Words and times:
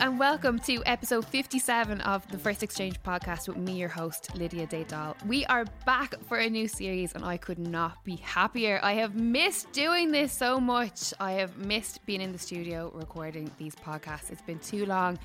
And 0.00 0.16
welcome 0.16 0.60
to 0.60 0.80
episode 0.86 1.24
57 1.24 2.00
of 2.02 2.26
the 2.30 2.38
First 2.38 2.62
Exchange 2.62 3.02
podcast 3.02 3.48
with 3.48 3.56
me, 3.56 3.72
your 3.72 3.88
host, 3.88 4.32
Lydia 4.36 4.64
Daydal. 4.64 5.16
We 5.26 5.44
are 5.46 5.64
back 5.86 6.14
for 6.26 6.38
a 6.38 6.48
new 6.48 6.68
series 6.68 7.14
and 7.14 7.24
I 7.24 7.36
could 7.36 7.58
not 7.58 8.04
be 8.04 8.14
happier. 8.16 8.78
I 8.84 8.92
have 8.92 9.16
missed 9.16 9.72
doing 9.72 10.12
this 10.12 10.32
so 10.32 10.60
much. 10.60 11.12
I 11.18 11.32
have 11.32 11.56
missed 11.56 12.06
being 12.06 12.20
in 12.20 12.30
the 12.30 12.38
studio 12.38 12.92
recording 12.94 13.50
these 13.58 13.74
podcasts. 13.74 14.30
It's 14.30 14.42
been 14.42 14.60
too 14.60 14.86
long. 14.86 15.18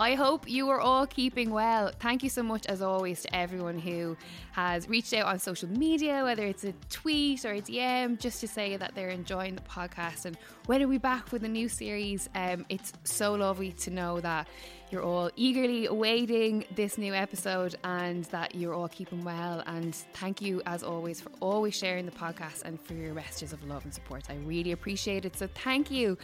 I 0.00 0.14
hope 0.14 0.48
you 0.48 0.70
are 0.70 0.80
all 0.80 1.06
keeping 1.06 1.50
well. 1.50 1.92
Thank 2.00 2.22
you 2.22 2.30
so 2.30 2.42
much, 2.42 2.64
as 2.64 2.80
always, 2.80 3.20
to 3.20 3.36
everyone 3.36 3.78
who 3.78 4.16
has 4.52 4.88
reached 4.88 5.12
out 5.12 5.26
on 5.26 5.38
social 5.38 5.68
media, 5.68 6.24
whether 6.24 6.46
it's 6.46 6.64
a 6.64 6.72
tweet 6.88 7.44
or 7.44 7.52
a 7.52 7.60
DM, 7.60 8.18
just 8.18 8.40
to 8.40 8.48
say 8.48 8.78
that 8.78 8.94
they're 8.94 9.10
enjoying 9.10 9.56
the 9.56 9.60
podcast. 9.60 10.24
And 10.24 10.38
when 10.64 10.82
are 10.82 10.88
we 10.88 10.96
back 10.96 11.32
with 11.32 11.44
a 11.44 11.48
new 11.48 11.68
series? 11.68 12.30
Um, 12.34 12.64
it's 12.70 12.94
so 13.04 13.34
lovely 13.34 13.72
to 13.72 13.90
know 13.90 14.20
that 14.20 14.48
you're 14.90 15.02
all 15.02 15.30
eagerly 15.36 15.86
awaiting 15.86 16.64
this 16.74 16.98
new 16.98 17.14
episode 17.14 17.76
and 17.84 18.24
that 18.26 18.54
you're 18.54 18.74
all 18.74 18.88
keeping 18.88 19.24
well. 19.24 19.62
And 19.66 19.94
thank 19.94 20.42
you, 20.42 20.62
as 20.66 20.82
always, 20.82 21.20
for 21.20 21.30
always 21.40 21.76
sharing 21.76 22.06
the 22.06 22.12
podcast 22.12 22.62
and 22.64 22.80
for 22.80 22.94
your 22.94 23.14
messages 23.14 23.52
of 23.52 23.62
love 23.64 23.84
and 23.84 23.94
support. 23.94 24.24
I 24.28 24.36
really 24.44 24.72
appreciate 24.72 25.24
it. 25.24 25.36
So 25.36 25.48
thank 25.62 25.90
you. 25.90 26.18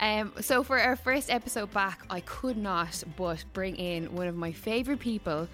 Um, 0.00 0.32
so 0.40 0.62
for 0.62 0.78
our 0.78 0.96
first 0.96 1.30
episode 1.30 1.72
back, 1.72 2.04
I 2.10 2.20
could 2.20 2.56
not 2.56 3.02
but 3.16 3.44
bring 3.52 3.76
in 3.76 4.14
one 4.14 4.28
of 4.28 4.36
my 4.36 4.52
favorite 4.52 5.00
people. 5.00 5.48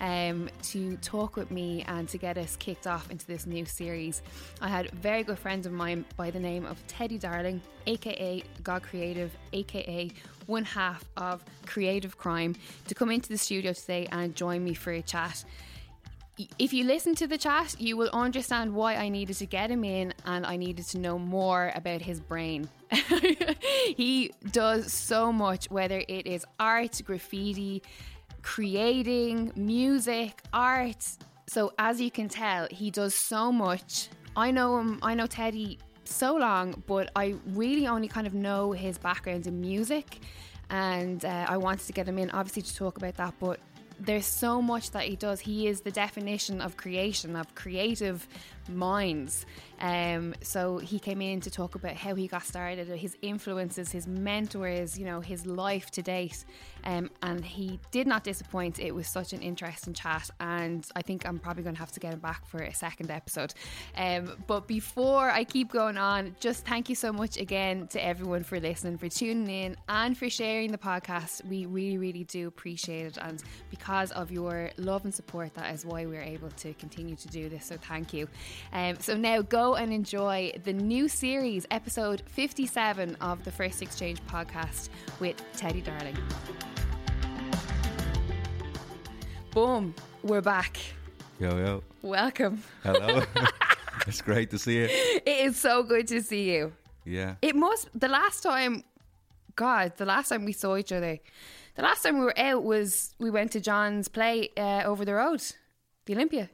Um, 0.00 0.48
to 0.62 0.96
talk 0.96 1.36
with 1.36 1.50
me 1.50 1.84
and 1.86 2.08
to 2.08 2.16
get 2.16 2.38
us 2.38 2.56
kicked 2.56 2.86
off 2.86 3.10
into 3.10 3.26
this 3.26 3.44
new 3.44 3.66
series. 3.66 4.22
I 4.62 4.68
had 4.68 4.90
very 4.92 5.22
good 5.22 5.38
friend 5.38 5.66
of 5.66 5.72
mine 5.72 6.06
by 6.16 6.30
the 6.30 6.40
name 6.40 6.64
of 6.64 6.84
Teddy 6.86 7.18
Darling, 7.18 7.60
aka 7.86 8.42
God 8.62 8.82
Creative, 8.82 9.30
aka 9.52 10.10
one 10.46 10.64
half 10.64 11.04
of 11.18 11.44
Creative 11.66 12.16
Crime, 12.16 12.56
to 12.88 12.94
come 12.94 13.10
into 13.10 13.28
the 13.28 13.36
studio 13.36 13.74
today 13.74 14.08
and 14.10 14.34
join 14.34 14.64
me 14.64 14.72
for 14.72 14.90
a 14.92 15.02
chat. 15.02 15.44
If 16.58 16.72
you 16.72 16.84
listen 16.84 17.14
to 17.16 17.26
the 17.26 17.36
chat, 17.36 17.76
you 17.78 17.96
will 17.96 18.10
understand 18.12 18.74
why 18.74 18.94
I 18.94 19.10
needed 19.10 19.36
to 19.36 19.46
get 19.46 19.70
him 19.70 19.84
in 19.84 20.14
and 20.24 20.46
I 20.46 20.56
needed 20.56 20.86
to 20.88 20.98
know 20.98 21.18
more 21.18 21.72
about 21.74 22.00
his 22.00 22.20
brain. 22.20 22.68
he 23.96 24.32
does 24.50 24.92
so 24.92 25.32
much, 25.32 25.70
whether 25.70 26.02
it 26.08 26.26
is 26.26 26.46
art, 26.58 27.02
graffiti, 27.04 27.82
creating, 28.42 29.52
music, 29.56 30.42
art. 30.52 31.06
So, 31.46 31.72
as 31.78 32.00
you 32.00 32.10
can 32.10 32.28
tell, 32.28 32.66
he 32.70 32.90
does 32.90 33.14
so 33.14 33.50
much. 33.50 34.08
I 34.36 34.50
know 34.50 34.78
him, 34.78 34.98
I 35.02 35.14
know 35.14 35.26
Teddy 35.26 35.78
so 36.04 36.36
long, 36.36 36.82
but 36.86 37.10
I 37.16 37.34
really 37.46 37.86
only 37.86 38.08
kind 38.08 38.26
of 38.26 38.34
know 38.34 38.72
his 38.72 38.98
background 38.98 39.46
in 39.46 39.60
music. 39.60 40.20
And 40.70 41.24
uh, 41.24 41.46
I 41.48 41.56
wanted 41.56 41.86
to 41.86 41.92
get 41.92 42.06
him 42.06 42.18
in, 42.18 42.30
obviously, 42.30 42.62
to 42.62 42.76
talk 42.76 42.96
about 42.96 43.16
that. 43.16 43.34
But 43.40 43.58
there's 43.98 44.26
so 44.26 44.62
much 44.62 44.92
that 44.92 45.04
he 45.04 45.16
does. 45.16 45.40
He 45.40 45.66
is 45.66 45.80
the 45.80 45.90
definition 45.90 46.60
of 46.60 46.76
creation, 46.76 47.36
of 47.36 47.54
creative 47.54 48.26
minds. 48.70 49.46
Um, 49.80 50.34
so 50.42 50.78
he 50.78 50.98
came 50.98 51.22
in 51.22 51.40
to 51.40 51.50
talk 51.50 51.74
about 51.74 51.94
how 51.96 52.14
he 52.14 52.26
got 52.26 52.44
started, 52.44 52.88
his 52.88 53.16
influences, 53.22 53.90
his 53.90 54.06
mentors, 54.06 54.98
you 54.98 55.06
know, 55.06 55.20
his 55.20 55.46
life 55.46 55.90
to 55.92 56.02
date. 56.02 56.44
Um, 56.84 57.10
and 57.22 57.44
he 57.44 57.78
did 57.90 58.06
not 58.06 58.24
disappoint. 58.24 58.78
It 58.78 58.94
was 58.94 59.06
such 59.06 59.32
an 59.32 59.42
interesting 59.42 59.92
chat, 59.92 60.30
and 60.40 60.86
I 60.96 61.02
think 61.02 61.26
I'm 61.26 61.38
probably 61.38 61.62
going 61.62 61.74
to 61.74 61.80
have 61.80 61.92
to 61.92 62.00
get 62.00 62.14
him 62.14 62.20
back 62.20 62.46
for 62.46 62.62
a 62.62 62.72
second 62.72 63.10
episode. 63.10 63.52
Um, 63.96 64.32
but 64.46 64.66
before 64.66 65.30
I 65.30 65.44
keep 65.44 65.72
going 65.72 65.98
on, 65.98 66.36
just 66.40 66.66
thank 66.66 66.88
you 66.88 66.94
so 66.94 67.12
much 67.12 67.36
again 67.36 67.86
to 67.88 68.04
everyone 68.04 68.44
for 68.44 68.58
listening, 68.58 68.96
for 68.96 69.08
tuning 69.08 69.50
in, 69.50 69.76
and 69.88 70.16
for 70.16 70.30
sharing 70.30 70.72
the 70.72 70.78
podcast. 70.78 71.44
We 71.44 71.66
really, 71.66 71.98
really 71.98 72.24
do 72.24 72.48
appreciate 72.48 73.06
it, 73.06 73.18
and 73.20 73.42
because 73.70 74.10
of 74.12 74.30
your 74.30 74.70
love 74.78 75.04
and 75.04 75.14
support, 75.14 75.54
that 75.54 75.74
is 75.74 75.84
why 75.84 76.06
we're 76.06 76.22
able 76.22 76.50
to 76.50 76.72
continue 76.74 77.16
to 77.16 77.28
do 77.28 77.48
this. 77.48 77.66
So 77.66 77.76
thank 77.76 78.14
you. 78.14 78.26
Um, 78.72 78.96
so 78.98 79.16
now 79.16 79.42
go 79.42 79.74
and 79.74 79.92
enjoy 79.92 80.52
the 80.64 80.72
new 80.72 81.08
series, 81.08 81.66
episode 81.70 82.22
57 82.26 83.16
of 83.20 83.44
the 83.44 83.50
First 83.50 83.82
Exchange 83.82 84.20
podcast 84.26 84.88
with 85.18 85.42
Teddy 85.56 85.80
Darling. 85.80 86.16
Boom, 89.52 89.94
we're 90.22 90.40
back. 90.40 90.78
Yo, 91.38 91.56
yo. 91.56 91.82
Welcome. 92.02 92.62
Hello. 92.82 93.22
it's 94.06 94.22
great 94.22 94.50
to 94.50 94.58
see 94.58 94.76
you. 94.76 94.88
It 94.90 95.22
is 95.26 95.56
so 95.56 95.82
good 95.82 96.06
to 96.08 96.22
see 96.22 96.52
you. 96.52 96.72
Yeah. 97.04 97.36
It 97.42 97.56
must, 97.56 97.88
the 97.98 98.08
last 98.08 98.42
time, 98.42 98.84
God, 99.56 99.96
the 99.96 100.04
last 100.04 100.28
time 100.28 100.44
we 100.44 100.52
saw 100.52 100.76
each 100.76 100.92
other, 100.92 101.18
the 101.74 101.82
last 101.82 102.02
time 102.02 102.18
we 102.18 102.24
were 102.24 102.38
out 102.38 102.62
was 102.62 103.14
we 103.18 103.30
went 103.30 103.52
to 103.52 103.60
John's 103.60 104.08
play 104.08 104.50
uh, 104.56 104.82
over 104.84 105.04
the 105.04 105.14
road, 105.14 105.42
the 106.06 106.14
Olympia. 106.14 106.50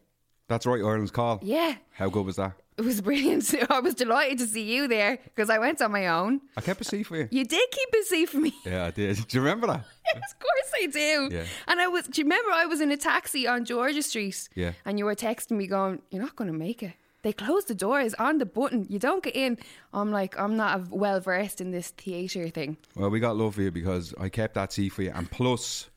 That's 0.48 0.64
right, 0.66 0.80
Ireland's 0.80 1.10
call. 1.10 1.40
Yeah. 1.42 1.74
How 1.92 2.08
good 2.08 2.24
was 2.24 2.36
that? 2.36 2.52
It 2.78 2.82
was 2.84 3.00
brilliant. 3.00 3.52
I 3.70 3.80
was 3.80 3.94
delighted 3.94 4.38
to 4.38 4.46
see 4.46 4.62
you 4.62 4.86
there 4.86 5.18
because 5.24 5.48
I 5.50 5.58
went 5.58 5.80
on 5.82 5.90
my 5.92 6.08
own. 6.08 6.40
I 6.56 6.60
kept 6.60 6.80
a 6.82 6.84
seat 6.84 7.04
for 7.04 7.16
you. 7.16 7.28
You 7.30 7.44
did 7.44 7.68
keep 7.70 7.88
a 8.00 8.04
seat 8.04 8.28
for 8.28 8.38
me. 8.38 8.52
Yeah, 8.64 8.84
I 8.84 8.90
did. 8.90 9.16
Do 9.16 9.38
you 9.38 9.40
remember 9.42 9.66
that? 9.68 9.84
Yes, 10.14 10.32
of 10.32 10.38
course 10.38 10.72
I 10.82 10.86
do. 10.86 11.34
Yeah. 11.34 11.44
And 11.68 11.80
I 11.80 11.86
was. 11.88 12.06
Do 12.06 12.20
you 12.20 12.24
remember 12.24 12.50
I 12.52 12.66
was 12.66 12.80
in 12.80 12.90
a 12.92 12.96
taxi 12.96 13.46
on 13.46 13.64
Georgia 13.64 14.02
Street? 14.02 14.48
Yeah. 14.54 14.72
And 14.84 14.98
you 14.98 15.04
were 15.06 15.14
texting 15.14 15.52
me 15.52 15.66
going, 15.66 16.02
"You're 16.10 16.22
not 16.22 16.36
going 16.36 16.50
to 16.52 16.56
make 16.56 16.82
it. 16.82 16.92
They 17.22 17.32
closed 17.32 17.68
the 17.68 17.74
doors 17.74 18.14
on 18.14 18.38
the 18.38 18.46
button. 18.46 18.86
You 18.88 18.98
don't 18.98 19.22
get 19.24 19.34
in." 19.34 19.58
I'm 19.92 20.12
like, 20.12 20.38
I'm 20.38 20.56
not 20.56 20.90
well 20.90 21.18
versed 21.20 21.60
in 21.60 21.70
this 21.70 21.88
theatre 21.90 22.48
thing. 22.50 22.76
Well, 22.94 23.08
we 23.10 23.20
got 23.20 23.36
love 23.36 23.54
for 23.54 23.62
you 23.62 23.70
because 23.70 24.14
I 24.20 24.28
kept 24.28 24.54
that 24.54 24.72
seat 24.72 24.90
for 24.90 25.02
you. 25.02 25.12
And 25.14 25.30
plus, 25.30 25.88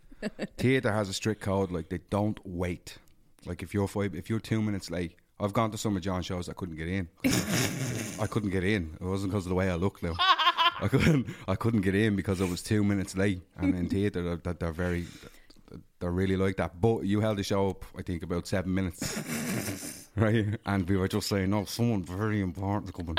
theatre 0.58 0.92
has 0.94 1.10
a 1.10 1.14
strict 1.14 1.42
code. 1.42 1.72
Like, 1.72 1.90
they 1.90 2.00
don't 2.10 2.40
wait. 2.46 2.98
Like, 3.46 3.64
if 3.64 3.74
you're 3.74 3.88
five, 3.88 4.16
if 4.16 4.30
you're 4.30 4.40
two 4.40 4.62
minutes 4.62 4.92
late, 4.92 5.16
I've 5.40 5.54
gone 5.54 5.72
to 5.72 5.78
some 5.78 5.96
of 5.96 6.02
John's 6.02 6.26
shows. 6.26 6.50
I 6.50 6.54
couldn't 6.54 6.76
get 6.76 6.90
in. 6.90 7.08
I 8.20 8.28
couldn't 8.28 8.50
get 8.50 8.64
in. 8.64 8.98
It 9.00 9.06
wasn't 9.06 9.32
because 9.32 9.46
of 9.46 9.50
the 9.50 9.56
way 9.56 9.70
I 9.70 9.76
looked 9.76 10.02
though. 10.02 10.16
I 10.82 10.88
couldn't. 10.90 11.28
I 11.48 11.56
couldn't 11.56 11.82
get 11.82 11.96
in 11.96 12.16
because 12.16 12.42
I 12.42 12.46
was 12.46 12.62
two 12.62 12.84
minutes 12.84 13.16
late. 13.16 13.42
And 13.58 13.74
in 13.76 13.88
theatre, 13.88 14.36
they're, 14.38 14.54
they're, 14.54 14.72
very, 14.74 15.06
they're 16.00 16.12
really 16.12 16.36
like 16.36 16.58
that. 16.58 16.82
But 16.82 17.06
you 17.06 17.22
held 17.22 17.38
the 17.38 17.44
show 17.44 17.70
up, 17.70 17.86
I 17.98 18.02
think, 18.02 18.24
about 18.24 18.48
seven 18.48 18.74
minutes, 18.74 20.08
right? 20.16 20.58
And 20.66 20.90
we 20.90 20.98
were 20.98 21.08
just 21.08 21.30
saying, 21.30 21.50
"No, 21.50 21.66
someone 21.66 22.04
very 22.04 22.42
important 22.42 22.94
coming, 22.94 23.18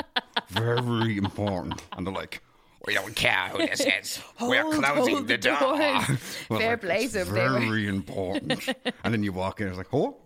very 0.49 1.17
important." 1.17 1.81
And 1.93 2.05
they're 2.05 2.13
like. 2.13 2.41
We 2.85 2.93
don't 2.95 3.15
care 3.15 3.49
who 3.49 3.59
this 3.59 3.81
is. 3.81 4.19
We're 4.41 4.63
Hold, 4.63 4.83
closing 4.83 5.15
hold 5.15 5.27
the 5.27 5.37
the 5.37 5.37
door. 5.37 5.57
Well, 6.49 6.59
Fair 6.59 6.71
like, 6.71 6.81
play 6.81 7.07
were- 7.07 7.23
Very 7.25 7.87
important. 7.87 8.67
and 9.03 9.13
then 9.13 9.23
you 9.23 9.31
walk 9.31 9.61
in, 9.61 9.67
it's 9.67 9.77
like, 9.77 9.93
oh. 9.93 10.17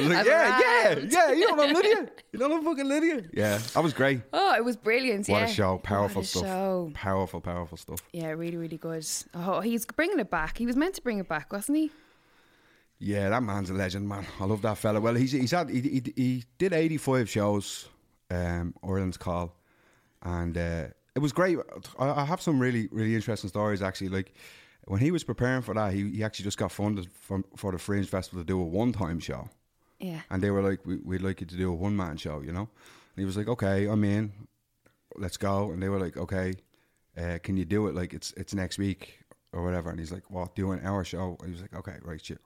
Like, 0.00 0.26
yeah, 0.26 0.60
yeah, 0.60 0.98
yeah. 1.10 1.32
You 1.32 1.46
don't 1.46 1.56
know 1.58 1.66
Lydia. 1.78 2.08
You 2.32 2.38
don't 2.38 2.50
know 2.50 2.62
fucking 2.62 2.88
Lydia. 2.88 3.22
Yeah, 3.34 3.58
that 3.74 3.82
was 3.82 3.92
great. 3.92 4.22
Oh, 4.32 4.54
it 4.54 4.64
was 4.64 4.76
brilliant. 4.76 5.28
What 5.28 5.40
yeah. 5.40 5.44
a 5.44 5.52
show. 5.52 5.78
Powerful 5.78 6.22
a 6.22 6.24
stuff. 6.24 6.42
show. 6.42 6.90
Powerful, 6.94 7.42
powerful 7.42 7.76
stuff. 7.76 8.00
Yeah, 8.10 8.30
really, 8.30 8.56
really 8.56 8.78
good. 8.78 9.06
Oh, 9.34 9.60
he's 9.60 9.84
bringing 9.84 10.18
it 10.18 10.30
back. 10.30 10.56
He 10.56 10.64
was 10.64 10.74
meant 10.74 10.94
to 10.94 11.02
bring 11.02 11.18
it 11.18 11.28
back, 11.28 11.52
wasn't 11.52 11.76
he? 11.76 11.90
Yeah, 12.98 13.28
that 13.28 13.42
man's 13.42 13.68
a 13.68 13.74
legend, 13.74 14.08
man. 14.08 14.24
I 14.40 14.44
love 14.46 14.62
that 14.62 14.78
fella. 14.78 15.00
Well, 15.02 15.14
he's 15.14 15.32
he's 15.32 15.50
had 15.50 15.68
he 15.68 15.80
he, 15.82 16.02
he 16.16 16.44
did 16.56 16.72
eighty 16.72 16.96
five 16.96 17.28
shows, 17.28 17.86
um, 18.30 18.74
Ireland's 18.82 19.18
call, 19.18 19.54
and 20.22 20.56
uh, 20.56 20.84
it 21.14 21.20
was 21.20 21.32
great. 21.32 21.58
I, 21.98 22.10
I 22.22 22.24
have 22.24 22.40
some 22.42 22.58
really 22.58 22.88
really 22.90 23.14
interesting 23.14 23.48
stories 23.48 23.82
actually. 23.82 24.08
Like 24.10 24.34
when 24.86 25.00
he 25.00 25.10
was 25.10 25.24
preparing 25.24 25.62
for 25.62 25.74
that, 25.74 25.92
he, 25.92 26.10
he 26.10 26.24
actually 26.24 26.44
just 26.44 26.58
got 26.58 26.70
funded 26.72 27.08
from 27.12 27.44
for 27.56 27.72
the 27.72 27.78
Fringe 27.78 28.08
Festival 28.08 28.40
to 28.42 28.46
do 28.46 28.60
a 28.60 28.64
one 28.64 28.92
time 28.92 29.18
show, 29.20 29.48
Yeah. 29.98 30.20
and 30.30 30.42
they 30.42 30.50
were 30.50 30.62
like, 30.62 30.84
we, 30.86 30.96
"We'd 30.96 31.22
like 31.22 31.40
you 31.40 31.46
to 31.46 31.56
do 31.56 31.70
a 31.70 31.74
one 31.74 31.96
man 31.96 32.16
show," 32.16 32.40
you 32.40 32.52
know. 32.52 32.68
And 33.16 33.18
he 33.22 33.24
was 33.24 33.36
like, 33.36 33.48
"Okay, 33.48 33.86
I'm 33.86 34.04
in. 34.04 34.32
Let's 35.16 35.36
go." 35.36 35.70
And 35.70 35.82
they 35.82 35.88
were 35.88 36.00
like, 36.00 36.16
"Okay, 36.16 36.54
uh, 37.16 37.38
can 37.42 37.56
you 37.56 37.64
do 37.64 37.86
it? 37.88 37.94
Like 37.94 38.12
it's 38.14 38.32
it's 38.36 38.54
next 38.54 38.78
week." 38.78 39.20
or 39.52 39.62
whatever. 39.62 39.88
And 39.88 40.00
he's 40.00 40.10
like, 40.10 40.28
well, 40.32 40.50
Do 40.56 40.72
an 40.72 40.80
hour 40.84 41.04
show?" 41.04 41.36
And 41.38 41.46
he 41.48 41.52
was 41.52 41.62
like, 41.62 41.74
"Okay, 41.76 41.96
right, 42.02 42.20
shit, 42.24 42.40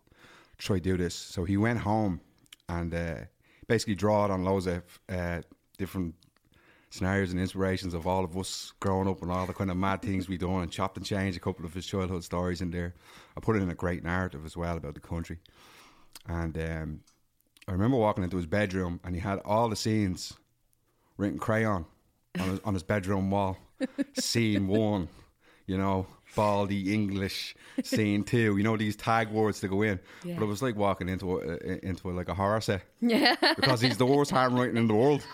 try 0.58 0.78
do 0.78 0.98
this." 0.98 1.14
So 1.14 1.44
he 1.44 1.56
went 1.56 1.78
home 1.78 2.20
and 2.68 2.92
uh, 2.92 3.20
basically 3.66 3.94
drawed 3.94 4.30
on 4.30 4.44
loads 4.44 4.66
of 4.66 4.82
uh, 5.08 5.40
different 5.78 6.14
scenarios 6.90 7.30
and 7.30 7.40
inspirations 7.40 7.92
of 7.94 8.06
all 8.06 8.24
of 8.24 8.36
us 8.36 8.72
growing 8.80 9.08
up 9.08 9.20
and 9.22 9.30
all 9.30 9.46
the 9.46 9.52
kind 9.52 9.70
of 9.70 9.76
mad 9.76 10.00
things 10.02 10.28
we 10.28 10.38
done 10.38 10.62
and 10.62 10.70
chopped 10.70 10.96
and 10.96 11.04
changed 11.04 11.36
a 11.36 11.40
couple 11.40 11.64
of 11.64 11.74
his 11.74 11.86
childhood 11.86 12.24
stories 12.24 12.60
in 12.60 12.70
there. 12.70 12.94
I 13.36 13.40
put 13.40 13.56
it 13.56 13.62
in 13.62 13.70
a 13.70 13.74
great 13.74 14.02
narrative 14.02 14.44
as 14.46 14.56
well 14.56 14.76
about 14.76 14.94
the 14.94 15.00
country. 15.00 15.38
And 16.26 16.56
um, 16.58 17.00
I 17.66 17.72
remember 17.72 17.96
walking 17.98 18.24
into 18.24 18.36
his 18.36 18.46
bedroom 18.46 19.00
and 19.04 19.14
he 19.14 19.20
had 19.20 19.40
all 19.44 19.68
the 19.68 19.76
scenes 19.76 20.32
written 21.18 21.38
crayon 21.38 21.84
on 22.38 22.48
his, 22.50 22.60
on 22.64 22.74
his 22.74 22.82
bedroom 22.82 23.30
wall. 23.30 23.58
Scene 24.18 24.66
one, 24.66 25.08
you 25.66 25.76
know, 25.78 26.06
baldy 26.34 26.92
English. 26.92 27.54
Scene 27.84 28.24
two, 28.24 28.56
you 28.56 28.62
know 28.62 28.76
these 28.76 28.96
tag 28.96 29.30
words 29.30 29.60
to 29.60 29.68
go 29.68 29.82
in. 29.82 30.00
Yeah. 30.24 30.34
But 30.38 30.44
it 30.44 30.48
was 30.48 30.62
like 30.62 30.74
walking 30.76 31.08
into 31.08 31.38
a, 31.38 31.84
into 31.86 32.10
a, 32.10 32.12
like 32.12 32.28
a 32.28 32.34
horror 32.34 32.60
set 32.60 32.82
Yeah. 33.00 33.36
because 33.56 33.80
he's 33.80 33.98
the 33.98 34.06
worst 34.06 34.30
handwriting 34.30 34.76
in 34.76 34.88
the 34.88 34.94
world. 34.94 35.22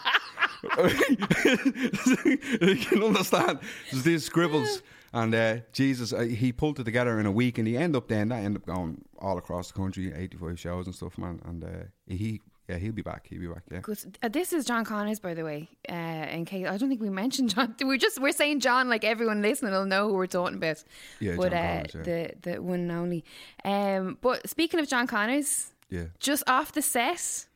you 2.60 2.76
can 2.86 3.02
understand. 3.02 3.58
There's 3.90 4.04
these 4.04 4.24
scribbles, 4.24 4.82
and 5.12 5.34
uh, 5.34 5.56
Jesus, 5.72 6.12
uh, 6.12 6.20
he 6.20 6.52
pulled 6.52 6.80
it 6.80 6.84
together 6.84 7.18
in 7.20 7.26
a 7.26 7.32
week, 7.32 7.58
and 7.58 7.66
he 7.66 7.76
ended 7.76 7.96
up 7.96 8.08
then 8.08 8.28
that 8.28 8.42
ended 8.42 8.62
up 8.62 8.66
going 8.66 9.04
all 9.18 9.38
across 9.38 9.68
the 9.70 9.74
country, 9.78 10.12
85 10.14 10.58
shows 10.58 10.86
and 10.86 10.94
stuff, 10.94 11.16
man. 11.18 11.40
And 11.44 11.64
uh, 11.64 11.68
he, 12.06 12.40
yeah, 12.68 12.76
he'll 12.78 12.92
be 12.92 13.02
back. 13.02 13.26
He'll 13.28 13.40
be 13.40 13.46
back. 13.46 13.62
Yeah. 13.70 13.80
Good. 13.80 14.18
Uh, 14.22 14.28
this 14.28 14.52
is 14.52 14.64
John 14.64 14.84
Connors, 14.84 15.20
by 15.20 15.34
the 15.34 15.44
way. 15.44 15.68
Uh, 15.88 15.92
in 15.94 16.44
case 16.44 16.66
I 16.66 16.76
don't 16.76 16.88
think 16.88 17.00
we 17.00 17.10
mentioned 17.10 17.54
John. 17.54 17.74
We're 17.82 17.96
just 17.98 18.20
we're 18.20 18.32
saying 18.32 18.60
John 18.60 18.88
like 18.88 19.04
everyone 19.04 19.42
listening 19.42 19.72
will 19.72 19.84
know 19.86 20.08
who 20.08 20.14
we're 20.14 20.26
talking 20.26 20.56
about. 20.56 20.82
Yeah, 21.20 21.36
but 21.36 21.52
John 21.52 21.58
uh, 21.60 21.76
Connors, 21.76 21.94
yeah. 21.94 22.02
the 22.02 22.50
the 22.52 22.62
one 22.62 22.80
and 22.80 22.92
only. 22.92 23.24
Um, 23.64 24.18
but 24.20 24.48
speaking 24.48 24.80
of 24.80 24.88
John 24.88 25.06
Connors, 25.06 25.72
Yeah. 25.90 26.04
just 26.18 26.42
off 26.46 26.72
the 26.72 26.82
set, 26.82 27.46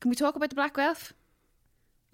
can 0.00 0.08
we 0.10 0.14
talk 0.16 0.34
about 0.36 0.48
the 0.50 0.56
Black 0.56 0.74
Guelph? 0.74 1.12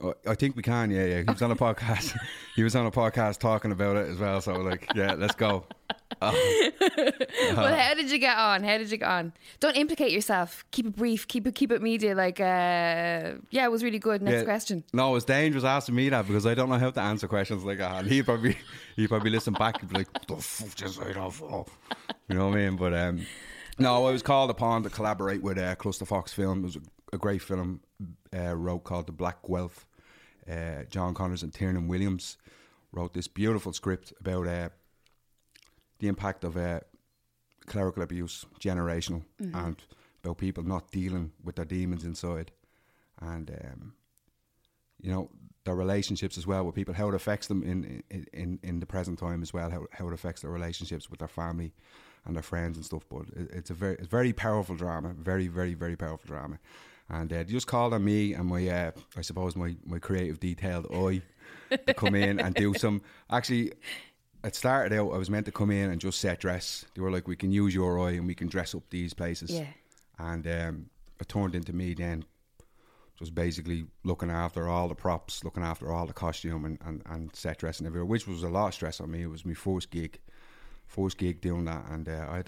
Oh, 0.02 0.14
I 0.26 0.34
think 0.34 0.56
we 0.56 0.62
can. 0.62 0.90
Yeah, 0.90 1.04
yeah. 1.04 1.18
He 1.18 1.24
was 1.30 1.42
on 1.42 1.50
a 1.50 1.56
podcast. 1.56 2.16
he 2.56 2.62
was 2.62 2.74
on 2.74 2.86
a 2.86 2.90
podcast 2.90 3.38
talking 3.38 3.70
about 3.72 3.96
it 3.96 4.08
as 4.08 4.16
well. 4.18 4.40
So 4.40 4.54
like, 4.54 4.86
yeah, 4.94 5.14
let's 5.14 5.34
go. 5.34 5.66
Well, 6.20 7.74
how 7.74 7.94
did 7.94 8.10
you 8.10 8.18
get 8.18 8.36
on? 8.36 8.62
How 8.62 8.78
did 8.78 8.90
you 8.90 8.98
get 8.98 9.08
on? 9.08 9.32
Don't 9.58 9.76
implicate 9.76 10.10
yourself. 10.12 10.64
Keep 10.70 10.86
it 10.86 10.96
brief. 10.96 11.26
Keep 11.26 11.46
it 11.46 11.54
keep 11.54 11.72
it 11.72 11.82
media. 11.82 12.14
Like, 12.14 12.40
uh, 12.40 13.38
yeah, 13.50 13.64
it 13.64 13.70
was 13.70 13.82
really 13.82 13.98
good. 13.98 14.22
Next 14.22 14.38
Yeah. 14.38 14.44
question. 14.44 14.84
No, 14.92 15.16
it's 15.16 15.24
dangerous 15.24 15.64
asking 15.64 15.94
me 15.94 16.08
that 16.10 16.26
because 16.26 16.46
I 16.46 16.54
don't 16.54 16.68
know 16.68 16.78
how 16.78 16.90
to 16.90 17.00
answer 17.00 17.26
questions 17.28 17.64
like 17.64 17.78
that. 17.78 18.06
He'd 18.06 18.24
probably 18.24 18.56
he'd 18.96 19.08
probably 19.08 19.30
listen 19.30 19.54
back 19.54 19.80
and 19.80 19.90
be 19.90 19.98
like, 19.98 20.26
the 20.26 20.36
fuck 20.36 20.74
just 20.74 21.00
that 21.00 21.32
for?" 21.32 21.66
You 22.28 22.36
know 22.36 22.48
what 22.48 22.58
I 22.58 22.60
mean? 22.68 22.76
But 22.76 22.92
um, 22.94 23.26
no, 23.78 24.06
I 24.06 24.10
was 24.12 24.22
called 24.22 24.50
upon 24.50 24.82
to 24.82 24.90
collaborate 24.90 25.42
with 25.42 25.58
uh, 25.58 25.74
Cluster 25.76 26.04
Fox 26.04 26.32
Film. 26.32 26.60
It 26.60 26.64
was 26.64 26.76
a, 26.76 26.80
a 27.14 27.18
great 27.18 27.42
film 27.42 27.80
uh, 28.36 28.54
wrote 28.54 28.84
called 28.84 29.06
The 29.06 29.12
Black 29.12 29.38
Guelph. 29.46 29.86
Uh, 30.50 30.84
John 30.90 31.14
Connors 31.14 31.42
and 31.42 31.52
Tiernan 31.52 31.88
Williams 31.88 32.36
wrote 32.92 33.14
this 33.14 33.28
beautiful 33.28 33.72
script 33.72 34.12
about 34.20 34.46
uh, 34.46 34.68
the 36.00 36.08
impact 36.08 36.44
of 36.44 36.56
uh, 36.56 36.80
clerical 37.66 38.02
abuse, 38.02 38.44
generational, 38.58 39.22
and 39.54 39.76
about 40.24 40.38
people 40.38 40.64
not 40.64 40.90
dealing 40.90 41.32
with 41.44 41.56
their 41.56 41.64
demons 41.64 42.04
inside. 42.04 42.50
And 43.20 43.50
um, 43.50 43.92
you 45.00 45.10
know 45.10 45.30
their 45.64 45.74
relationships 45.74 46.38
as 46.38 46.46
well 46.46 46.64
with 46.64 46.74
people, 46.74 46.94
how 46.94 47.08
it 47.08 47.14
affects 47.14 47.46
them 47.46 47.62
in 47.62 48.02
in, 48.10 48.26
in, 48.32 48.58
in 48.62 48.80
the 48.80 48.86
present 48.86 49.18
time 49.18 49.42
as 49.42 49.52
well, 49.52 49.70
how, 49.70 49.86
how 49.92 50.08
it 50.08 50.14
affects 50.14 50.42
their 50.42 50.50
relationships 50.50 51.10
with 51.10 51.18
their 51.18 51.28
family 51.28 51.72
and 52.24 52.34
their 52.34 52.42
friends 52.42 52.76
and 52.76 52.84
stuff. 52.84 53.04
But 53.08 53.28
it, 53.36 53.50
it's 53.52 53.70
a 53.70 53.74
very 53.74 53.94
it's 53.94 54.08
very 54.08 54.32
powerful 54.32 54.74
drama, 54.76 55.14
very 55.14 55.48
very 55.48 55.74
very 55.74 55.96
powerful 55.96 56.26
drama. 56.26 56.58
And 57.10 57.32
uh, 57.32 57.38
they 57.38 57.44
just 57.44 57.66
called 57.66 57.92
on 57.92 58.04
me 58.04 58.34
and 58.34 58.46
my 58.46 58.68
uh, 58.68 58.92
I 59.16 59.22
suppose 59.22 59.56
my 59.56 59.74
my 59.84 59.98
creative 59.98 60.38
detailed 60.38 60.86
eye 60.94 61.22
to 61.86 61.94
come 61.94 62.14
in 62.14 62.40
and 62.40 62.54
do 62.54 62.72
some. 62.74 63.02
Actually, 63.30 63.72
it 64.44 64.54
started 64.54 64.96
out 64.96 65.12
I 65.12 65.18
was 65.18 65.28
meant 65.28 65.46
to 65.46 65.52
come 65.52 65.70
in 65.70 65.90
and 65.90 66.00
just 66.00 66.20
set 66.20 66.40
dress. 66.40 66.84
They 66.94 67.02
were 67.02 67.10
like, 67.10 67.26
we 67.26 67.36
can 67.36 67.50
use 67.50 67.74
your 67.74 67.98
eye 68.00 68.12
and 68.12 68.26
we 68.26 68.34
can 68.34 68.48
dress 68.48 68.74
up 68.74 68.84
these 68.90 69.12
places. 69.12 69.50
Yeah. 69.50 69.66
And 70.18 70.46
um, 70.46 70.90
it 71.18 71.28
turned 71.28 71.54
into 71.54 71.72
me 71.72 71.94
then 71.94 72.24
just 73.18 73.34
basically 73.34 73.84
looking 74.02 74.30
after 74.30 74.66
all 74.66 74.88
the 74.88 74.94
props, 74.94 75.44
looking 75.44 75.62
after 75.62 75.92
all 75.92 76.06
the 76.06 76.12
costume 76.12 76.64
and, 76.64 76.78
and, 76.86 77.02
and 77.06 77.36
set 77.36 77.58
dressing 77.58 77.86
everywhere, 77.86 78.06
which 78.06 78.26
was 78.26 78.42
a 78.42 78.48
lot 78.48 78.68
of 78.68 78.74
stress 78.74 79.00
on 79.00 79.10
me. 79.10 79.22
It 79.22 79.30
was 79.30 79.44
my 79.44 79.52
first 79.52 79.90
gig, 79.90 80.18
first 80.86 81.18
gig 81.18 81.42
doing 81.42 81.66
that, 81.66 81.84
and 81.90 82.08
uh, 82.08 82.26
I 82.30 82.42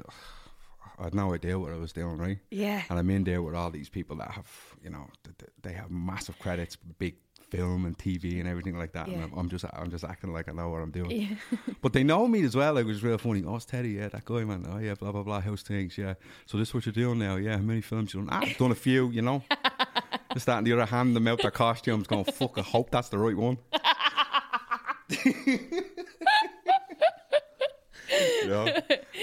had 1.04 1.14
no 1.14 1.34
idea 1.34 1.58
what 1.58 1.72
I 1.72 1.76
was 1.76 1.93
doing, 1.93 2.19
right? 2.19 2.38
Yeah. 2.50 2.82
And 2.88 2.99
I'm 2.99 3.10
in 3.10 3.25
there 3.25 3.43
with 3.43 3.54
all 3.54 3.70
these 3.70 3.88
people 3.88 4.16
that 4.16 4.31
have, 4.32 4.50
you 4.82 4.90
know, 4.90 5.06
th- 5.25 5.37
th- 5.38 5.50
they 5.62 5.72
have 5.72 5.90
massive 5.90 6.38
credits, 6.38 6.76
big 6.76 7.16
film 7.50 7.84
and 7.84 7.99
TV 7.99 8.40
and 8.40 8.49
everything 8.49 8.76
like 8.78 8.93
that. 8.93 9.08
Yeah. 9.08 9.14
And 9.16 9.25
I'm, 9.25 9.38
I'm 9.38 9.49
just, 9.50 9.64
I'm 9.75 9.90
just 9.90 10.04
acting 10.04 10.32
like 10.32 10.49
I 10.49 10.52
know 10.52 10.70
what 10.70 10.81
I'm 10.81 10.90
doing. 10.90 11.10
Yeah. 11.10 11.37
But 11.82 11.93
they 11.93 12.02
know 12.04 12.26
me 12.26 12.43
as 12.44 12.54
well. 12.56 12.75
Like, 12.75 12.84
it 12.84 12.88
was 12.88 13.02
real 13.02 13.19
funny. 13.19 13.43
Oh, 13.46 13.56
it's 13.56 13.64
Teddy, 13.64 13.90
yeah, 13.90 14.08
that 14.08 14.25
guy, 14.25 14.44
man. 14.44 14.66
Oh, 14.70 14.78
yeah, 14.78 14.94
blah, 14.94 15.12
blah, 15.12 15.22
blah. 15.22 15.40
How's 15.40 15.62
things? 15.62 15.99
Yeah. 15.99 16.14
So 16.46 16.56
this 16.58 16.69
is 16.69 16.75
what 16.75 16.87
you're 16.87 16.93
doing 16.93 17.19
now? 17.19 17.37
Yeah. 17.37 17.56
How 17.56 17.62
many 17.62 17.81
films 17.82 18.14
you 18.14 18.20
done? 18.20 18.28
Ah, 18.32 18.40
I've 18.43 18.56
done 18.56 18.70
a 18.70 18.76
few, 18.76 19.10
you 19.10 19.20
know. 19.22 19.43
Just 20.32 20.46
that 20.46 20.58
and 20.58 20.66
the 20.66 20.72
other 20.72 20.87
hand, 20.87 21.14
them 21.14 21.28
out 21.28 21.43
their 21.43 21.50
costumes 21.50 22.06
going, 22.06 22.25
fuck, 22.25 22.56
I 22.56 22.62
hope 22.62 22.90
that's 22.90 23.10
the 23.10 23.19
right 23.19 23.37
one. 23.37 23.58
yeah. 28.46 28.81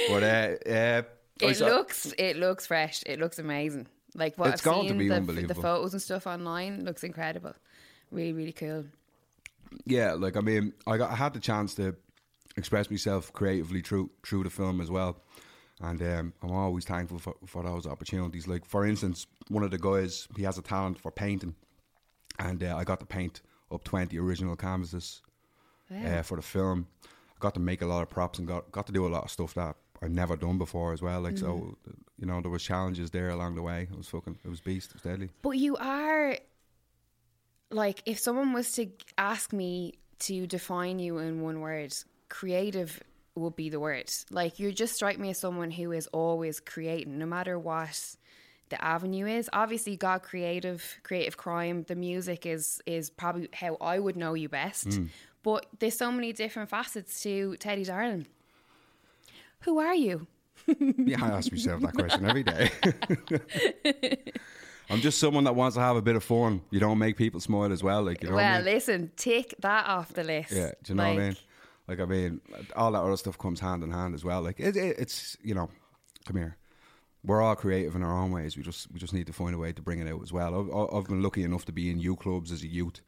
But, 0.10 0.24
uh, 0.24 0.70
uh, 0.70 1.02
I 1.02 1.04
It 1.41 1.56
saw- 1.57 1.68
looks 1.68 2.13
it 2.18 2.38
looks 2.38 2.68
fresh. 2.68 3.03
It 3.06 3.19
looks 3.19 3.39
amazing. 3.39 3.88
Like 4.15 4.38
what 4.38 4.50
It's 4.53 4.62
I've 4.62 4.65
going 4.74 4.83
to 4.83 4.89
seen, 4.89 4.97
be 4.97 5.07
the, 5.09 5.15
unbelievable. 5.15 5.53
the 5.56 5.62
photos 5.62 5.94
and 5.94 6.01
stuff 6.01 6.25
online 6.27 6.83
looks 6.83 7.03
incredible. 7.03 7.53
Really, 8.12 8.33
really 8.33 8.51
cool. 8.53 8.86
yeah, 9.86 10.13
like 10.13 10.36
I 10.36 10.41
mean, 10.41 10.74
I 10.88 10.97
got 10.97 11.12
I 11.12 11.15
had 11.15 11.33
the 11.33 11.39
chance 11.39 11.75
to 11.75 11.95
express 12.57 12.89
myself 12.89 13.31
creatively 13.33 13.81
through 13.81 14.09
through 14.25 14.44
the 14.44 14.50
film 14.50 14.81
as 14.81 14.89
well, 14.89 15.21
and 15.80 16.01
um, 16.01 16.33
I'm 16.41 16.51
always 16.51 16.86
thankful 16.86 17.19
for, 17.19 17.36
for 17.45 17.63
those 17.63 17.86
opportunities. 17.86 18.47
Like 18.47 18.65
for 18.65 18.86
instance, 18.86 19.27
one 19.50 19.63
of 19.63 19.69
the 19.71 19.77
guys 19.77 20.27
he 20.36 20.44
has 20.44 20.57
a 20.57 20.63
talent 20.63 21.00
for 21.00 21.12
painting, 21.12 21.53
and 22.39 22.63
uh, 22.63 22.75
I 22.75 22.83
got 22.83 23.00
to 23.01 23.06
paint 23.06 23.41
up 23.71 23.83
twenty 23.83 24.18
original 24.18 24.56
canvases 24.56 25.21
uh, 26.06 26.24
for 26.24 26.36
the 26.36 26.41
film. 26.41 26.88
I 27.06 27.38
got 27.39 27.53
to 27.53 27.59
make 27.59 27.83
a 27.83 27.86
lot 27.86 28.01
of 28.01 28.09
props 28.09 28.39
and 28.39 28.47
got 28.47 28.71
got 28.71 28.88
to 28.88 28.91
do 28.91 29.06
a 29.06 29.09
lot 29.09 29.24
of 29.25 29.30
stuff 29.30 29.53
that 29.53 29.75
I've 30.01 30.12
never 30.12 30.36
done 30.36 30.57
before 30.57 30.94
as 30.94 31.01
well. 31.01 31.22
Like 31.22 31.38
so, 31.38 31.75
mm. 31.88 31.96
you 32.18 32.25
know, 32.25 32.42
there 32.42 32.51
was 32.51 32.63
challenges 32.63 33.12
there 33.12 33.30
along 33.30 33.56
the 33.56 33.62
way. 33.62 33.88
It 33.92 33.98
was 33.98 34.08
fucking, 34.08 34.39
it 34.44 34.50
was 34.50 34.62
beast, 34.62 34.91
it 34.91 34.96
was 34.96 35.03
deadly. 35.03 35.29
But 35.41 35.51
you 35.51 35.75
are 35.77 36.38
like 37.72 38.01
if 38.06 38.20
someone 38.20 38.53
was 38.53 38.72
to 38.74 38.88
ask 39.18 39.53
me 39.53 39.96
to 40.20 40.48
define 40.48 41.00
you 41.00 41.18
in 41.18 41.41
one 41.41 41.60
word, 41.62 41.94
creative 42.29 43.01
would 43.36 43.56
be 43.56 43.70
the 43.70 43.79
word. 43.79 44.12
Like 44.32 44.60
you 44.60 44.72
just 44.72 44.96
strike 44.96 45.20
me 45.20 45.29
as 45.32 45.39
someone 45.39 45.72
who 45.72 45.91
is 45.91 46.08
always 46.08 46.60
creating, 46.60 47.18
no 47.18 47.25
matter 47.25 47.58
what 47.58 48.15
the 48.70 48.84
avenue 48.84 49.25
is. 49.25 49.50
Obviously, 49.51 49.98
got 49.98 50.24
creative, 50.24 51.00
creative 51.03 51.38
crime. 51.38 51.84
The 51.88 51.96
music 51.96 52.46
is 52.46 52.82
is 52.86 53.10
probably 53.10 53.50
how 53.53 53.77
I 53.82 54.00
would 54.00 54.15
know 54.15 54.34
you 54.34 54.50
best. 54.50 54.88
Mm. 54.88 55.10
But 55.41 55.65
there's 55.79 55.98
so 55.98 56.12
many 56.12 56.34
different 56.34 56.70
facets 56.70 57.22
to 57.24 57.56
Teddy 57.58 57.84
Darling. 57.84 58.27
Who 59.62 59.80
are 59.80 59.96
you? 59.96 60.28
Yeah, 60.68 61.24
I 61.24 61.30
ask 61.30 61.51
myself 61.51 61.82
that 61.82 61.94
question 61.94 62.25
every 62.25 62.44
day. 62.44 62.70
I'm 64.89 65.01
just 65.01 65.20
someone 65.20 65.44
that 65.44 65.56
wants 65.56 65.75
to 65.75 65.82
have 65.82 65.96
a 65.96 66.01
bit 66.01 66.16
of 66.16 66.24
fun. 66.24 66.62
You 66.72 66.80
don't 66.80 66.98
make 66.98 67.16
people 67.16 67.39
smile 67.39 67.72
as 67.72 67.84
well, 67.84 68.04
like 68.04 68.24
you 68.24 68.30
know. 68.30 68.36
what 68.36 68.44
I 68.44 68.51
well, 68.51 68.63
mean? 68.63 68.74
listen, 68.74 69.12
take 69.16 69.56
that 69.60 69.88
off 69.88 70.13
the 70.13 70.24
list. 70.24 70.51
Yeah, 70.51 70.72
do 70.84 70.94
you 70.94 70.96
know 70.96 71.04
what 71.04 71.10
I 71.12 71.18
mean? 71.18 71.38
Like 71.88 72.00
I 72.00 72.06
mean, 72.06 72.42
all 72.75 72.92
that 72.92 73.01
other 73.01 73.18
stuff 73.18 73.38
comes 73.38 73.60
hand 73.60 73.84
in 73.84 73.92
hand 73.92 74.16
as 74.16 74.24
well. 74.24 74.42
Like 74.42 74.60
it, 74.60 74.75
it, 74.75 74.98
it's 75.00 75.38
you 75.44 75.56
know, 75.56 75.70
come 76.25 76.38
here. 76.38 76.58
We're 77.24 77.42
all 77.42 77.56
creative 77.56 77.96
in 77.96 78.04
our 78.04 78.18
own 78.18 78.32
ways. 78.32 78.56
We 78.58 78.63
just 78.63 78.92
we 78.92 79.00
just 79.00 79.13
need 79.13 79.28
to 79.28 79.34
find 79.34 79.54
a 79.54 79.58
way 79.58 79.74
to 79.74 79.82
bring 79.82 80.00
it 80.00 80.08
out 80.08 80.22
as 80.22 80.32
well. 80.32 80.60
I've, 80.60 80.96
I've 80.96 81.08
been 81.08 81.22
lucky 81.22 81.44
enough 81.44 81.66
to 81.66 81.72
be 81.72 81.89
in 81.89 82.00
youth 82.00 82.20
clubs 82.20 82.51
as 82.51 82.63
a 82.63 82.68
youth 82.68 83.01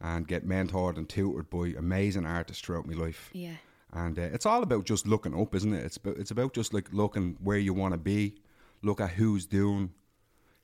and 0.00 0.26
get 0.26 0.46
mentored 0.46 0.96
and 0.98 1.08
tutored 1.08 1.48
by 1.50 1.74
amazing 1.78 2.26
artists 2.26 2.64
throughout 2.64 2.86
my 2.86 2.94
life. 2.94 3.30
Yeah. 3.32 3.56
And 3.94 4.18
uh, 4.18 4.22
it's 4.22 4.44
all 4.44 4.62
about 4.62 4.84
just 4.84 5.06
looking 5.06 5.40
up, 5.40 5.54
isn't 5.54 5.72
it? 5.72 5.84
It's 5.84 5.96
about, 5.96 6.16
it's 6.18 6.30
about 6.32 6.52
just 6.52 6.74
like 6.74 6.92
looking 6.92 7.36
where 7.40 7.58
you 7.58 7.72
want 7.72 7.92
to 7.94 7.98
be, 7.98 8.34
look 8.82 9.00
at 9.00 9.10
who's 9.10 9.46
doing 9.46 9.92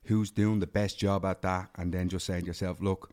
who's 0.05 0.31
doing 0.31 0.59
the 0.59 0.67
best 0.67 0.99
job 0.99 1.23
at 1.25 1.41
that, 1.43 1.69
and 1.75 1.93
then 1.93 2.09
just 2.09 2.25
saying 2.25 2.41
to 2.41 2.47
yourself, 2.47 2.81
look, 2.81 3.11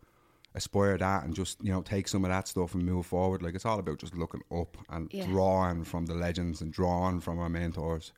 aspire 0.55 0.97
that, 0.99 1.23
and 1.25 1.35
just 1.35 1.63
you 1.63 1.71
know 1.71 1.83
take 1.83 2.09
some 2.09 2.25
of 2.25 2.31
that 2.31 2.49
stuff 2.49 2.75
and 2.75 2.85
move 2.85 3.07
forward. 3.07 3.43
Like 3.43 3.55
it's 3.55 3.67
all 3.67 3.79
about 3.79 3.99
just 3.99 4.17
looking 4.17 4.43
up 4.51 4.77
and 4.89 5.09
Yeah. 5.13 5.27
drawing 5.27 5.85
from 5.85 6.07
the 6.07 6.15
legends 6.15 6.61
and 6.63 6.73
drawing 6.73 7.21
from 7.21 7.39
our 7.39 7.49
mentors. 7.49 8.13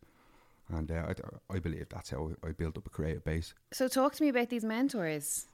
And 0.73 0.91
uh, 0.91 1.13
I, 1.51 1.57
I 1.57 1.59
believe 1.59 1.89
that's 1.91 2.11
how 2.11 2.31
I 2.45 2.53
built 2.53 2.79
up 2.79 2.87
a 2.87 2.91
creative 2.91 3.25
base. 3.25 3.55
So 3.73 3.89
talk 3.89 4.15
to 4.15 4.23
me 4.23 4.29
about 4.29 4.49
these 4.51 4.65
mentors. 4.65 5.47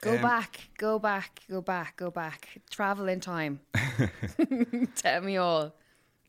Go 0.00 0.14
Um, 0.16 0.22
back, 0.22 0.68
go 0.78 0.98
back, 0.98 1.40
go 1.48 1.60
back, 1.60 1.96
go 1.96 2.10
back. 2.10 2.60
Travel 2.70 3.08
in 3.08 3.20
time. 3.20 3.60
Tell 4.96 5.20
me 5.22 5.36
all. 5.36 5.74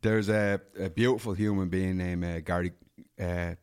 there's 0.01 0.29
a, 0.29 0.62
a 0.79 0.89
beautiful 0.89 1.33
human 1.33 1.69
being 1.69 1.97
named 1.97 2.24
uh, 2.24 2.39
Gary. 2.41 2.71
Uh, 3.19 3.55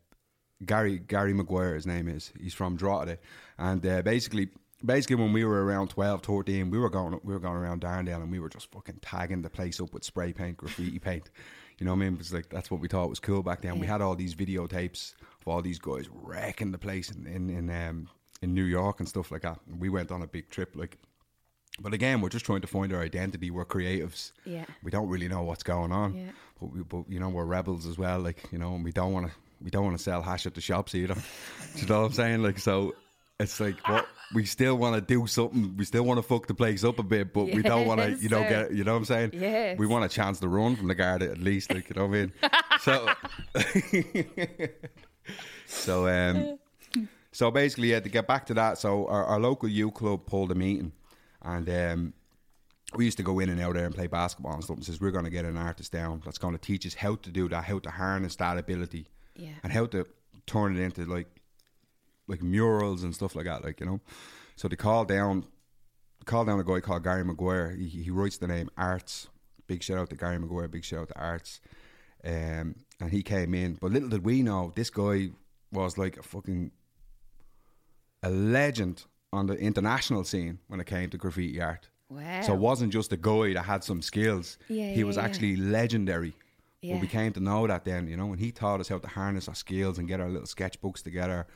Gary 0.64 0.98
Gary 0.98 1.34
Maguire, 1.34 1.74
his 1.74 1.86
name 1.86 2.08
is. 2.08 2.32
He's 2.40 2.54
from 2.54 2.76
Drogheda, 2.76 3.18
and 3.58 3.84
uh, 3.84 4.02
basically, 4.02 4.48
basically, 4.84 5.16
when 5.16 5.32
we 5.32 5.44
were 5.44 5.64
around 5.64 5.88
12, 5.88 6.22
13, 6.22 6.70
we 6.70 6.78
were 6.78 6.88
going 6.90 7.18
we 7.22 7.34
were 7.34 7.40
going 7.40 7.56
around 7.56 7.80
Darndale, 7.82 8.22
and 8.22 8.30
we 8.30 8.38
were 8.38 8.48
just 8.48 8.70
fucking 8.72 9.00
tagging 9.02 9.42
the 9.42 9.50
place 9.50 9.80
up 9.80 9.92
with 9.92 10.04
spray 10.04 10.32
paint, 10.32 10.56
graffiti 10.56 10.98
paint. 10.98 11.30
You 11.78 11.86
know 11.86 11.92
what 11.92 11.96
I 11.96 12.04
mean? 12.04 12.12
It 12.14 12.18
was 12.18 12.32
like 12.32 12.48
that's 12.50 12.70
what 12.70 12.80
we 12.80 12.88
thought 12.88 13.08
was 13.10 13.20
cool 13.20 13.42
back 13.42 13.62
then. 13.62 13.78
We 13.78 13.86
had 13.86 14.00
all 14.00 14.14
these 14.14 14.34
videotapes 14.34 15.14
of 15.40 15.48
all 15.48 15.60
these 15.60 15.78
guys 15.80 16.08
wrecking 16.10 16.70
the 16.70 16.78
place 16.78 17.10
in 17.10 17.26
in 17.26 17.50
in, 17.50 17.68
um, 17.70 18.08
in 18.44 18.54
New 18.54 18.64
York 18.64 19.00
and 19.00 19.08
stuff 19.08 19.32
like 19.32 19.42
that. 19.42 19.58
And 19.68 19.80
we 19.80 19.88
went 19.88 20.12
on 20.12 20.22
a 20.22 20.26
big 20.26 20.50
trip, 20.50 20.76
like. 20.76 20.98
But 21.80 21.92
again, 21.92 22.20
we're 22.20 22.28
just 22.28 22.44
trying 22.44 22.60
to 22.60 22.68
find 22.68 22.92
our 22.92 23.02
identity. 23.02 23.50
We're 23.50 23.64
creatives. 23.64 24.30
Yeah. 24.44 24.64
We 24.84 24.92
don't 24.92 25.08
really 25.08 25.26
know 25.26 25.42
what's 25.42 25.64
going 25.64 25.90
on. 25.90 26.14
Yeah. 26.14 26.30
But 26.60 26.66
we, 26.72 26.82
but 26.84 27.04
you 27.08 27.18
know, 27.18 27.30
we're 27.30 27.46
rebels 27.46 27.84
as 27.84 27.98
well. 27.98 28.20
Like 28.20 28.44
you 28.52 28.58
know, 28.58 28.76
and 28.76 28.84
we 28.84 28.92
don't 28.92 29.12
want 29.12 29.26
to, 29.26 29.32
we 29.60 29.70
don't 29.70 29.84
want 29.84 29.96
to 29.96 30.02
sell 30.02 30.22
hash 30.22 30.46
at 30.46 30.54
the 30.54 30.60
shops 30.60 30.94
either. 30.94 31.14
Do 31.14 31.20
you 31.80 31.88
know 31.88 32.02
what 32.02 32.06
I'm 32.06 32.12
saying? 32.12 32.42
Like 32.44 32.60
so, 32.60 32.94
it's 33.40 33.58
like 33.58 33.76
what 33.88 34.06
we 34.32 34.44
still 34.44 34.76
want 34.76 34.94
to 34.94 35.00
do 35.00 35.26
something. 35.26 35.76
We 35.76 35.84
still 35.84 36.04
want 36.04 36.18
to 36.18 36.22
fuck 36.22 36.46
the 36.46 36.54
place 36.54 36.84
up 36.84 37.00
a 37.00 37.02
bit, 37.02 37.32
but 37.32 37.46
we 37.46 37.62
don't 37.62 37.86
want 37.86 38.00
to, 38.00 38.10
you 38.22 38.28
know, 38.28 38.42
sir. 38.42 38.48
get. 38.48 38.74
You 38.74 38.84
know 38.84 38.92
what 38.92 38.98
I'm 38.98 39.04
saying? 39.06 39.30
Yes. 39.32 39.76
We 39.76 39.88
want 39.88 40.04
a 40.04 40.08
chance 40.08 40.38
to 40.40 40.48
run 40.48 40.76
from 40.76 40.86
the 40.86 40.94
guard 40.94 41.24
at 41.24 41.38
least. 41.38 41.74
Like 41.74 41.88
you 41.88 41.96
know 41.96 42.06
what 42.06 42.16
I 42.16 42.20
mean? 42.20 42.32
so. 42.80 44.68
so 45.66 46.08
um. 46.08 46.58
So 47.34 47.50
basically, 47.50 47.90
yeah, 47.90 47.98
to 48.00 48.08
get 48.08 48.28
back 48.28 48.46
to 48.46 48.54
that, 48.54 48.78
so 48.78 49.06
our, 49.08 49.24
our 49.24 49.40
local 49.40 49.68
youth 49.68 49.94
club 49.94 50.24
pulled 50.24 50.52
a 50.52 50.54
meeting, 50.54 50.92
and 51.42 51.68
um, 51.68 52.12
we 52.94 53.04
used 53.06 53.16
to 53.16 53.24
go 53.24 53.40
in 53.40 53.48
and 53.50 53.60
out 53.60 53.74
there 53.74 53.86
and 53.86 53.94
play 53.94 54.06
basketball 54.06 54.54
and 54.54 54.62
stuff. 54.62 54.76
And 54.76 54.86
says 54.86 55.00
we're 55.00 55.10
going 55.10 55.24
to 55.24 55.30
get 55.30 55.44
an 55.44 55.56
artist 55.56 55.90
down 55.90 56.22
that's 56.24 56.38
going 56.38 56.54
to 56.54 56.60
teach 56.60 56.86
us 56.86 56.94
how 56.94 57.16
to 57.16 57.30
do 57.30 57.48
that, 57.48 57.64
how 57.64 57.80
to 57.80 57.90
harness 57.90 58.36
that 58.36 58.56
ability, 58.56 59.08
Yeah. 59.34 59.48
and 59.64 59.72
how 59.72 59.86
to 59.86 60.06
turn 60.46 60.76
it 60.76 60.80
into 60.80 61.04
like 61.06 61.26
like 62.28 62.40
murals 62.42 63.02
and 63.02 63.12
stuff 63.14 63.34
like 63.34 63.46
that, 63.46 63.64
like 63.64 63.80
you 63.80 63.86
know. 63.86 64.00
So 64.56 64.68
they 64.68 64.76
called 64.76 65.08
down, 65.08 65.44
called 66.26 66.46
down 66.46 66.60
a 66.60 66.64
guy 66.64 66.78
called 66.78 67.02
Gary 67.02 67.24
Maguire. 67.24 67.70
He, 67.76 67.88
he 67.88 68.10
writes 68.10 68.38
the 68.38 68.46
name 68.46 68.70
Arts. 68.78 69.26
Big 69.66 69.82
shout 69.82 69.98
out 69.98 70.10
to 70.10 70.16
Gary 70.16 70.38
Maguire. 70.38 70.68
Big 70.68 70.84
shout 70.84 71.00
out 71.00 71.08
to 71.08 71.18
Arts. 71.18 71.60
Um, 72.24 72.76
and 73.00 73.10
he 73.10 73.22
came 73.24 73.54
in, 73.54 73.74
but 73.74 73.90
little 73.90 74.08
did 74.08 74.24
we 74.24 74.42
know, 74.42 74.72
this 74.76 74.88
guy 74.88 75.30
was 75.72 75.98
like 75.98 76.16
a 76.16 76.22
fucking 76.22 76.70
a 78.24 78.30
legend 78.30 79.04
on 79.32 79.46
the 79.46 79.54
international 79.54 80.24
scene 80.24 80.58
when 80.68 80.80
it 80.80 80.86
came 80.86 81.10
to 81.10 81.18
graffiti 81.18 81.60
art. 81.60 81.88
Wow. 82.08 82.42
So 82.42 82.54
it 82.54 82.60
wasn't 82.60 82.92
just 82.92 83.12
a 83.12 83.16
guy 83.16 83.54
that 83.54 83.62
had 83.64 83.82
some 83.84 84.00
skills. 84.02 84.58
Yeah, 84.68 84.90
he 84.92 85.00
yeah, 85.00 85.04
was 85.04 85.16
yeah. 85.16 85.24
actually 85.24 85.56
legendary. 85.56 86.34
Yeah. 86.80 86.94
But 86.94 87.00
we 87.02 87.08
came 87.08 87.32
to 87.32 87.40
know 87.40 87.66
that 87.66 87.84
then, 87.84 88.08
you 88.08 88.16
know, 88.16 88.30
and 88.32 88.38
he 88.38 88.52
taught 88.52 88.78
us 88.80 88.88
how 88.88 88.98
to 88.98 89.08
harness 89.08 89.48
our 89.48 89.54
skills 89.54 89.98
and 89.98 90.06
get 90.06 90.20
our 90.20 90.28
little 90.28 90.46
sketchbooks 90.46 91.02
together, 91.02 91.46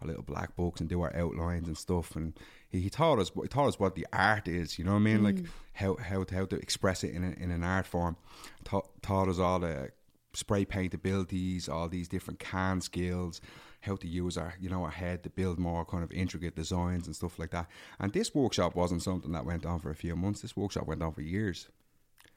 our 0.00 0.06
little 0.08 0.22
black 0.22 0.56
books, 0.56 0.80
and 0.80 0.88
do 0.88 1.02
our 1.02 1.14
outlines 1.14 1.68
and 1.68 1.76
stuff. 1.76 2.16
And 2.16 2.32
he, 2.70 2.80
he 2.80 2.90
taught 2.90 3.18
us, 3.18 3.30
he 3.42 3.48
taught 3.48 3.68
us 3.68 3.78
what 3.78 3.94
the 3.96 4.06
art 4.12 4.48
is. 4.48 4.78
You 4.78 4.84
know 4.86 4.92
what 4.92 4.98
I 4.98 5.10
mean? 5.10 5.22
Like 5.22 5.36
Mm. 5.36 5.48
how 5.74 5.96
how 5.96 6.24
to, 6.24 6.34
how 6.34 6.46
to 6.46 6.56
express 6.56 7.04
it 7.04 7.14
in 7.14 7.22
a, 7.22 7.30
in 7.44 7.50
an 7.50 7.62
art 7.62 7.86
form. 7.86 8.16
Taught, 8.64 8.88
taught 9.02 9.28
us 9.28 9.38
all 9.38 9.58
the 9.60 9.90
spray 10.34 10.64
paint 10.64 10.94
abilities, 10.94 11.68
all 11.68 11.88
these 11.88 12.08
different 12.08 12.38
can 12.38 12.80
skills, 12.80 13.40
how 13.80 13.96
to 13.96 14.08
use 14.08 14.36
our 14.36 14.54
you 14.60 14.68
know 14.68 14.84
our 14.84 14.90
head 14.90 15.22
to 15.22 15.30
build 15.30 15.58
more 15.58 15.84
kind 15.84 16.02
of 16.02 16.12
intricate 16.12 16.56
designs 16.56 17.06
and 17.06 17.16
stuff 17.16 17.38
like 17.38 17.50
that. 17.50 17.68
And 17.98 18.12
this 18.12 18.34
workshop 18.34 18.74
wasn't 18.74 19.02
something 19.02 19.32
that 19.32 19.46
went 19.46 19.66
on 19.66 19.78
for 19.80 19.90
a 19.90 19.94
few 19.94 20.16
months. 20.16 20.40
This 20.40 20.56
workshop 20.56 20.86
went 20.86 21.02
on 21.02 21.12
for 21.12 21.22
years. 21.22 21.68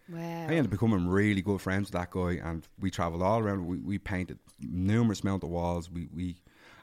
wow. 0.10 0.20
I 0.20 0.54
ended 0.54 0.66
up 0.66 0.72
becoming 0.72 1.08
really 1.08 1.42
good 1.42 1.62
friends 1.62 1.92
with 1.92 2.00
that 2.00 2.12
guy, 2.12 2.40
and 2.44 2.68
we 2.80 2.92
travelled 2.92 3.22
all 3.22 3.40
around. 3.40 3.66
We, 3.66 3.78
we 3.78 3.98
painted 3.98 4.40
numerous 4.60 5.22
amount 5.22 5.44
of 5.44 5.50
walls. 5.50 5.90
We 5.90 6.10
we 6.14 6.38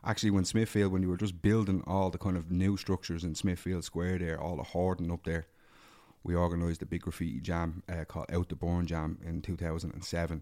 actually 0.04 0.30
when 0.30 0.44
Smithfield 0.44 0.92
when 0.92 1.02
you 1.02 1.08
were 1.08 1.16
just 1.16 1.40
building 1.42 1.82
all 1.86 2.10
the 2.10 2.18
kind 2.18 2.36
of 2.36 2.50
new 2.50 2.76
structures 2.76 3.24
in 3.24 3.34
Smithfield 3.34 3.84
Square 3.84 4.18
there, 4.18 4.40
all 4.40 4.56
the 4.56 4.62
hoarding 4.62 5.10
up 5.12 5.24
there. 5.24 5.46
We 6.24 6.34
organised 6.34 6.82
a 6.82 6.86
big 6.86 7.02
graffiti 7.02 7.40
jam 7.40 7.82
uh, 7.88 8.04
called 8.04 8.26
Out 8.32 8.48
the 8.48 8.56
Born 8.56 8.86
Jam 8.86 9.18
in 9.24 9.40
2007, 9.40 10.36
eh, 10.36 10.40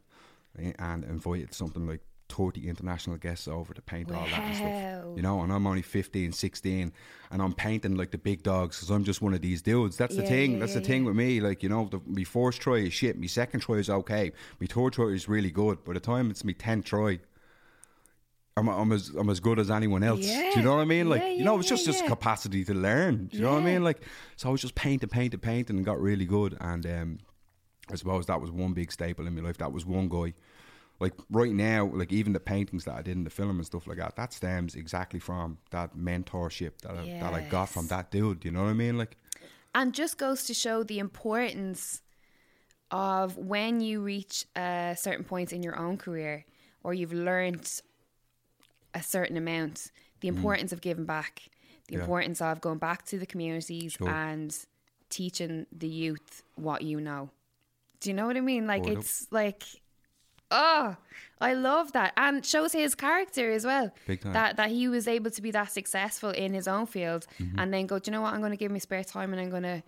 and 0.78 1.04
invited 1.04 1.54
something 1.54 1.86
like 1.86 2.00
30 2.28 2.68
international 2.68 3.16
guests 3.18 3.46
over 3.46 3.72
to 3.72 3.80
paint 3.80 4.10
all 4.10 4.24
that 4.26 4.32
and 4.40 4.56
stuff. 4.56 5.16
You 5.16 5.22
know, 5.22 5.42
and 5.42 5.52
I'm 5.52 5.64
only 5.66 5.82
15, 5.82 6.32
16, 6.32 6.92
and 7.30 7.42
I'm 7.42 7.52
painting 7.52 7.94
like 7.96 8.10
the 8.10 8.18
big 8.18 8.42
dogs 8.42 8.76
because 8.76 8.90
I'm 8.90 9.04
just 9.04 9.22
one 9.22 9.32
of 9.32 9.40
these 9.42 9.62
dudes. 9.62 9.96
That's 9.96 10.16
the 10.16 10.22
Yeah, 10.22 10.28
thing. 10.28 10.52
yeah, 10.54 10.58
That's 10.58 10.74
yeah, 10.74 10.80
the 10.80 10.86
thing 10.86 11.04
with 11.04 11.14
me. 11.14 11.40
Like, 11.40 11.62
you 11.62 11.68
know, 11.68 11.88
the, 11.88 12.00
my 12.04 12.24
first 12.24 12.60
try 12.60 12.74
is 12.78 12.92
shit. 12.92 13.16
My 13.18 13.26
second 13.28 13.60
try 13.60 13.76
is 13.76 13.88
okay. 13.88 14.32
My 14.60 14.66
third 14.66 14.94
try 14.94 15.06
is 15.06 15.28
really 15.28 15.50
good. 15.52 15.84
By 15.84 15.92
the 15.92 16.00
time 16.00 16.30
it's 16.30 16.42
my 16.44 16.52
10th 16.52 16.84
try, 16.84 17.20
I'm, 18.58 18.68
I'm 18.68 18.90
as 18.90 19.10
I'm 19.10 19.28
as 19.30 19.38
good 19.38 19.58
as 19.58 19.70
anyone 19.70 20.02
else. 20.02 20.20
Yeah. 20.26 20.50
Do 20.54 20.60
you 20.60 20.64
know 20.64 20.76
what 20.76 20.80
I 20.82 20.86
mean? 20.86 21.08
Like, 21.10 21.20
Yeah, 21.22 21.28
you 21.28 21.44
know, 21.44 21.58
it's 21.58 21.68
just 21.68 21.86
yeah, 21.86 21.92
just 21.92 22.04
yeah. 22.04 22.08
capacity 22.08 22.64
to 22.64 22.74
learn. 22.74 23.26
Do 23.26 23.36
you 23.36 23.42
know 23.44 23.52
what 23.52 23.62
I 23.62 23.64
mean? 23.66 23.84
Like, 23.84 24.00
so 24.36 24.48
I 24.48 24.52
was 24.52 24.62
just 24.62 24.74
painting, 24.74 25.10
painting, 25.10 25.40
painting, 25.40 25.76
and 25.76 25.84
got 25.84 26.00
really 26.00 26.24
good. 26.24 26.56
And 26.60 26.84
um, 26.86 27.18
I 27.92 27.96
suppose 27.96 28.26
that 28.26 28.40
was 28.40 28.50
one 28.50 28.72
big 28.72 28.90
staple 28.90 29.26
in 29.26 29.34
my 29.34 29.42
life. 29.42 29.58
That 29.58 29.72
was 29.72 29.84
one 29.86 30.08
guy. 30.08 30.32
Like 30.98 31.14
right 31.30 31.52
now, 31.52 31.86
like 31.92 32.12
even 32.12 32.32
the 32.32 32.40
paintings 32.40 32.84
that 32.86 32.94
I 32.94 33.02
did 33.02 33.16
in 33.16 33.24
the 33.24 33.30
film 33.30 33.56
and 33.58 33.66
stuff 33.66 33.86
like 33.86 33.98
that, 33.98 34.16
that 34.16 34.32
stems 34.32 34.74
exactly 34.74 35.20
from 35.20 35.58
that 35.70 35.94
mentorship 35.96 36.78
that 36.82 36.92
I, 36.96 37.18
that 37.20 37.34
I 37.34 37.40
got 37.42 37.68
from 37.68 37.86
that 37.88 38.10
dude. 38.10 38.44
You 38.44 38.50
know 38.50 38.62
what 38.62 38.70
I 38.70 38.74
mean? 38.74 38.96
Like, 38.96 39.16
and 39.74 39.92
just 39.92 40.16
goes 40.16 40.44
to 40.44 40.54
show 40.54 40.82
the 40.82 40.98
importance 40.98 42.00
of 42.90 43.36
when 43.36 43.80
you 43.80 44.00
reach 44.00 44.46
a 44.56 44.94
certain 44.98 45.24
point 45.24 45.52
in 45.52 45.62
your 45.62 45.78
own 45.78 45.98
career 45.98 46.44
or 46.82 46.94
you've 46.94 47.12
learned 47.12 47.80
a 48.94 49.02
certain 49.02 49.36
amount 49.36 49.90
the 50.20 50.28
importance 50.28 50.72
of 50.72 50.80
giving 50.80 51.04
back 51.04 51.42
the 51.88 51.94
Mm. 51.94 51.98
Yeah. 51.98 52.00
importance 52.04 52.40
of 52.40 52.60
going 52.60 52.78
back 52.78 53.04
to 53.06 53.18
the 53.18 53.26
communities 53.26 53.92
Sure. 53.92 54.08
and 54.08 54.56
teaching 55.10 55.66
the 55.72 55.88
youth 55.88 56.42
what 56.54 56.82
you 56.82 57.00
know 57.00 57.30
do 58.00 58.10
you 58.10 58.14
know 58.14 58.26
what 58.26 58.36
i 58.36 58.40
mean 58.40 58.66
like 58.66 58.82
up. 58.82 58.88
it's 58.88 59.26
like 59.30 59.62
oh 60.50 60.96
i 61.40 61.52
love 61.54 61.92
that 61.92 62.12
and 62.16 62.44
shows 62.46 62.72
his 62.72 62.94
character 62.94 63.50
as 63.50 63.64
well 63.64 63.92
Big 64.06 64.20
time. 64.20 64.32
that 64.32 64.56
that 64.56 64.70
he 64.70 64.88
was 64.88 65.08
able 65.08 65.30
to 65.30 65.42
be 65.42 65.50
that 65.50 65.70
successful 65.72 66.30
in 66.30 66.54
his 66.54 66.68
own 66.68 66.86
field 66.86 67.26
Mm-hmm. 67.40 67.58
and 67.58 67.74
then 67.74 67.86
go 67.86 67.98
do 67.98 68.10
you 68.10 68.12
know 68.12 68.22
what 68.22 68.32
i'm 68.32 68.40
going 68.40 68.52
to 68.52 68.56
give 68.56 68.70
me 68.70 68.78
spare 68.78 69.04
time 69.04 69.32
and 69.32 69.40
i'm 69.40 69.50
going 69.50 69.62
to 69.64 69.82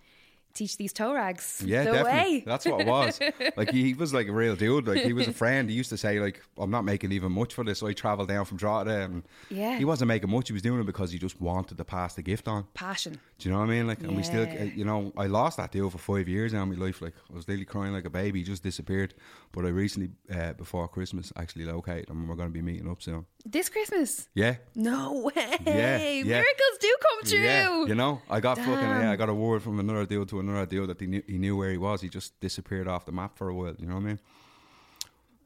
teach 0.58 0.76
these 0.76 0.92
toe 0.92 1.12
rags 1.14 1.62
Yeah, 1.64 1.84
the 1.84 1.92
definitely. 1.92 2.12
way 2.38 2.42
That's 2.50 2.64
what 2.66 2.80
it 2.82 2.86
was. 2.86 3.20
like 3.56 3.70
he, 3.70 3.80
he 3.88 3.94
was 3.94 4.12
like 4.18 4.28
a 4.28 4.32
real 4.42 4.56
dude. 4.64 4.86
Like 4.88 5.02
he 5.02 5.12
was 5.12 5.28
a 5.28 5.32
friend. 5.42 5.70
He 5.70 5.76
used 5.82 5.90
to 5.90 5.96
say 5.96 6.18
like, 6.26 6.42
"I'm 6.62 6.70
not 6.76 6.84
making 6.84 7.12
even 7.12 7.30
much 7.32 7.54
for 7.54 7.64
this." 7.64 7.78
So 7.80 7.86
I 7.86 7.92
travelled 8.04 8.28
down 8.28 8.44
from 8.44 8.56
Drogheda, 8.58 8.96
and 9.06 9.22
Yeah. 9.50 9.76
he 9.78 9.84
wasn't 9.84 10.08
making 10.08 10.30
much. 10.30 10.48
He 10.48 10.52
was 10.52 10.62
doing 10.62 10.80
it 10.80 10.86
because 10.86 11.10
he 11.12 11.18
just 11.18 11.40
wanted 11.40 11.76
to 11.78 11.84
pass 11.84 12.14
the 12.14 12.22
gift 12.22 12.46
on. 12.48 12.64
passion 12.74 13.20
Do 13.38 13.48
you 13.48 13.52
know 13.54 13.60
what 13.60 13.70
I 13.70 13.74
mean? 13.76 13.86
Like, 13.86 14.00
and 14.02 14.16
we 14.16 14.22
still, 14.22 14.42
uh, 14.42 14.64
you 14.80 14.84
know, 14.84 15.12
I 15.16 15.26
lost 15.26 15.56
that 15.58 15.70
deal 15.72 15.88
for 15.90 15.98
five 15.98 16.26
years 16.28 16.52
now 16.52 16.62
in 16.64 16.70
my 16.70 16.78
life. 16.86 17.00
Like, 17.00 17.14
I 17.30 17.34
was 17.38 17.46
literally 17.48 17.64
crying 17.74 17.92
like 17.92 18.06
a 18.06 18.10
baby. 18.10 18.40
He 18.40 18.44
just 18.44 18.62
disappeared. 18.62 19.14
But 19.52 19.64
I 19.64 19.68
recently, 19.68 20.10
uh, 20.38 20.52
before 20.54 20.88
Christmas, 20.88 21.32
actually 21.36 21.64
located 21.66 22.08
him, 22.10 22.18
and 22.20 22.28
we're 22.28 22.34
going 22.42 22.48
to 22.48 22.58
be 22.60 22.62
meeting 22.62 22.88
up 22.90 23.00
soon. 23.02 23.24
this 23.56 23.68
christmas 23.74 24.28
Yeah. 24.34 24.54
no 24.74 25.00
way 25.28 25.48
yeah. 25.66 26.22
miracles 26.24 26.76
do 26.86 26.90
come 27.06 27.20
true 27.30 27.38
Yeah, 27.40 27.86
you 27.90 27.94
know, 27.94 28.20
I 28.28 28.38
got 28.40 28.56
fucking 28.58 28.72
yeah, 29.02 29.12
I 29.12 29.16
got 29.16 29.28
a 29.28 29.34
word 29.34 29.62
from 29.62 29.78
another 29.80 30.04
deal 30.12 30.24
to 30.26 30.36
another 30.40 30.47
deal 30.66 30.86
that 30.86 31.00
he 31.00 31.06
knew, 31.06 31.22
he 31.26 31.38
knew 31.38 31.56
where 31.56 31.70
he 31.70 31.78
was. 31.78 32.00
He 32.00 32.08
just 32.08 32.38
disappeared 32.40 32.88
off 32.88 33.06
the 33.06 33.12
map 33.12 33.36
for 33.36 33.48
a 33.48 33.54
while. 33.54 33.74
You 33.78 33.86
know 33.86 33.94
what 33.94 34.02
I 34.02 34.06
mean? 34.06 34.20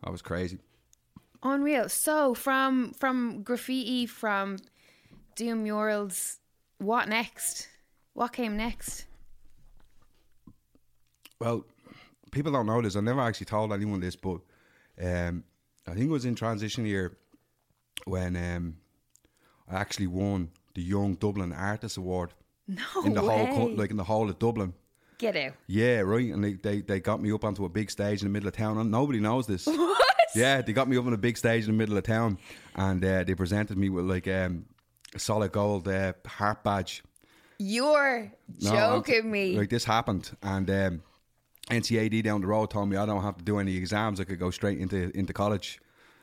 That 0.02 0.10
was 0.10 0.22
crazy. 0.22 0.58
Unreal. 1.42 1.88
So 1.88 2.34
from 2.34 2.92
from 2.92 3.42
graffiti, 3.42 4.06
from 4.06 4.58
doing 5.36 5.62
murals, 5.62 6.38
what 6.78 7.08
next? 7.08 7.68
What 8.14 8.32
came 8.32 8.56
next? 8.56 9.06
Well, 11.40 11.64
people 12.30 12.52
don't 12.52 12.66
know 12.66 12.80
this. 12.82 12.96
I 12.96 13.00
never 13.00 13.20
actually 13.20 13.46
told 13.46 13.72
anyone 13.72 14.00
this, 14.00 14.16
but 14.16 14.40
um, 15.02 15.44
I 15.86 15.94
think 15.94 16.06
it 16.06 16.10
was 16.10 16.24
in 16.24 16.34
transition 16.34 16.84
year 16.86 17.16
when 18.04 18.36
um, 18.36 18.76
I 19.68 19.76
actually 19.76 20.06
won 20.06 20.50
the 20.74 20.82
Young 20.82 21.14
Dublin 21.14 21.52
Artist 21.52 21.96
Award 21.96 22.32
No 22.68 22.84
in 23.04 23.14
the 23.14 23.20
whole 23.20 23.44
way. 23.44 23.52
co- 23.54 23.66
like 23.66 23.90
in 23.90 23.96
the 23.96 24.04
whole 24.04 24.28
of 24.30 24.38
Dublin. 24.38 24.74
Get 25.18 25.36
out. 25.36 25.52
Yeah, 25.66 26.00
right. 26.00 26.32
And 26.32 26.42
they, 26.42 26.54
they, 26.54 26.80
they 26.80 27.00
got 27.00 27.20
me 27.20 27.32
up 27.32 27.44
onto 27.44 27.64
a 27.64 27.68
big 27.68 27.90
stage 27.90 28.22
in 28.22 28.26
the 28.28 28.32
middle 28.32 28.48
of 28.48 28.54
town. 28.56 28.78
And 28.78 28.90
nobody 28.90 29.20
knows 29.20 29.46
this. 29.46 29.66
What? 30.32 30.38
Yeah, 30.40 30.62
they 30.62 30.72
got 30.72 30.88
me 30.88 30.96
up 30.96 31.04
on 31.06 31.12
a 31.12 31.18
big 31.18 31.36
stage 31.36 31.64
in 31.64 31.72
the 31.72 31.76
middle 31.76 31.94
of 31.98 32.04
town, 32.04 32.38
and 32.74 33.04
uh, 33.04 33.22
they 33.22 33.34
presented 33.34 33.76
me 33.76 33.90
with 33.90 34.06
like 34.06 34.26
um, 34.26 34.64
a 35.14 35.18
solid 35.18 35.52
gold 35.52 35.86
uh, 35.86 36.14
heart 36.26 36.64
badge. 36.64 37.02
You're 37.58 38.32
No, 38.62 38.70
I'm- 38.74 38.96
joking 39.04 39.30
me. 39.30 39.58
Like 39.58 39.68
this 39.68 39.84
happened, 39.84 40.30
and 40.42 40.70
um, 40.70 41.02
NCAD 41.70 42.22
down 42.24 42.40
the 42.40 42.46
road 42.46 42.70
told 42.70 42.88
me 42.88 42.96
I 42.96 43.04
don't 43.04 43.22
have 43.22 43.36
to 43.36 43.44
do 43.44 43.58
any 43.58 43.76
exams. 43.76 44.20
I 44.20 44.24
could 44.24 44.38
go 44.38 44.50
straight 44.50 44.78
into 44.78 45.10
into 45.14 45.34
college. 45.34 45.80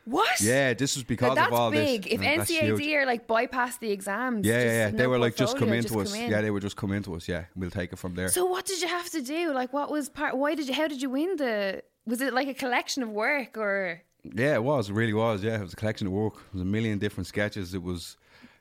What? 0.09 0.41
Yeah, 0.41 0.73
this 0.73 0.95
was 0.95 1.03
because 1.03 1.35
Now, 1.35 1.47
of 1.47 1.53
all 1.53 1.71
that's 1.71 1.85
big. 1.85 2.03
this. 2.03 2.13
If 2.13 2.21
and 2.21 2.39
that's 2.39 2.51
NCAD 2.51 2.79
huge. 2.79 2.93
are 2.95 3.05
like 3.05 3.27
bypass 3.27 3.77
the 3.77 3.91
exams. 3.91 4.45
Yeah, 4.45 4.59
yeah, 4.59 4.65
yeah. 4.65 4.89
They 4.91 5.07
were 5.07 5.19
like, 5.19 5.35
just 5.35 5.57
come 5.57 5.71
into 5.71 5.99
us. 5.99 6.13
in. 6.15 6.29
Yeah, 6.31 6.41
they 6.41 6.51
were 6.51 6.59
just 6.59 6.75
come 6.75 6.91
into 6.91 7.15
us. 7.15 7.27
Yeah, 7.27 7.45
we'll 7.55 7.69
take 7.69 7.93
it 7.93 7.99
from 7.99 8.15
there. 8.15 8.29
So 8.29 8.45
what 8.45 8.65
did 8.65 8.81
you 8.81 8.87
have 8.87 9.09
to 9.11 9.21
do? 9.21 9.53
Like, 9.53 9.71
what 9.71 9.91
was 9.91 10.09
part? 10.09 10.35
Why 10.37 10.55
did 10.55 10.67
you? 10.67 10.73
How 10.73 10.87
did 10.87 11.01
you 11.01 11.09
win 11.09 11.35
the? 11.35 11.83
Was 12.05 12.21
it 12.21 12.33
like 12.33 12.47
a 12.47 12.53
collection 12.53 13.03
of 13.03 13.09
work 13.09 13.57
or? 13.57 14.01
Yeah, 14.23 14.55
it 14.55 14.63
was. 14.63 14.89
It 14.89 14.93
really 14.93 15.13
was. 15.13 15.43
Yeah, 15.43 15.55
it 15.55 15.61
was 15.61 15.73
a 15.73 15.77
collection 15.77 16.07
of 16.07 16.13
work. 16.13 16.33
It 16.35 16.53
was 16.53 16.61
a 16.61 16.65
million 16.65 16.97
different 16.99 17.27
sketches. 17.27 17.73
It 17.73 17.83
was 17.83 18.17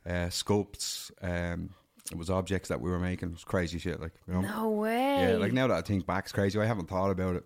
uh, 0.06 0.28
sculpts. 0.30 1.10
Um, 1.22 1.70
it 2.10 2.16
was 2.16 2.30
objects 2.30 2.68
that 2.68 2.80
we 2.80 2.90
were 2.90 2.98
making. 2.98 3.30
It 3.30 3.32
was 3.32 3.44
crazy 3.44 3.78
shit. 3.78 4.00
Like 4.00 4.12
you 4.26 4.34
know. 4.34 4.40
No 4.40 4.70
way. 4.70 5.30
Yeah, 5.30 5.36
like 5.36 5.52
now 5.52 5.66
that 5.66 5.76
I 5.76 5.82
think 5.82 6.06
back, 6.06 6.24
it's 6.24 6.32
crazy. 6.32 6.58
I 6.58 6.66
haven't 6.66 6.88
thought 6.88 7.10
about 7.10 7.36
it. 7.36 7.44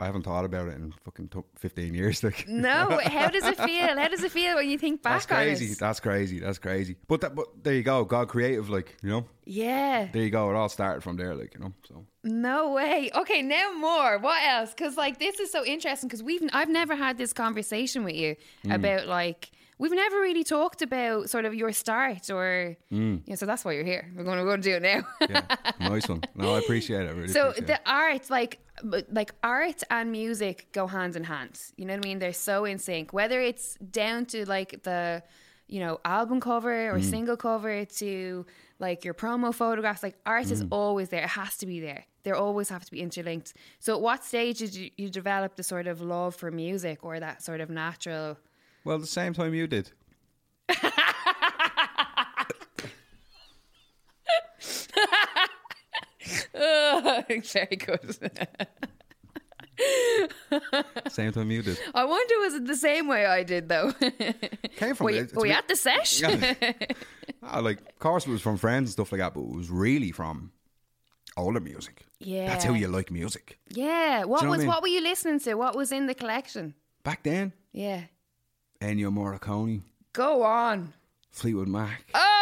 I 0.00 0.06
haven't 0.06 0.22
thought 0.22 0.44
about 0.44 0.66
it 0.68 0.74
in 0.74 0.92
fucking 1.04 1.28
t- 1.28 1.40
fifteen 1.56 1.94
years. 1.94 2.22
Like 2.24 2.48
No, 2.48 2.98
how 3.04 3.28
does 3.28 3.44
it 3.44 3.56
feel? 3.56 3.96
How 3.96 4.08
does 4.08 4.24
it 4.24 4.32
feel 4.32 4.56
when 4.56 4.68
you 4.68 4.76
think 4.76 5.02
back 5.02 5.12
that's 5.12 5.26
crazy. 5.26 5.66
on 5.66 5.72
it? 5.72 5.78
That's 5.78 6.00
crazy. 6.00 6.40
That's 6.40 6.58
crazy. 6.58 6.96
But 7.06 7.20
that, 7.20 7.34
but 7.36 7.46
there 7.62 7.74
you 7.74 7.82
go. 7.84 8.04
God 8.04 8.28
creative. 8.28 8.68
Like 8.68 8.96
you 9.02 9.10
know. 9.10 9.24
Yeah. 9.44 10.08
There 10.12 10.22
you 10.22 10.30
go. 10.30 10.50
It 10.50 10.56
all 10.56 10.68
started 10.68 11.02
from 11.02 11.16
there. 11.16 11.34
Like 11.34 11.54
you 11.54 11.60
know. 11.60 11.72
So 11.86 12.06
No 12.24 12.72
way. 12.72 13.10
Okay, 13.14 13.40
now 13.42 13.72
more. 13.78 14.18
What 14.18 14.42
else? 14.44 14.70
Because 14.70 14.96
like 14.96 15.18
this 15.20 15.38
is 15.38 15.52
so 15.52 15.64
interesting. 15.64 16.08
Because 16.08 16.22
we've 16.24 16.42
I've 16.52 16.68
never 16.70 16.96
had 16.96 17.16
this 17.16 17.32
conversation 17.32 18.02
with 18.04 18.14
you 18.16 18.34
Mm. 18.64 18.74
about 18.74 19.06
like 19.06 19.50
we've 19.78 19.92
never 19.92 20.16
really 20.20 20.44
talked 20.44 20.82
about 20.82 21.30
sort 21.30 21.44
of 21.44 21.54
your 21.54 21.72
start 21.72 22.30
or 22.30 22.76
yeah. 22.90 23.34
So 23.36 23.46
that's 23.46 23.64
why 23.64 23.72
you're 23.72 23.84
here. 23.84 24.10
We're 24.16 24.24
going 24.24 24.38
to 24.38 24.44
go 24.44 24.50
and 24.52 24.62
do 24.62 24.72
it 24.74 24.82
now. 24.82 25.02
Mm. 25.22 25.30
yeah, 25.30 25.88
nice 25.88 26.08
one. 26.08 26.22
No, 26.34 26.54
I 26.56 26.58
appreciate 26.58 27.02
it. 27.02 27.08
I 27.08 27.12
really 27.12 27.28
so 27.38 27.52
the 27.56 27.74
it. 27.74 27.80
art, 27.86 28.28
like 28.30 28.58
but, 28.82 29.06
like 29.12 29.32
art 29.42 29.82
and 29.90 30.10
music, 30.10 30.68
go 30.72 30.86
hand 30.86 31.16
in 31.16 31.24
hand. 31.24 31.60
You 31.76 31.84
know 31.86 31.94
what 31.94 32.04
I 32.04 32.08
mean? 32.08 32.18
They're 32.18 32.32
so 32.32 32.64
in 32.64 32.78
sync. 32.78 33.12
Whether 33.12 33.40
it's 33.40 33.74
down 33.76 34.26
to 34.26 34.44
like 34.48 34.82
the 34.82 35.22
you 35.66 35.80
know 35.80 35.98
album 36.04 36.40
cover 36.40 36.70
Mm. 36.90 36.94
or 36.94 37.00
single 37.02 37.36
cover 37.36 37.84
to 37.84 38.44
like 38.78 39.04
your 39.04 39.14
promo 39.14 39.54
photographs, 39.54 40.02
like 40.02 40.16
art 40.26 40.46
Mm. 40.46 40.52
is 40.52 40.64
always 40.70 41.08
there. 41.10 41.22
It 41.22 41.30
has 41.30 41.56
to 41.58 41.66
be 41.66 41.80
there. 41.80 42.04
They 42.24 42.32
always 42.32 42.68
have 42.70 42.84
to 42.84 42.90
be 42.90 43.00
interlinked. 43.00 43.52
So, 43.80 43.94
at 43.94 44.00
what 44.00 44.24
stage 44.24 44.58
did 44.58 44.74
you, 44.74 44.90
you 44.96 45.08
develop 45.10 45.56
the 45.56 45.62
sort 45.62 45.86
of 45.86 46.00
love 46.00 46.34
for 46.34 46.50
music 46.50 47.04
or 47.04 47.20
that 47.20 47.42
sort 47.42 47.60
of 47.60 47.70
natural? 47.70 48.38
Well, 48.84 48.98
the 48.98 49.06
same 49.06 49.32
time 49.34 49.54
you 49.54 49.66
did. 49.66 49.90
Very 56.54 57.76
good. 57.76 58.16
Same 61.10 61.32
time 61.32 61.50
you 61.50 61.62
did. 61.62 61.78
I 61.94 62.04
wonder 62.04 62.34
was 62.38 62.54
it 62.54 62.66
the 62.66 62.76
same 62.76 63.08
way 63.08 63.26
I 63.26 63.42
did 63.42 63.68
though? 63.68 63.92
Came 64.76 64.94
from 64.94 65.04
were 65.06 65.10
it. 65.10 65.34
were 65.34 65.46
a 65.46 65.50
at 65.50 65.68
the 65.68 65.76
sesh? 65.76 66.22
Ah, 67.46 67.58
like, 67.60 67.78
of 67.78 67.98
course, 67.98 68.26
it 68.26 68.30
was 68.30 68.40
from 68.40 68.56
friends 68.56 68.88
and 68.88 68.92
stuff 68.92 69.12
like 69.12 69.18
that, 69.18 69.34
but 69.34 69.40
it 69.40 69.54
was 69.54 69.68
really 69.68 70.12
from 70.12 70.50
older 71.36 71.60
music. 71.60 72.06
Yeah. 72.18 72.46
That's 72.46 72.64
how 72.64 72.72
you 72.72 72.88
like 72.88 73.10
music. 73.10 73.58
Yeah. 73.68 74.24
What 74.24 74.42
know 74.42 74.48
what 74.48 74.54
I 74.54 74.56
was 74.56 74.58
mean? 74.60 74.68
what 74.68 74.80
were 74.82 74.88
you 74.88 75.02
listening 75.02 75.40
to? 75.40 75.54
What 75.54 75.76
was 75.76 75.92
in 75.92 76.06
the 76.06 76.14
collection? 76.14 76.72
Back 77.02 77.22
then, 77.22 77.52
Yeah. 77.72 78.04
Ennio 78.80 79.10
Morricone, 79.12 79.82
Go 80.14 80.42
on. 80.42 80.94
Fleetwood 81.32 81.68
Mac. 81.68 82.04
Oh. 82.14 82.33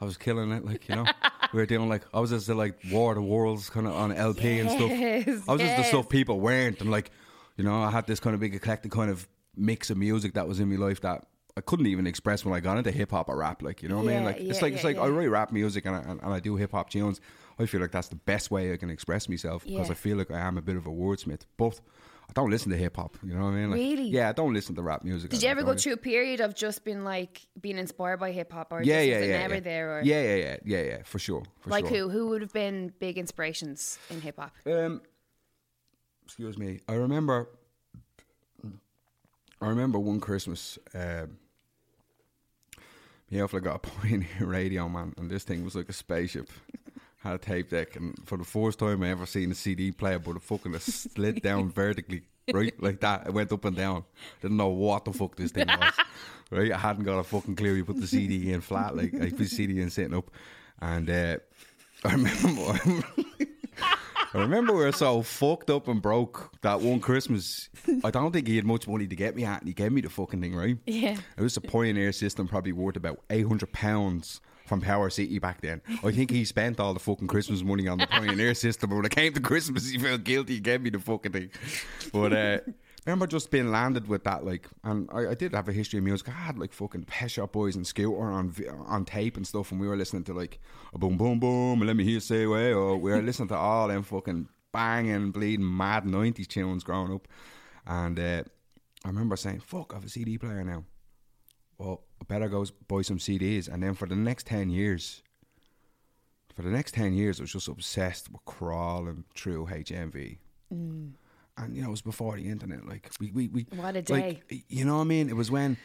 I 0.00 0.04
was 0.04 0.16
killing 0.16 0.50
it, 0.52 0.64
like 0.64 0.88
you 0.88 0.96
know. 0.96 1.04
we 1.52 1.60
were 1.60 1.66
doing 1.66 1.88
like 1.88 2.02
I 2.12 2.20
was 2.20 2.30
just 2.30 2.46
the 2.46 2.54
like 2.54 2.74
War 2.90 3.12
of 3.12 3.16
the 3.16 3.22
Worlds 3.22 3.70
kind 3.70 3.86
of 3.86 3.94
on 3.94 4.12
LP 4.12 4.58
and 4.60 4.68
Yes, 4.70 5.26
stuff. 5.34 5.48
I 5.48 5.52
was 5.52 5.60
just 5.60 5.76
the 5.76 5.82
stuff 5.84 6.08
people 6.08 6.40
weren't, 6.40 6.80
and 6.80 6.90
like 6.90 7.10
you 7.56 7.64
know, 7.64 7.82
I 7.82 7.90
had 7.90 8.06
this 8.06 8.20
kind 8.20 8.34
of 8.34 8.40
big 8.40 8.54
eclectic 8.54 8.92
kind 8.92 9.10
of 9.10 9.26
mix 9.56 9.90
of 9.90 9.96
music 9.96 10.34
that 10.34 10.46
was 10.46 10.60
in 10.60 10.68
my 10.68 10.76
life 10.76 11.00
that 11.00 11.26
I 11.56 11.62
couldn't 11.62 11.86
even 11.86 12.06
express 12.06 12.44
when 12.44 12.52
I 12.54 12.60
got 12.60 12.76
into 12.76 12.90
hip 12.90 13.10
hop 13.12 13.28
or 13.30 13.36
rap. 13.38 13.62
Like 13.62 13.82
you 13.82 13.88
know 13.88 13.96
what 13.96 14.02
I 14.04 14.08
mean? 14.08 14.18
Yeah, 14.20 14.24
Like 14.26 14.36
it's 14.38 14.58
yeah, 14.58 14.62
like 14.62 14.72
it's 14.74 14.82
yeah, 14.82 14.88
like 14.88 14.98
I 14.98 15.06
yeah. 15.06 15.14
write 15.14 15.30
rap 15.30 15.52
music 15.52 15.86
and 15.86 15.96
I, 15.96 16.00
and, 16.00 16.20
and 16.22 16.32
I 16.34 16.40
do 16.40 16.56
hip 16.56 16.72
hop 16.72 16.90
tunes. 16.90 17.20
I 17.58 17.64
feel 17.66 17.80
like 17.80 17.92
that's 17.92 18.08
the 18.08 18.16
best 18.16 18.50
way 18.50 18.72
I 18.72 18.76
can 18.76 18.90
express 18.90 19.28
myself 19.28 19.64
because 19.64 19.88
Yeah. 19.88 19.92
I 19.92 19.94
feel 19.94 20.16
like 20.18 20.30
I 20.30 20.40
am 20.40 20.58
a 20.58 20.62
bit 20.62 20.76
of 20.76 20.86
a 20.86 20.90
wordsmith, 20.90 21.42
but. 21.56 21.80
I 22.28 22.32
don't 22.32 22.50
listen 22.50 22.70
to 22.70 22.76
hip 22.76 22.96
hop, 22.96 23.16
you 23.22 23.34
know 23.34 23.44
what 23.44 23.50
I 23.50 23.54
mean? 23.54 23.70
Like, 23.70 23.78
Really? 23.78 24.08
Yeah, 24.08 24.28
I 24.28 24.32
don't 24.32 24.52
listen 24.52 24.74
to 24.74 24.82
rap 24.82 25.04
music. 25.04 25.30
Did 25.30 25.42
you 25.42 25.48
ever 25.48 25.62
go 25.62 25.74
through 25.74 25.94
a 25.94 25.96
period 25.96 26.40
of 26.40 26.54
just 26.54 26.84
being 26.84 27.04
like 27.04 27.40
being 27.60 27.78
inspired 27.78 28.18
by 28.18 28.32
hip 28.32 28.52
hop 28.52 28.72
or 28.72 28.82
yeah, 28.82 28.96
just 28.96 29.08
yeah, 29.08 29.18
yeah, 29.20 29.38
never 29.38 29.54
yeah. 29.54 29.60
there 29.60 29.98
or 29.98 30.02
yeah, 30.02 30.22
yeah, 30.22 30.34
yeah, 30.34 30.56
yeah, 30.64 30.82
yeah, 30.82 30.98
for 31.04 31.18
sure, 31.18 31.44
for 31.60 31.70
like 31.70 31.86
sure. 31.86 31.96
who? 31.96 32.08
Who 32.10 32.28
would 32.28 32.42
have 32.42 32.52
been 32.52 32.92
big 32.98 33.16
inspirations 33.16 33.98
in 34.10 34.20
hip 34.20 34.36
hop? 34.38 34.52
Um, 34.66 35.02
excuse 36.24 36.58
me. 36.58 36.80
I 36.88 36.94
remember. 36.94 37.48
I 39.60 39.68
remember 39.68 39.98
one 39.98 40.20
Christmas. 40.20 40.78
Um, 40.94 41.38
me 43.30 43.40
and 43.40 43.48
Affleck 43.48 43.64
got 43.64 43.76
a 43.76 43.78
Pioneer 44.00 44.28
radio, 44.40 44.88
man, 44.88 45.14
and 45.16 45.30
this 45.30 45.44
thing 45.44 45.64
was 45.64 45.74
like 45.74 45.88
a 45.88 45.92
spaceship. 45.92 46.50
Had 47.26 47.34
a 47.34 47.38
tape 47.38 47.70
deck, 47.70 47.96
and 47.96 48.16
for 48.24 48.38
the 48.38 48.44
first 48.44 48.78
time 48.78 49.02
I 49.02 49.10
ever 49.10 49.26
seen 49.26 49.50
a 49.50 49.54
CD 49.56 49.90
player, 49.90 50.20
but 50.20 50.36
it 50.36 50.42
fucking 50.42 50.72
er 50.72 50.76
it 50.76 50.82
slid 50.82 51.42
down 51.42 51.70
vertically, 51.72 52.22
right 52.52 52.72
like 52.80 53.00
that. 53.00 53.26
It 53.26 53.32
went 53.32 53.50
up 53.50 53.64
and 53.64 53.76
down. 53.76 54.04
Didn't 54.40 54.54
er 54.54 54.58
know 54.58 54.68
what 54.68 55.04
the 55.04 55.12
fuck 55.12 55.34
this 55.34 55.50
thing 55.50 55.66
was. 55.66 55.94
Right, 56.52 56.70
I 56.70 56.78
hadn't 56.78 57.02
got 57.02 57.18
a 57.18 57.24
fucking 57.24 57.56
clue. 57.56 57.72
You 57.72 57.84
put 57.84 58.00
the 58.00 58.06
CD 58.06 58.52
in 58.52 58.60
flat, 58.60 58.96
like 58.96 59.12
I 59.12 59.30
put 59.30 59.38
the 59.38 59.46
CD 59.46 59.80
in 59.80 59.90
sitting 59.90 60.14
up, 60.14 60.30
and 60.80 61.10
uh, 61.10 61.38
I 62.04 62.12
remember. 62.12 62.80
I 64.34 64.38
remember 64.38 64.72
we 64.74 64.84
were 64.84 64.92
so 64.92 65.22
fucked 65.22 65.68
up 65.68 65.88
and 65.88 66.00
broke 66.00 66.52
that 66.60 66.80
one 66.80 67.00
Christmas. 67.00 67.70
I 68.04 68.12
don't 68.12 68.30
think 68.30 68.46
he 68.46 68.54
had 68.54 68.66
much 68.66 68.86
money 68.86 69.08
to 69.08 69.16
get 69.16 69.34
me 69.34 69.44
at, 69.44 69.62
and 69.62 69.66
he 69.66 69.74
gave 69.74 69.90
me 69.90 70.00
the 70.00 70.10
fucking 70.10 70.40
thing, 70.40 70.54
right? 70.54 70.78
Yeah. 70.86 71.16
It 71.36 71.42
was 71.42 71.56
a 71.56 71.60
Pioneer 71.60 72.12
system, 72.12 72.46
probably 72.46 72.70
worth 72.70 72.96
about 72.96 73.18
eight 73.30 73.48
hundred 73.48 73.72
pounds 73.72 74.40
from 74.66 74.80
Power 74.80 75.10
City 75.10 75.38
back 75.38 75.60
then. 75.60 75.80
I 76.04 76.12
think 76.12 76.30
he 76.30 76.44
spent 76.44 76.80
all 76.80 76.92
the 76.92 77.00
fucking 77.00 77.28
Christmas 77.28 77.62
money 77.62 77.88
on 77.88 77.98
the 77.98 78.06
Pioneer 78.06 78.54
system, 78.54 78.90
but 78.90 78.96
when 78.96 79.04
it 79.04 79.14
came 79.14 79.32
to 79.32 79.40
Christmas, 79.40 79.88
he 79.88 79.98
felt 79.98 80.24
guilty. 80.24 80.54
He 80.54 80.60
gave 80.60 80.82
me 80.82 80.90
the 80.90 80.98
fucking 80.98 81.32
thing. 81.32 81.50
But 82.12 82.32
uh, 82.32 82.58
remember 83.06 83.26
just 83.26 83.50
being 83.50 83.70
landed 83.70 84.08
with 84.08 84.24
that, 84.24 84.44
like, 84.44 84.68
and 84.84 85.08
I, 85.12 85.28
I 85.28 85.34
did 85.34 85.54
have 85.54 85.68
a 85.68 85.72
history 85.72 85.98
of 85.98 86.04
music. 86.04 86.28
I 86.28 86.32
had 86.32 86.58
like 86.58 86.72
fucking 86.72 87.04
Pet 87.04 87.30
Shop 87.30 87.52
Boys 87.52 87.76
and 87.76 87.86
Scooter 87.86 88.20
on 88.20 88.52
on 88.86 89.04
tape 89.04 89.36
and 89.36 89.46
stuff, 89.46 89.70
and 89.70 89.80
we 89.80 89.86
were 89.88 89.96
listening 89.96 90.24
to 90.24 90.34
like 90.34 90.60
a 90.92 90.98
boom 90.98 91.16
boom 91.16 91.38
boom, 91.38 91.80
let 91.80 91.96
me 91.96 92.04
hear 92.04 92.20
say 92.20 92.44
away, 92.44 92.72
or 92.72 92.96
we 92.96 93.10
were 93.10 93.22
listening 93.22 93.48
to 93.48 93.56
all 93.56 93.88
them 93.88 94.02
fucking 94.02 94.48
banging, 94.72 95.30
bleeding, 95.30 95.76
mad 95.76 96.04
'90s 96.04 96.48
tunes 96.48 96.84
growing 96.84 97.12
up. 97.12 97.28
And 97.86 98.18
uh, 98.18 98.42
I 99.04 99.08
remember 99.08 99.36
saying, 99.36 99.60
"Fuck, 99.60 99.92
I 99.92 99.96
have 99.96 100.04
a 100.04 100.08
CD 100.08 100.36
player 100.38 100.64
now." 100.64 100.84
Well, 101.78 102.05
better 102.24 102.48
go 102.48 102.64
buy 102.88 103.02
some 103.02 103.18
CDs, 103.18 103.68
and 103.68 103.82
then 103.82 103.94
for 103.94 104.06
the 104.06 104.16
next 104.16 104.46
ten 104.46 104.70
years, 104.70 105.22
for 106.54 106.62
the 106.62 106.70
next 106.70 106.94
ten 106.94 107.12
years, 107.12 107.40
I 107.40 107.44
was 107.44 107.52
just 107.52 107.68
obsessed 107.68 108.30
with 108.32 108.44
crawling 108.44 109.24
through 109.34 109.66
HMV. 109.66 110.38
And 110.70 111.74
you 111.74 111.82
know, 111.82 111.88
it 111.88 111.90
was 111.90 112.02
before 112.02 112.36
the 112.36 112.48
internet. 112.48 112.86
Like 112.86 113.10
we, 113.20 113.30
we, 113.30 113.48
we 113.48 113.66
What 113.74 113.96
a 113.96 114.04
like, 114.12 114.64
you 114.68 114.84
know 114.84 114.96
what 114.96 115.02
I 115.02 115.04
mean? 115.04 115.28
It 115.28 115.36
was 115.36 115.50
when 115.50 115.76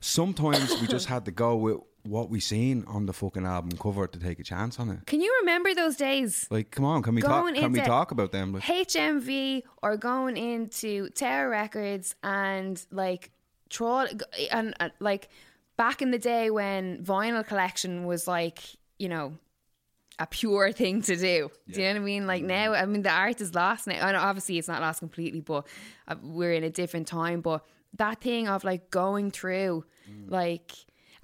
sometimes 0.00 0.80
we 0.80 0.86
just 0.86 1.06
had 1.06 1.24
to 1.26 1.30
go 1.30 1.56
with 1.56 1.76
what 2.04 2.28
we 2.28 2.40
seen 2.40 2.84
on 2.88 3.06
the 3.06 3.12
fucking 3.12 3.46
album 3.46 3.78
cover 3.78 4.06
to 4.06 4.18
take 4.18 4.40
a 4.40 4.42
chance 4.42 4.80
on 4.80 4.90
it. 4.90 5.06
Can 5.06 5.20
you 5.20 5.32
remember 5.40 5.74
those 5.74 5.96
days? 5.96 6.48
Like, 6.50 6.70
come 6.72 6.84
on, 6.84 7.02
can 7.02 7.14
we 7.14 7.22
talk? 7.22 7.54
Can 7.54 7.72
we 7.72 7.80
talk 7.80 8.10
about 8.10 8.32
them? 8.32 8.52
Like, 8.52 8.64
HMV 8.64 9.62
or 9.82 9.96
going 9.96 10.36
into 10.36 11.08
Tower 11.10 11.48
Records 11.48 12.16
and 12.24 12.84
like 12.90 13.30
troll 13.70 14.06
and 14.50 14.74
uh, 14.80 14.88
like 14.98 15.28
back 15.76 16.02
in 16.02 16.10
the 16.10 16.18
day 16.18 16.50
when 16.50 17.04
vinyl 17.04 17.46
collection 17.46 18.04
was 18.04 18.26
like 18.26 18.60
you 18.98 19.08
know 19.08 19.34
a 20.18 20.26
pure 20.26 20.72
thing 20.72 21.02
to 21.02 21.16
do. 21.16 21.50
Do 21.70 21.80
you 21.80 21.88
know 21.88 21.94
what 21.94 22.00
I 22.02 22.04
mean? 22.04 22.26
Like 22.26 22.42
now, 22.42 22.74
I 22.74 22.86
mean 22.86 23.02
the 23.02 23.10
art 23.10 23.40
is 23.40 23.54
lost 23.54 23.86
now. 23.86 24.06
And 24.06 24.16
obviously, 24.16 24.58
it's 24.58 24.68
not 24.68 24.80
lost 24.80 25.00
completely, 25.00 25.40
but 25.40 25.66
uh, 26.08 26.16
we're 26.22 26.52
in 26.52 26.64
a 26.64 26.70
different 26.70 27.06
time. 27.06 27.40
But 27.40 27.64
that 27.96 28.20
thing 28.20 28.48
of 28.48 28.64
like 28.64 28.90
going 28.90 29.30
through, 29.30 29.84
like. 30.26 30.72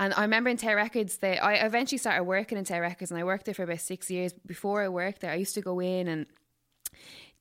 And 0.01 0.15
I 0.15 0.23
remember 0.23 0.49
in 0.49 0.57
Tower 0.57 0.77
Records, 0.77 1.17
they, 1.17 1.39
I 1.39 1.55
eventually 1.55 1.99
started 1.99 2.23
working 2.23 2.57
in 2.57 2.65
Tower 2.65 2.83
Records, 2.83 3.11
and 3.11 3.19
I 3.19 3.25
worked 3.25 3.47
there 3.47 3.55
for 3.55 3.65
about 3.65 3.81
six 3.81 4.09
years. 4.09 4.33
Before 4.33 4.81
I 4.81 4.89
worked 4.89 5.23
there, 5.23 5.33
I 5.33 5.35
used 5.35 5.55
to 5.55 5.61
go 5.61 5.81
in 5.81 6.07
and 6.07 6.27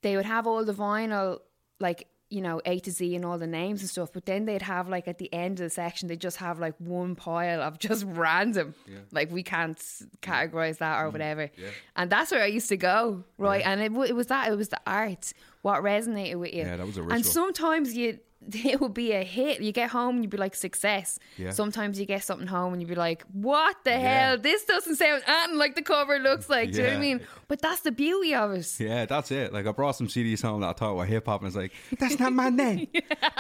they 0.01 0.15
would 0.15 0.25
have 0.25 0.47
all 0.47 0.65
the 0.65 0.73
vinyl, 0.73 1.37
like, 1.79 2.07
you 2.29 2.41
know, 2.41 2.61
A 2.65 2.79
to 2.79 2.91
Z 2.91 3.15
and 3.15 3.23
all 3.23 3.37
the 3.37 3.47
names 3.47 3.81
and 3.81 3.89
stuff. 3.89 4.11
But 4.11 4.25
then 4.25 4.45
they'd 4.45 4.61
have, 4.61 4.89
like, 4.89 5.07
at 5.07 5.17
the 5.17 5.33
end 5.33 5.59
of 5.59 5.65
the 5.65 5.69
section, 5.69 6.07
they'd 6.07 6.19
just 6.19 6.37
have, 6.37 6.59
like, 6.59 6.75
one 6.77 7.15
pile 7.15 7.61
of 7.61 7.79
just 7.87 8.05
random. 8.05 8.75
Like, 9.11 9.31
we 9.31 9.43
can't 9.43 9.77
categorize 10.21 10.79
that 10.79 10.99
or 10.99 11.05
mm-hmm. 11.05 11.13
whatever. 11.13 11.51
And 11.95 12.09
that's 12.09 12.31
where 12.31 12.43
I 12.43 12.47
used 12.47 12.69
to 12.69 12.77
go, 12.77 13.23
right? 13.37 13.65
And 13.65 13.81
it, 13.81 13.89
w- 13.89 14.09
it 14.09 14.15
was 14.15 14.27
that, 14.27 14.51
it 14.51 14.55
was 14.55 14.69
the 14.69 14.81
art, 14.85 15.33
what 15.61 15.81
resonated 15.81 16.35
with 16.35 16.53
you. 16.53 16.63
Yeah, 16.63 16.77
that 16.77 16.85
was 16.85 16.97
a 16.97 17.03
And 17.03 17.25
sometimes 17.25 17.95
you, 17.95 18.19
it 18.65 18.79
would 18.81 18.93
be 18.93 19.11
a 19.13 19.23
hit. 19.23 19.61
You 19.61 19.71
get 19.71 19.89
home 19.89 20.15
and 20.15 20.23
you'd 20.23 20.29
be 20.29 20.37
like, 20.37 20.55
success. 20.55 21.19
Yeah. 21.37 21.51
Sometimes 21.51 21.99
you 21.99 22.05
get 22.05 22.23
something 22.23 22.47
home 22.47 22.73
and 22.73 22.81
you'd 22.81 22.87
be 22.89 22.95
like, 22.95 23.23
what 23.33 23.75
the 23.83 23.91
Yeah. 23.91 24.27
hell? 24.29 24.37
This 24.37 24.65
doesn't 24.65 24.95
sound 24.95 25.23
anything 25.27 25.57
like 25.57 25.75
the 25.75 25.81
cover 25.81 26.19
looks 26.19 26.49
like. 26.49 26.71
Do 26.71 26.77
you 26.77 26.83
know 26.83 26.89
what 26.89 26.97
I 26.97 27.01
mean? 27.01 27.21
But 27.47 27.61
that's 27.61 27.81
the 27.81 27.91
beauty 27.91 28.33
of 28.35 28.51
it. 28.51 28.79
Yeah, 28.79 29.05
that's 29.05 29.31
it. 29.31 29.53
Like 29.53 29.67
I 29.67 29.71
brought 29.71 29.95
some 29.95 30.07
CDs 30.07 30.41
home 30.41 30.61
that 30.61 30.67
I 30.69 30.73
thought 30.73 30.95
were 30.95 31.05
hip 31.05 31.25
hop, 31.27 31.41
and 31.41 31.47
it's 31.47 31.55
like, 31.55 31.71
that's 31.99 32.19
not 32.19 32.33
my 32.33 32.49
name. 32.49 32.87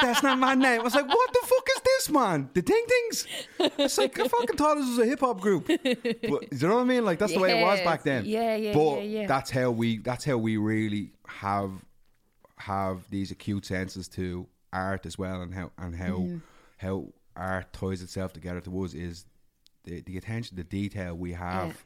That's 0.01 0.23
not 0.23 0.37
my 0.39 0.53
name. 0.55 0.79
I 0.81 0.83
was 0.83 0.95
like, 0.95 1.07
what 1.07 1.33
the 1.33 1.39
fuck 1.45 1.67
is 1.75 1.81
this, 1.83 2.09
man? 2.09 2.49
The 2.53 2.61
Ting 2.61 2.85
Tings. 2.87 3.27
It's 3.59 3.97
like 3.97 4.19
I 4.19 4.27
fucking 4.27 4.55
thought 4.57 4.75
this 4.77 4.87
was 4.87 4.99
a 4.99 5.05
hip 5.05 5.19
hop 5.19 5.41
group. 5.41 5.67
But 5.77 5.81
do 6.49 6.57
you 6.57 6.67
know 6.67 6.75
what 6.75 6.81
I 6.81 6.85
mean? 6.85 7.05
Like 7.05 7.19
that's 7.19 7.33
the 7.33 7.39
way 7.39 7.59
it 7.59 7.63
was 7.63 7.79
back 7.81 8.03
then. 8.03 8.25
Yeah, 8.25 8.55
yeah, 8.55 8.73
But 8.73 8.97
yeah, 8.97 9.21
yeah. 9.21 9.27
that's 9.27 9.49
how 9.51 9.71
we. 9.71 9.97
That's 9.97 10.23
how 10.25 10.37
we 10.37 10.57
really 10.57 11.11
have 11.27 11.71
have 12.57 13.09
these 13.09 13.29
acute 13.31 13.65
senses 13.65 14.07
to 14.07 14.47
art 14.73 15.05
as 15.05 15.17
well, 15.17 15.41
and 15.41 15.53
how 15.53 15.71
and 15.77 15.95
how 15.95 16.13
Mm-hmm. 16.13 16.37
how 16.77 17.13
art 17.35 17.71
ties 17.73 18.01
itself 18.01 18.33
together 18.33 18.61
to 18.61 18.83
us 18.83 18.93
is 18.93 19.25
the, 19.83 20.01
the 20.01 20.17
attention 20.17 20.57
to 20.57 20.63
detail 20.63 21.13
we 21.15 21.33
have 21.33 21.85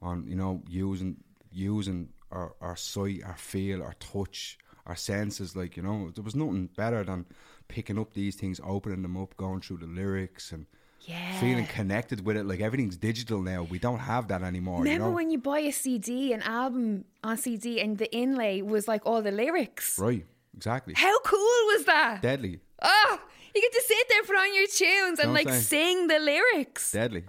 on 0.00 0.26
you 0.26 0.34
know 0.36 0.62
using 0.68 1.16
using 1.52 2.08
our, 2.32 2.54
our 2.60 2.76
sight, 2.76 3.20
our 3.24 3.36
feel, 3.36 3.82
our 3.82 3.94
touch, 3.94 4.58
our 4.86 4.96
senses. 4.96 5.54
Like 5.56 5.76
you 5.76 5.82
know, 5.82 6.10
there 6.14 6.24
was 6.24 6.34
nothing 6.34 6.68
better 6.76 7.04
than 7.04 7.26
picking 7.68 7.98
up 7.98 8.12
these 8.14 8.34
things, 8.36 8.60
opening 8.64 9.02
them 9.02 9.16
up, 9.16 9.36
going 9.36 9.60
through 9.60 9.78
the 9.78 9.86
lyrics, 9.86 10.52
and 10.52 10.66
Yeah. 11.06 11.40
feeling 11.40 11.66
connected 11.66 12.24
with 12.26 12.36
it. 12.36 12.44
Like 12.46 12.60
everything's 12.60 12.96
digital 12.96 13.40
now. 13.40 13.62
We 13.62 13.78
don't 13.78 14.00
have 14.00 14.28
that 14.28 14.42
anymore. 14.42 14.80
Remember 14.82 15.04
you 15.04 15.10
know? 15.10 15.16
when 15.16 15.30
you 15.30 15.38
buy 15.38 15.60
a 15.60 15.72
CD, 15.72 16.32
an 16.32 16.42
album 16.42 17.04
on 17.22 17.36
CD, 17.36 17.80
and 17.80 17.96
the 17.98 18.12
inlay 18.14 18.60
was 18.60 18.88
like 18.88 19.02
all 19.06 19.22
the 19.22 19.30
lyrics? 19.32 19.98
right? 19.98 20.26
Exactly. 20.56 20.94
How 20.96 21.18
cool 21.20 21.38
was 21.38 21.84
that? 21.84 22.22
Deadly. 22.22 22.60
Oh, 22.82 23.20
you 23.54 23.60
get 23.60 23.72
to 23.72 23.82
sit 23.86 24.08
there, 24.08 24.22
put 24.22 24.36
on 24.36 24.54
your 24.54 24.66
tunes, 24.66 25.18
and 25.18 25.28
Don't 25.28 25.34
like 25.34 25.48
say. 25.48 25.60
sing 25.60 26.06
the 26.08 26.18
lyrics. 26.18 26.92
deadly. 26.92 27.24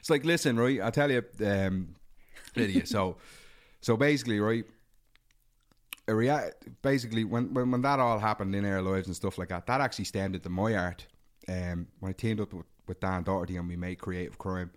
It's 0.00 0.10
like, 0.10 0.24
listen, 0.24 0.58
right? 0.58 0.80
I'll 0.80 0.90
tell 0.90 1.10
you, 1.10 1.22
um, 1.44 1.94
Lydia. 2.56 2.86
so, 2.86 3.16
so 3.80 3.96
basically, 3.96 4.40
right? 4.40 4.64
A 6.08 6.14
rea- 6.14 6.50
basically, 6.82 7.24
when, 7.24 7.52
when 7.54 7.70
when 7.70 7.82
that 7.82 8.00
all 8.00 8.18
happened 8.18 8.54
in 8.54 8.64
our 8.64 8.82
lives 8.82 9.06
and 9.06 9.14
stuff 9.14 9.38
like 9.38 9.48
that, 9.50 9.66
that 9.66 9.80
actually 9.80 10.06
stemmed 10.06 10.34
into 10.34 10.48
my 10.48 10.74
art. 10.74 11.06
Um, 11.48 11.86
when 12.00 12.10
I 12.10 12.12
teamed 12.12 12.40
up 12.40 12.52
with, 12.52 12.66
with 12.88 13.00
Dan 13.00 13.22
Doherty 13.22 13.56
and 13.56 13.68
we 13.68 13.76
made 13.76 13.98
Creative 13.98 14.36
Crime, 14.38 14.70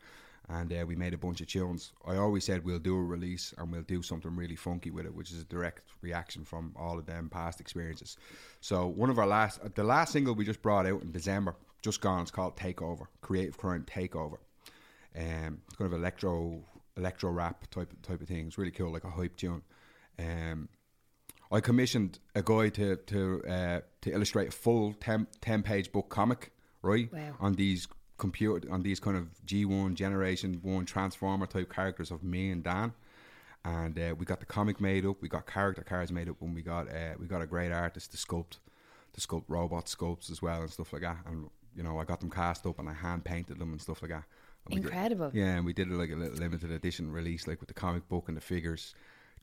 and 0.54 0.72
uh, 0.72 0.86
we 0.86 0.96
made 0.96 1.14
a 1.14 1.18
bunch 1.18 1.42
of 1.42 1.48
tunes. 1.48 1.94
I 2.06 2.18
always 2.18 2.44
said 2.44 2.64
we'll 2.64 2.80
do 2.80 2.96
a 2.96 3.02
release 3.02 3.54
and 3.58 3.72
we'll 3.72 3.82
do 3.82 4.04
something 4.04 4.36
really 4.36 4.56
funky 4.56 4.92
with 4.92 5.06
it, 5.06 5.14
which 5.14 5.32
is 5.32 5.42
a 5.42 5.46
direct 5.46 5.82
reaction 6.02 6.46
from 6.46 6.74
all 6.78 7.00
of 7.00 7.06
them 7.06 7.30
past 7.30 7.60
experiences. 7.60 8.18
So 8.62 8.88
one 8.88 9.10
of 9.10 9.18
our 9.18 9.26
last, 9.26 9.60
the 9.76 9.84
last 9.84 10.14
single 10.14 10.36
we 10.36 10.46
just 10.46 10.62
brought 10.62 10.86
out 10.86 11.02
in 11.02 11.12
December, 11.12 11.56
just 11.82 12.02
gone. 12.02 12.22
It's 12.22 12.32
called 12.32 12.56
Takeover, 12.56 13.08
Creative 13.22 13.58
Crime 13.58 13.86
Takeover. 13.90 14.38
Um, 15.16 15.62
it's 15.68 15.76
kind 15.78 15.92
of 15.92 15.94
electro 15.94 16.64
electro 16.96 17.32
rap 17.32 17.70
type 17.72 17.92
type 18.04 18.22
of 18.22 18.28
thing. 18.28 18.48
It's 18.48 18.58
really 18.58 18.72
cool, 18.72 18.92
like 18.92 19.04
a 19.04 19.10
hype 19.10 19.36
tune. 19.36 19.64
Um, 20.20 20.70
I 21.52 21.62
commissioned 21.62 22.20
a 22.36 22.44
guy 22.44 22.70
to 22.70 22.96
to 22.96 23.44
uh, 23.48 23.80
to 24.02 24.12
illustrate 24.12 24.50
a 24.50 24.52
full 24.52 24.94
10, 24.94 25.28
10 25.42 25.64
page 25.64 25.92
book 25.92 26.10
comic, 26.10 26.52
right? 26.82 27.12
Wow. 27.12 27.36
On 27.40 27.54
these 27.54 27.88
computer 28.18 28.72
on 28.72 28.84
these 28.84 29.00
kind 29.00 29.18
of 29.18 29.28
G 29.46 29.66
one 29.66 29.96
generation 29.96 30.60
one 30.64 30.86
transformer 30.86 31.46
type 31.48 31.74
characters 31.74 32.12
of 32.12 32.24
me 32.24 32.52
and 32.52 32.64
Dan. 32.64 32.94
And 33.66 33.98
uh, 33.98 34.14
we 34.18 34.26
got 34.26 34.40
the 34.42 34.46
comic 34.46 34.82
made 34.82 35.06
up. 35.06 35.22
We 35.22 35.30
got 35.30 35.48
character 35.48 35.84
cards 35.84 36.12
made 36.12 36.28
up, 36.28 36.42
and 36.42 36.54
we 36.54 36.62
got 36.62 36.90
uh, 36.90 37.14
we 37.20 37.28
got 37.28 37.42
a 37.42 37.46
great 37.48 37.72
artist 37.72 38.12
to 38.12 38.18
sculpt, 38.18 38.58
to 39.14 39.22
sculpt 39.22 39.46
robot 39.48 39.86
sculpts 39.86 40.30
as 40.30 40.42
well 40.42 40.62
and 40.62 40.70
stuff 40.70 40.92
like 40.92 41.04
that. 41.04 41.18
And 41.26 41.50
you 41.76 41.82
know, 41.84 41.98
I 41.98 42.04
got 42.04 42.20
them 42.20 42.30
cast 42.30 42.66
up 42.66 42.78
and 42.80 42.90
I 42.90 42.94
hand 42.94 43.24
painted 43.24 43.58
them 43.60 43.72
and 43.72 43.82
stuff 43.82 44.02
like 44.02 44.12
that. 44.12 44.24
And 44.66 44.76
we 44.76 44.82
did- 44.82 44.86
Incredible. 44.86 45.32
yeah, 45.34 45.56
and 45.56 45.66
we 45.66 45.74
did 45.74 45.90
like 45.90 46.12
a 46.12 46.16
little 46.16 46.38
limited 46.38 46.72
edition 46.72 47.12
release, 47.12 47.48
like 47.48 47.60
with 47.62 47.68
the 47.70 47.74
comic 47.74 48.08
book 48.10 48.28
and 48.28 48.36
the 48.38 48.42
figures, 48.42 48.94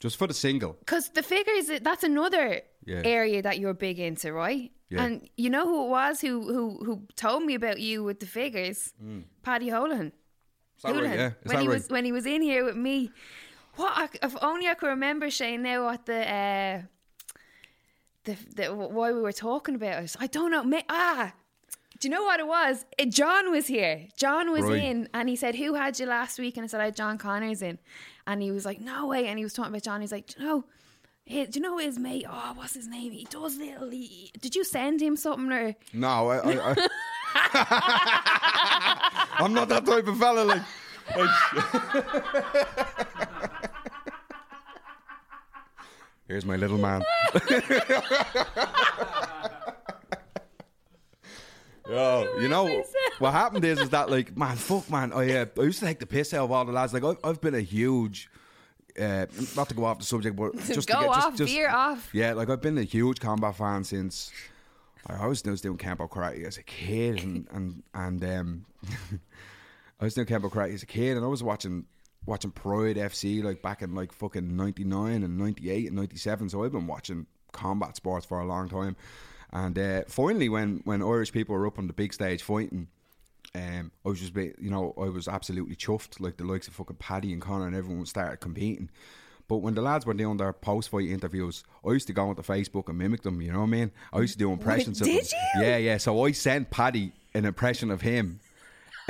just 0.00 0.16
for 0.16 0.26
the 0.26 0.34
single. 0.34 0.76
Because 0.80 1.10
the 1.10 1.22
figures, 1.22 1.80
that's 1.80 2.04
another 2.04 2.62
Yeah. 2.86 3.02
area 3.04 3.42
that 3.42 3.58
you're 3.58 3.74
big 3.74 3.98
into, 3.98 4.32
right? 4.32 4.72
Yeah. 4.88 5.04
And 5.04 5.28
you 5.36 5.50
know 5.50 5.66
who 5.66 5.84
it 5.86 5.88
was 5.90 6.20
who 6.20 6.40
who 6.52 6.84
who 6.84 7.06
told 7.14 7.44
me 7.44 7.54
about 7.54 7.78
you 7.78 8.02
with 8.02 8.18
the 8.18 8.26
figures? 8.26 8.92
Paddy. 9.42 9.70
Mm. 9.70 10.12
Is 10.76 10.82
that 10.82 10.94
right? 10.94 11.18
Yeah, 11.18 11.30
when 11.44 11.60
he 11.60 11.68
right? 11.68 11.74
was 11.74 11.88
when 11.88 12.04
he 12.04 12.12
was 12.12 12.26
in 12.26 12.42
here 12.42 12.64
with 12.64 12.76
me. 12.76 13.10
What 13.76 13.92
I, 13.94 14.08
if 14.26 14.34
only 14.42 14.66
I 14.66 14.74
could 14.74 14.88
remember 14.88 15.30
Shane 15.30 15.62
now 15.62 15.84
what 15.84 16.06
the 16.06 16.20
uh, 16.28 16.82
the, 18.24 18.36
the 18.56 18.74
why 18.74 19.12
we 19.12 19.20
were 19.20 19.32
talking 19.32 19.74
about 19.74 20.02
it. 20.02 20.16
I 20.18 20.26
don't 20.26 20.50
know. 20.50 20.64
May, 20.64 20.84
ah, 20.88 21.32
do 22.00 22.08
you 22.08 22.14
know 22.14 22.24
what 22.24 22.40
it 22.40 22.46
was? 22.46 22.84
Uh, 22.98 23.04
John 23.04 23.50
was 23.50 23.66
here. 23.66 24.06
John 24.16 24.50
was 24.52 24.62
Right. 24.64 24.82
in, 24.82 25.08
and 25.14 25.28
he 25.28 25.36
said, 25.36 25.54
"Who 25.54 25.74
had 25.74 25.98
you 26.00 26.06
last 26.06 26.38
week?" 26.38 26.56
And 26.56 26.64
I 26.64 26.66
said, 26.66 26.80
"I 26.80 26.86
had 26.86 26.96
John 26.96 27.18
Connors 27.18 27.60
in," 27.62 27.78
and 28.26 28.42
he 28.42 28.50
was 28.50 28.64
like, 28.64 28.80
"No 28.80 29.06
way!" 29.06 29.26
And 29.28 29.38
he 29.38 29.44
was 29.44 29.52
talking 29.52 29.70
about 29.72 29.82
John. 29.82 30.00
He's 30.00 30.10
like, 30.12 30.26
"Do 30.26 30.42
you 30.42 30.48
know?" 30.48 30.64
Hey, 31.26 31.44
do 31.46 31.58
you 31.60 31.62
know 31.62 31.76
his 31.78 31.96
mate? 31.98 32.24
Oh, 32.28 32.52
what's 32.56 32.74
his 32.74 32.88
name? 32.88 33.12
He 33.12 33.24
does 33.30 33.56
little. 33.56 33.88
He, 33.90 34.32
did 34.40 34.56
you 34.56 34.64
send 34.64 35.00
him 35.00 35.14
something 35.14 35.52
or? 35.52 35.76
No, 35.92 36.28
I, 36.30 36.38
I, 36.38 36.72
I 36.72 36.74
I'm 39.44 39.54
not 39.54 39.68
that 39.68 39.86
type 39.86 40.08
of 40.08 40.18
fella. 40.18 40.42
Like, 40.44 40.62
here's 46.26 46.44
my 46.44 46.56
little 46.56 46.78
man. 46.78 47.02
Oh, 51.90 52.38
you 52.40 52.48
know 52.48 52.84
what 53.18 53.32
happened 53.32 53.64
is 53.64 53.80
is 53.80 53.90
that 53.90 54.10
like 54.10 54.36
man, 54.36 54.56
fuck 54.56 54.88
man, 54.90 55.12
I 55.12 55.38
uh, 55.38 55.46
I 55.58 55.62
used 55.62 55.80
to 55.80 55.86
take 55.86 55.98
the 55.98 56.06
piss 56.06 56.32
out 56.34 56.44
of 56.44 56.52
all 56.52 56.64
the 56.64 56.72
lads. 56.72 56.92
Like 56.94 57.04
I've, 57.04 57.18
I've 57.24 57.40
been 57.40 57.54
a 57.54 57.60
huge, 57.60 58.30
uh, 59.00 59.26
not 59.56 59.68
to 59.70 59.74
go 59.74 59.84
off 59.84 59.98
the 59.98 60.04
subject, 60.04 60.36
but 60.36 60.54
just 60.66 60.88
Go 60.88 61.00
to 61.00 61.04
get, 61.06 61.14
just- 61.14 61.26
off, 61.26 61.36
just, 61.36 61.52
veer 61.52 61.68
off. 61.70 62.08
Yeah, 62.12 62.32
like 62.34 62.48
I've 62.50 62.60
been 62.62 62.78
a 62.78 62.82
huge 62.84 63.20
combat 63.20 63.56
fan 63.56 63.84
since 63.84 64.30
I 65.06 65.16
always 65.16 65.42
was 65.44 65.60
doing 65.60 65.78
Kempo 65.78 66.08
karate 66.08 66.44
as 66.46 66.58
a 66.58 66.62
kid, 66.62 67.22
and 67.22 67.46
and 67.52 67.82
and 67.94 68.24
um, 68.24 68.66
I 70.00 70.04
was 70.04 70.14
doing 70.14 70.26
Kempo 70.26 70.50
karate 70.50 70.74
as 70.74 70.82
a 70.82 70.86
kid, 70.86 71.16
and 71.16 71.24
I 71.24 71.28
was 71.28 71.42
watching 71.42 71.86
watching 72.26 72.50
Pride 72.50 72.96
FC 72.96 73.42
like 73.42 73.62
back 73.62 73.82
in 73.82 73.94
like 73.94 74.12
fucking 74.12 74.56
ninety 74.56 74.84
nine 74.84 75.22
and 75.22 75.38
ninety 75.38 75.70
eight 75.70 75.86
and 75.86 75.96
ninety 75.96 76.16
seven. 76.18 76.48
So 76.48 76.62
I've 76.64 76.72
been 76.72 76.86
watching 76.86 77.26
combat 77.52 77.96
sports 77.96 78.26
for 78.26 78.38
a 78.40 78.46
long 78.46 78.68
time, 78.68 78.94
and 79.52 79.78
uh, 79.78 80.02
finally 80.08 80.48
when 80.48 80.80
when 80.84 81.02
Irish 81.02 81.32
people 81.32 81.54
were 81.54 81.66
up 81.66 81.78
on 81.78 81.86
the 81.86 81.92
big 81.92 82.12
stage 82.12 82.42
fighting. 82.42 82.88
Um, 83.52 83.90
I 84.06 84.08
was 84.08 84.20
just, 84.20 84.32
be, 84.32 84.52
you 84.60 84.70
know, 84.70 84.94
I 84.96 85.08
was 85.08 85.26
absolutely 85.26 85.74
chuffed, 85.74 86.20
like 86.20 86.36
the 86.36 86.44
likes 86.44 86.68
of 86.68 86.74
fucking 86.74 86.98
Paddy 87.00 87.32
and 87.32 87.42
Conor 87.42 87.66
and 87.66 87.74
everyone 87.74 88.06
started 88.06 88.36
competing. 88.36 88.90
But 89.48 89.56
when 89.56 89.74
the 89.74 89.82
lads 89.82 90.06
were 90.06 90.14
doing 90.14 90.36
their 90.36 90.52
post-fight 90.52 91.08
interviews, 91.08 91.64
I 91.84 91.90
used 91.90 92.06
to 92.06 92.12
go 92.12 92.28
onto 92.28 92.42
Facebook 92.42 92.88
and 92.88 92.96
mimic 92.96 93.22
them. 93.22 93.42
You 93.42 93.50
know 93.50 93.58
what 93.58 93.64
I 93.64 93.70
mean? 93.70 93.90
I 94.12 94.20
used 94.20 94.34
to 94.34 94.38
do 94.38 94.52
impressions 94.52 95.00
of 95.00 95.08
did 95.08 95.24
them. 95.24 95.40
you? 95.56 95.62
Yeah, 95.62 95.76
yeah. 95.78 95.96
So 95.96 96.24
I 96.24 96.30
sent 96.30 96.70
Paddy 96.70 97.10
an 97.34 97.44
impression 97.44 97.90
of 97.90 98.02
him, 98.02 98.38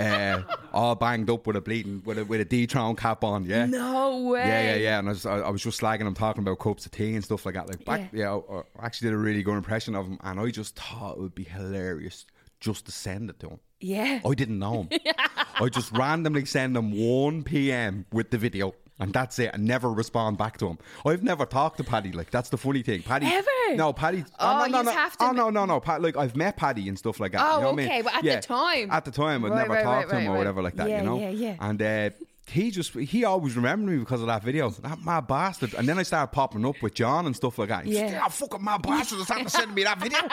uh, 0.01 0.43
all 0.73 0.95
banged 0.95 1.31
up 1.31 1.47
with 1.47 1.57
a 1.57 1.61
bleeding 1.61 2.03
with 2.05 2.19
a 2.19 2.25
with 2.25 2.41
a 2.41 2.45
D-tron 2.45 2.97
cap 2.97 3.25
on. 3.25 3.45
Yeah. 3.45 3.67
No 3.67 4.23
way. 4.23 4.41
Yeah, 4.41 4.63
yeah, 4.63 4.75
yeah. 4.77 4.99
And 4.99 5.09
I 5.09 5.13
was, 5.13 5.27
I, 5.27 5.39
I 5.39 5.51
was 5.51 5.63
just 5.63 5.81
slagging 5.81 6.03
him, 6.03 6.15
talking 6.15 6.43
about 6.43 6.59
cups 6.59 6.87
of 6.87 6.93
tea 6.93 7.15
and 7.15 7.25
stuff 7.25 7.45
like 7.47 7.55
that. 7.55 7.69
Like 7.69 7.85
back, 7.85 8.11
yeah, 8.13 8.33
I, 8.35 8.59
I 8.79 8.87
actually 8.87 9.09
did 9.09 9.15
a 9.15 9.19
really 9.19 9.43
good 9.43 9.57
impression 9.57 9.95
of 9.95 10.07
him, 10.07 10.19
and 10.23 10.41
I 10.41 10.51
just 10.51 10.77
thought 10.77 11.17
it 11.17 11.21
would 11.21 11.35
be 11.35 11.45
hilarious 11.45 12.27
just 12.61 12.87
to 12.87 12.93
send 12.93 13.31
it 13.31 13.41
to 13.41 13.49
him. 13.49 13.61
Yeah. 13.81 14.21
I 14.25 14.35
didn't 14.35 14.59
know 14.59 14.83
him. 14.83 15.01
I 15.55 15.69
just 15.69 15.93
randomly 15.93 16.45
send 16.45 16.77
him 16.77 16.93
1 16.93 17.43
p.m. 17.45 18.07
with 18.13 18.31
the 18.31 18.39
video. 18.39 18.75
And 19.01 19.13
that's 19.13 19.39
it. 19.39 19.51
And 19.55 19.65
never 19.65 19.91
respond 19.91 20.39
back 20.39 20.59
to 20.59 20.67
him. 20.69 20.79
I've 21.07 21.23
never 21.23 21.47
talked 21.47 21.79
to 21.79 21.85
Paddy. 21.85 22.13
Like 22.13 22.31
that's 22.31 22.51
the 22.51 22.59
funny 22.59 22.83
thing. 22.83 23.03
Paddy. 23.03 23.27
Ever? 23.27 23.49
No, 23.77 23.93
Paddy. 23.93 24.25
Oh, 24.39 24.59
no, 24.59 24.67
no, 24.67 24.79
yous 24.79 24.87
no. 24.87 24.93
have 24.93 25.17
to 25.19 25.25
Oh 25.25 25.33
no, 25.33 25.51
no, 25.51 25.65
no. 25.65 25.81
Pat, 25.81 26.03
like 26.03 26.17
I've 26.17 26.37
met 26.37 26.57
Paddy 26.57 26.89
and 26.89 26.99
stuff 26.99 27.19
like 27.19 27.33
that. 27.33 27.41
Oh, 27.45 27.55
you 27.57 27.61
know 27.63 27.71
what 27.73 27.81
I 27.81 27.85
okay, 27.85 27.95
mean? 27.97 28.03
but 28.05 28.15
at 28.17 28.23
the 28.23 28.47
time. 28.47 28.91
At 28.91 29.05
the 29.07 29.11
time, 29.11 29.45
I'd 29.45 29.51
Right, 29.51 29.57
never 29.59 29.73
right, 29.73 29.83
talked 29.83 30.13
right, 30.13 30.19
to 30.19 30.21
him 30.27 30.33
or 30.33 30.37
whatever 30.39 30.63
like 30.63 30.77
that. 30.77 30.89
Yeah, 30.89 30.99
you 31.01 31.07
know. 31.07 31.19
yeah, 31.19 31.31
yeah. 31.31 31.57
And 31.61 31.81
uh, 31.83 32.11
he 32.47 32.71
just 32.71 32.93
he 32.95 33.25
always 33.25 33.55
remembered 33.57 33.91
me 33.93 33.99
because 33.99 34.21
of 34.21 34.27
that 34.27 34.43
video. 34.43 34.69
That 34.71 34.99
mad 35.05 35.27
bastard. 35.29 35.73
And 35.75 35.89
then 35.89 35.99
I 35.99 36.03
started 36.03 36.33
popping 36.33 36.67
up 36.67 36.83
with 36.83 36.95
John 36.95 37.27
and 37.27 37.35
stuff 37.35 37.59
like 37.59 37.69
that. 37.71 37.85
He's 37.87 37.95
Yeah. 37.95 38.11
yeah, 38.11 38.29
fucking 38.29 38.63
mad 38.63 38.83
bastard. 38.83 39.21
Is 39.21 39.31
after 39.31 39.49
sending 39.49 39.75
me 39.75 39.85
that 39.85 39.99
video. 40.01 40.19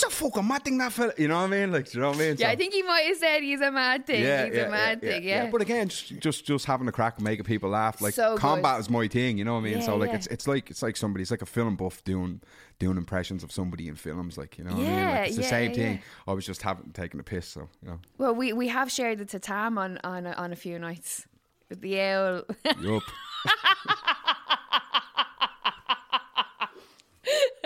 He's 0.00 0.04
a 0.04 0.10
fucking 0.10 0.46
mad 0.46 0.64
thing 0.64 0.78
that 0.78 0.92
fella. 0.92 1.12
You 1.18 1.28
know 1.28 1.36
what 1.38 1.44
I 1.44 1.46
mean? 1.46 1.72
Like, 1.72 1.90
do 1.90 1.98
you 1.98 2.02
know 2.02 2.08
what 2.10 2.16
I 2.16 2.20
mean? 2.20 2.36
Yeah, 2.38 2.46
So- 2.46 2.52
I 2.52 2.56
think 2.56 2.72
he 2.74 2.82
might 2.82 3.00
have 3.06 3.16
said 3.16 3.42
he's 3.42 3.60
a 3.60 3.70
mad 3.72 4.06
thing. 4.06 4.20
he's 4.20 4.58
a 4.62 4.68
mad 4.70 5.00
thing. 5.00 5.22
Yeah. 5.24 5.48
But 5.50 5.60
again, 5.62 5.88
just, 5.88 6.18
just 6.20 6.44
just 6.44 6.64
having 6.66 6.86
a 6.88 6.92
crack 6.92 7.16
and 7.16 7.24
making 7.24 7.44
people 7.44 7.70
laugh. 7.70 8.00
Like 8.00 8.14
So 8.14 8.32
good. 8.34 8.40
combat 8.40 8.80
is 8.80 8.88
my 8.90 9.08
thing, 9.08 9.38
you 9.38 9.44
know 9.44 9.54
what 9.54 9.60
I 9.60 9.64
mean? 9.64 9.78
Yeah, 9.78 9.84
so 9.84 9.96
like 9.96 10.10
yeah. 10.10 10.16
it's 10.16 10.26
it's 10.28 10.46
like 10.48 10.70
it's 10.70 10.82
like 10.82 10.96
somebody, 10.96 11.22
it's 11.22 11.30
like 11.30 11.42
a 11.42 11.46
film 11.46 11.76
buff 11.76 12.02
doing 12.04 12.40
doing 12.78 12.96
impressions 12.96 13.42
of 13.42 13.50
somebody 13.50 13.88
in 13.88 13.96
films, 13.96 14.38
like 14.38 14.56
you 14.58 14.64
know 14.64 14.70
what 14.70 14.80
I 14.80 14.82
mean? 14.84 14.92
Yeah, 14.94 15.10
Like 15.20 15.26
it's 15.28 15.36
the 15.36 15.42
yeah, 15.42 15.48
same 15.50 15.74
thing. 15.74 15.92
yeah. 15.94 16.00
I 16.28 16.32
was 16.32 16.46
just 16.46 16.62
having 16.62 16.90
taking 16.92 17.18
a 17.18 17.24
piss, 17.24 17.46
so 17.48 17.68
you 17.82 17.88
know. 17.88 17.98
Well, 18.18 18.34
we, 18.34 18.52
we 18.52 18.68
have 18.68 18.90
shared 18.90 19.18
the 19.18 19.24
tatami 19.24 19.78
on 19.78 19.98
on 20.04 20.26
a, 20.26 20.32
on 20.32 20.52
a 20.52 20.56
few 20.56 20.78
nights 20.78 21.26
with 21.68 21.80
the 21.80 22.00
owl. 22.00 22.42
Yup. 22.80 23.02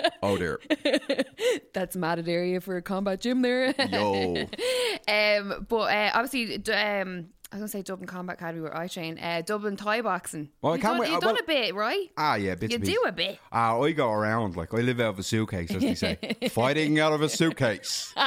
oh 0.23 0.37
dear. 0.37 0.61
That's 1.73 1.97
mad 1.97 2.19
at 2.19 2.29
area 2.29 2.61
for 2.61 2.77
a 2.77 2.83
combat 2.83 3.21
gym 3.21 3.43
there. 3.43 3.75
Yo. 3.91 4.35
um, 5.09 5.67
but 5.69 5.77
uh, 5.93 6.11
obviously, 6.15 6.57
um, 6.73 7.27
I 7.51 7.57
was 7.57 7.61
gonna 7.61 7.69
say 7.69 7.83
Dublin 7.83 8.07
Combat 8.07 8.37
Academy 8.37 8.63
where 8.63 8.75
I 8.75 8.89
train. 8.89 9.19
Uh, 9.19 9.43
Dublin 9.45 9.77
Thai 9.77 10.01
boxing. 10.01 10.49
Well, 10.63 10.73
I 10.73 10.77
you've 10.77 10.83
can't 10.83 10.93
done, 10.95 11.01
wait- 11.01 11.09
You've 11.09 11.17
uh, 11.19 11.21
done 11.21 11.35
well- 11.35 11.43
a 11.43 11.47
bit, 11.47 11.75
right? 11.75 12.09
Ah, 12.17 12.35
yeah, 12.37 12.55
bits 12.55 12.71
You 12.71 12.77
and 12.77 12.85
do 12.85 12.91
pieces. 12.93 13.05
a 13.07 13.13
bit. 13.13 13.39
Ah, 13.53 13.79
I 13.79 13.93
go 13.93 14.11
around 14.11 14.57
like 14.57 14.73
I 14.73 14.79
live 14.79 15.01
out 15.01 15.11
of 15.11 15.19
a 15.19 15.23
suitcase, 15.23 15.71
as 15.75 15.83
they 15.83 15.95
say, 15.95 16.19
fighting 16.51 16.99
out 16.99 17.13
of 17.13 17.21
a 17.21 17.29
suitcase. 17.29 18.15
Do 18.17 18.23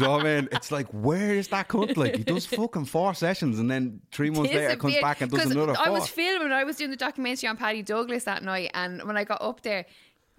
you 0.00 0.02
know 0.06 0.12
what 0.12 0.26
I 0.26 0.40
mean? 0.40 0.48
It's 0.52 0.70
like, 0.70 0.86
where 0.92 1.34
is 1.34 1.48
that 1.48 1.66
cunt? 1.68 1.96
Like 1.96 2.16
he 2.16 2.22
does 2.22 2.46
fucking 2.46 2.84
four 2.84 3.14
sessions, 3.14 3.58
and 3.58 3.68
then 3.68 4.00
three 4.12 4.30
months 4.30 4.52
later 4.52 4.76
comes 4.76 4.92
Disappeared. 4.94 5.02
back 5.02 5.20
and 5.22 5.30
does 5.32 5.40
'Cause 5.42 5.50
another 5.50 5.74
I 5.76 5.86
four. 5.86 5.94
was 5.94 6.08
filming. 6.08 6.52
I 6.52 6.62
was 6.62 6.76
doing 6.76 6.90
the 6.90 6.96
documentary 6.96 7.48
on 7.48 7.56
Paddy 7.56 7.82
Douglas 7.82 8.24
that 8.24 8.44
night, 8.44 8.70
and 8.74 9.02
when 9.04 9.16
I 9.16 9.24
got 9.24 9.42
up 9.42 9.62
there. 9.62 9.86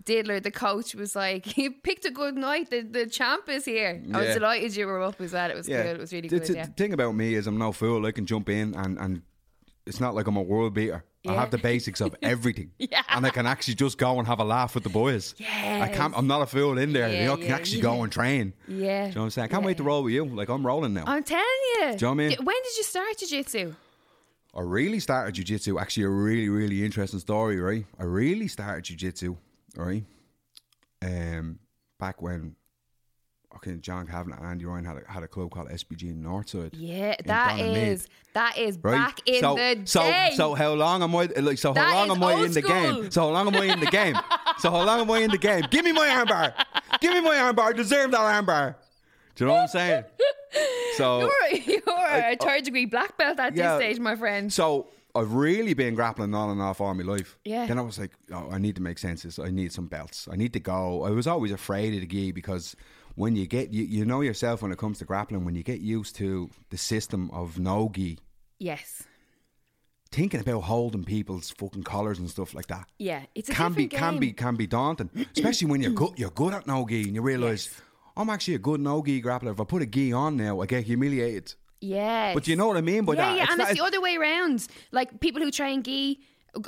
Diddler, 0.05 0.39
the 0.41 0.51
coach, 0.51 0.95
was 0.95 1.15
like, 1.15 1.57
"You 1.61 1.71
picked 1.71 2.05
a 2.05 2.11
good 2.11 2.35
night. 2.35 2.69
The, 2.69 2.81
the 2.81 3.05
champ 3.07 3.49
is 3.49 3.65
here." 3.65 4.01
I 4.13 4.17
was 4.17 4.27
Yeah. 4.27 4.33
delighted 4.35 4.75
you 4.75 4.87
were 4.87 5.01
up 5.01 5.19
as 5.21 5.33
well. 5.33 5.49
It 5.51 5.55
was 5.57 5.67
good. 5.67 5.85
It 5.85 5.99
was 5.99 6.11
really 6.13 6.29
the, 6.29 6.39
good. 6.39 6.47
the 6.47 6.53
Yeah. 6.55 6.65
thing 6.65 6.93
about 6.93 7.15
me 7.15 7.35
is 7.35 7.47
I'm 7.47 7.57
no 7.57 7.71
fool. 7.71 8.05
I 8.05 8.11
can 8.11 8.25
jump 8.25 8.49
in 8.49 8.73
and 8.75 8.97
and 8.97 9.21
it's 9.85 9.99
not 9.99 10.13
like 10.15 10.27
I'm 10.27 10.37
a 10.37 10.41
world 10.41 10.73
beater. 10.73 11.03
I 11.27 11.33
Yeah. 11.33 11.39
have 11.41 11.51
the 11.51 11.57
basics 11.71 11.99
of 12.01 12.15
everything, 12.21 12.71
Yeah. 12.79 13.01
and 13.09 13.25
I 13.25 13.29
can 13.29 13.45
actually 13.45 13.75
just 13.75 13.97
go 13.97 14.17
and 14.19 14.27
have 14.27 14.39
a 14.39 14.43
laugh 14.45 14.73
with 14.73 14.83
the 14.83 14.89
boys. 14.89 15.35
I 15.83 15.89
can't. 15.93 16.13
I'm 16.17 16.27
not 16.27 16.41
a 16.41 16.45
fool 16.45 16.77
in 16.77 16.93
there. 16.93 17.09
Yeah, 17.09 17.19
you 17.19 17.25
know, 17.27 17.33
I 17.33 17.37
can 17.37 17.47
yeah, 17.47 17.55
actually 17.55 17.77
yeah. 17.79 17.83
go 17.91 18.03
and 18.03 18.11
train. 18.11 18.53
Yeah. 18.67 18.75
Do 19.03 19.09
you 19.09 19.15
know 19.15 19.21
what 19.21 19.25
I'm 19.25 19.29
saying? 19.31 19.45
I 19.45 19.47
can't 19.49 19.65
wait 19.65 19.77
to 19.77 19.83
roll 19.83 20.01
with 20.03 20.13
you. 20.13 20.23
Like 20.25 20.49
I'm 20.49 20.65
rolling 20.65 20.93
now. 20.93 21.03
I'm 21.07 21.23
telling 21.23 21.63
you. 21.75 21.81
Do 21.81 21.85
you 21.87 21.97
know 22.01 22.07
what 22.15 22.23
I 22.23 22.27
mean? 22.29 22.37
When 22.43 22.55
did 22.63 22.77
you 22.77 22.83
start 22.83 23.17
jiu-jitsu? 23.19 23.75
I 24.55 24.61
really 24.61 24.99
started 24.99 25.35
jiu-jitsu. 25.35 25.77
Actually, 25.77 26.03
a 26.05 26.09
really, 26.09 26.49
really 26.49 26.83
interesting 26.85 27.19
story, 27.19 27.59
right? 27.59 27.85
I 27.99 28.03
really 28.03 28.47
started 28.47 28.83
jiu-jitsu, 28.85 29.35
right? 29.75 30.03
Um, 31.01 31.59
back 31.99 32.21
when, 32.21 32.55
okay, 33.55 33.77
John 33.77 34.05
Kavanagh 34.07 34.37
and 34.37 34.45
Andy 34.45 34.65
Ryan 34.65 34.85
had 34.85 34.97
a, 34.97 35.11
had 35.11 35.23
a 35.23 35.27
club 35.27 35.51
called 35.51 35.69
SBG 35.69 36.03
in 36.11 36.21
Northside. 36.23 36.71
Yeah, 36.73 37.15
that 37.25 37.59
is 37.59 38.07
that 38.33 38.57
is 38.57 38.77
right? 38.81 38.93
back 38.93 39.19
in 39.25 39.41
so, 39.41 39.55
the 39.55 39.81
so, 39.85 40.01
day. 40.01 40.31
So 40.35 40.53
how 40.55 40.73
long 40.73 41.03
am 41.03 41.15
I? 41.15 41.29
Like, 41.37 41.57
so 41.57 41.73
That 41.73 41.87
how 41.93 42.05
long 42.05 42.17
am 42.17 42.23
I 42.23 42.43
in 42.43 42.51
the 42.51 42.61
game? 42.61 43.11
So 43.11 43.21
how 43.21 43.29
long 43.29 43.47
am 43.47 43.55
I 43.55 43.65
in 43.65 43.79
the 43.79 43.85
game? 43.85 44.15
so 44.59 44.71
how 44.71 44.83
long 44.83 45.01
am 45.01 45.11
I 45.11 45.19
in 45.19 45.31
the 45.31 45.37
game? 45.37 45.63
Give 45.69 45.85
me 45.85 45.91
my 45.93 46.07
armbar. 46.07 46.53
Give 46.99 47.13
me 47.13 47.21
my 47.21 47.35
armbar. 47.35 47.69
I 47.69 47.73
deserve 47.73 48.11
that 48.11 48.19
armbar. 48.19 48.75
Do 49.35 49.43
you 49.45 49.47
know 49.47 49.53
what 49.53 49.61
I'm 49.61 49.67
saying? 49.69 50.03
So 50.97 51.21
you're, 51.51 51.59
you're 51.65 51.81
a 51.87 52.35
third 52.35 52.63
degree 52.65 52.85
black 52.85 53.17
belt 53.17 53.39
at 53.39 53.55
Yeah. 53.55 53.77
this 53.77 53.85
stage, 53.85 53.99
my 54.01 54.17
friend. 54.17 54.51
So 54.51 54.87
I've 55.15 55.33
really 55.33 55.73
been 55.73 55.95
grappling 55.95 56.33
on 56.35 56.51
and 56.51 56.61
off 56.61 56.79
all 56.81 56.93
my 56.93 57.03
life. 57.03 57.37
Yeah. 57.43 57.65
Then 57.65 57.79
I 57.79 57.81
was 57.81 57.97
like, 57.97 58.11
oh, 58.31 58.49
I 58.51 58.57
need 58.59 58.75
to 58.75 58.81
make 58.81 58.99
sense 58.99 59.23
of 59.23 59.35
this. 59.35 59.39
I 59.39 59.49
need 59.49 59.71
some 59.73 59.87
belts. 59.87 60.27
I 60.31 60.35
need 60.35 60.53
to 60.53 60.59
go. 60.59 61.03
I 61.03 61.09
was 61.09 61.25
always 61.27 61.51
afraid 61.51 61.93
of 61.95 62.01
the 62.01 62.05
gi 62.07 62.31
because 62.31 62.75
when 63.15 63.35
you 63.35 63.47
get 63.47 63.73
you, 63.73 63.83
you 63.83 64.05
know 64.05 64.21
yourself 64.21 64.61
when 64.61 64.71
it 64.71 64.77
comes 64.77 64.99
to 64.99 65.05
grappling, 65.05 65.45
when 65.45 65.55
you 65.55 65.63
get 65.63 65.81
used 65.81 66.15
to 66.17 66.49
the 66.69 66.77
system 66.77 67.29
of 67.31 67.59
no 67.59 67.89
gi, 67.93 68.19
Yes. 68.59 69.03
thinking 70.11 70.39
about 70.39 70.61
holding 70.61 71.03
people's 71.03 71.49
fucking 71.51 71.83
collars 71.83 72.19
and 72.19 72.29
stuff 72.29 72.53
like 72.53 72.67
that. 72.67 72.87
Yeah, 72.97 73.23
it's 73.35 73.49
a 73.49 73.53
can 73.53 73.73
be 73.73 73.87
different 73.87 74.11
can 74.13 74.19
be 74.19 74.31
can 74.33 74.55
be 74.55 74.67
daunting, 74.67 75.09
especially 75.35 75.69
when 75.69 75.81
you're 75.81 75.91
good 75.91 76.17
you're 76.17 76.29
good 76.31 76.53
at 76.53 76.67
no 76.67 76.85
gi 76.87 77.03
and 77.03 77.15
you 77.15 77.21
realise 77.21 77.67
Yes. 77.67 77.81
I'm 78.17 78.29
actually 78.29 78.55
a 78.55 78.59
good 78.59 78.81
no 78.81 79.01
gi 79.01 79.21
grappler. 79.21 79.51
If 79.51 79.59
I 79.59 79.63
put 79.63 79.81
a 79.81 79.85
gi 79.85 80.11
on 80.13 80.35
now, 80.37 80.61
I 80.61 80.65
get 80.65 80.83
humiliated. 80.83 81.53
Yes. 81.81 82.33
But 82.33 82.47
you 82.47 82.55
know 82.55 82.67
what 82.67 82.77
I 82.77 82.81
mean 82.81 83.05
by 83.05 83.13
yeah, 83.13 83.25
that? 83.25 83.37
Yeah, 83.37 83.43
It's 83.43 83.51
and 83.53 83.61
it's 83.61 83.73
the 83.73 83.83
other 83.83 84.01
way 84.01 84.15
around. 84.15 84.67
Like 84.91 85.19
people 85.19 85.41
who 85.41 85.51
train 85.51 85.83
gi, 85.83 86.19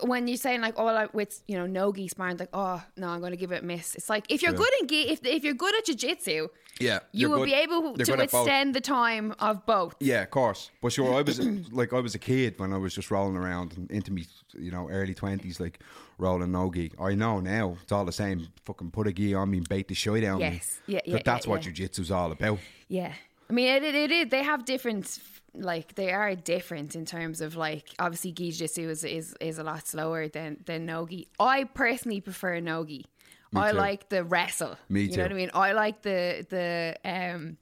when 0.04 0.28
you're 0.28 0.38
saying 0.38 0.62
like, 0.62 0.76
oh, 0.78 0.86
like 0.86 1.14
with 1.14 1.42
you 1.48 1.58
know 1.58 1.66
no 1.66 1.92
gi 1.92 2.08
sparring, 2.08 2.38
like, 2.38 2.50
oh 2.54 2.82
no, 2.98 3.10
I'm 3.10 3.20
going 3.20 3.32
to 3.32 3.38
give 3.38 3.52
it 3.52 3.64
a 3.64 3.66
miss. 3.66 3.96
It's 3.96 4.10
like 4.10 4.26
if 4.30 4.42
you're 4.42 4.54
good 4.54 4.70
in 4.80 4.88
gi, 4.88 5.10
if 5.10 5.26
if 5.26 5.44
you're 5.44 5.54
good 5.54 5.76
at 5.78 5.86
jiu-jitsu, 5.86 6.48
Yeah, 6.80 7.00
you 7.12 7.30
will 7.30 7.40
good- 7.40 7.46
be 7.46 7.54
able 7.54 7.96
to 7.98 8.16
withstand 8.16 8.74
the 8.74 8.82
time 8.82 9.34
of 9.40 9.66
both. 9.66 9.96
Yeah, 10.00 10.22
of 10.22 10.32
course. 10.32 10.70
But 10.82 10.94
sure, 10.94 11.14
I 11.14 11.22
was 11.24 11.40
like 11.72 11.94
I 11.94 12.00
was 12.00 12.16
a 12.16 12.20
kid 12.20 12.60
when 12.60 12.74
I 12.74 12.78
was 12.78 12.94
just 12.94 13.12
rolling 13.12 13.36
around 13.36 13.76
and 13.76 13.90
into 13.92 14.12
me, 14.12 14.26
you 14.54 14.72
know, 14.72 14.88
early 14.90 15.14
twenties, 15.14 15.60
like 15.60 15.80
rolling 16.18 16.52
no 16.52 16.70
gi. 16.72 16.94
I 17.00 17.16
know 17.16 17.40
now 17.40 17.76
it's 17.82 17.92
all 17.92 18.06
the 18.06 18.12
same. 18.12 18.48
Fucking 18.66 18.92
put 18.92 19.08
a 19.08 19.12
gi 19.12 19.34
on 19.34 19.50
me 19.50 19.58
and 19.58 19.68
bait 19.68 19.88
the 19.88 19.96
shit 19.96 20.24
out 20.24 20.36
of 20.36 20.40
me. 20.40 20.46
Yes. 20.46 20.80
Yeah, 20.86 21.00
yeah. 21.06 21.14
But 21.14 21.26
yeah, 21.26 21.34
that's 21.34 21.46
yeah, 21.48 21.52
what 21.52 21.66
yeah. 21.66 21.72
jujitsu's 21.72 22.12
all 22.12 22.32
about. 22.32 22.60
Yeah. 22.88 23.14
I 23.52 23.54
mean, 23.54 23.68
it, 23.68 23.84
it, 23.84 23.96
it 23.96 24.12
is. 24.12 24.30
They 24.30 24.44
have 24.44 24.64
different, 24.64 25.20
like, 25.54 25.96
they 25.96 26.14
are 26.14 26.36
different 26.36 26.96
in 26.96 27.04
terms 27.06 27.42
of, 27.42 27.58
like, 27.58 27.90
obviously, 28.00 28.32
gi 28.32 28.54
jitsu 28.54 28.88
is, 28.88 29.04
is, 29.04 29.36
is 29.42 29.60
a 29.60 29.64
lot 29.64 29.86
slower 29.86 30.30
than, 30.30 30.64
than 30.66 30.86
nogi. 30.86 31.28
I 31.38 31.66
personally 31.66 32.22
prefer 32.22 32.62
nogi. 32.62 33.08
I 33.54 33.72
too. 33.72 33.78
like 33.78 34.08
the 34.08 34.24
wrestle. 34.24 34.78
Me 34.88 35.02
You 35.02 35.18
know 35.18 35.24
what 35.24 35.32
I 35.34 35.36
mean? 35.36 35.52
I 35.54 35.74
like 35.74 36.02
the, 36.02 36.46
the, 36.50 36.96
um, 37.04 37.58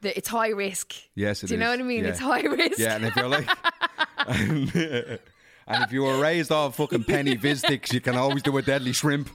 the, 0.00 0.16
it's 0.16 0.28
high 0.28 0.48
risk. 0.48 0.94
Yes, 1.14 1.44
it 1.44 1.48
Do 1.48 1.54
you 1.54 1.60
know 1.60 1.70
is. 1.70 1.76
what 1.76 1.84
I 1.84 1.88
mean? 1.88 2.04
Yeah. 2.04 2.10
It's 2.10 2.18
high 2.18 2.40
risk. 2.40 2.78
Yeah, 2.78 2.96
and 2.96 3.04
if 3.04 3.14
you're 3.14 3.28
like, 3.28 3.48
and, 4.26 5.84
if 5.84 5.92
you 5.92 6.04
were 6.04 6.18
raised 6.18 6.50
off 6.50 6.76
fucking 6.76 7.04
penny 7.04 7.36
vis 7.36 7.58
sticks, 7.58 7.92
you 7.92 8.00
can 8.00 8.16
always 8.16 8.42
do 8.42 8.56
a 8.56 8.62
deadly 8.62 8.94
shrimp. 8.94 9.28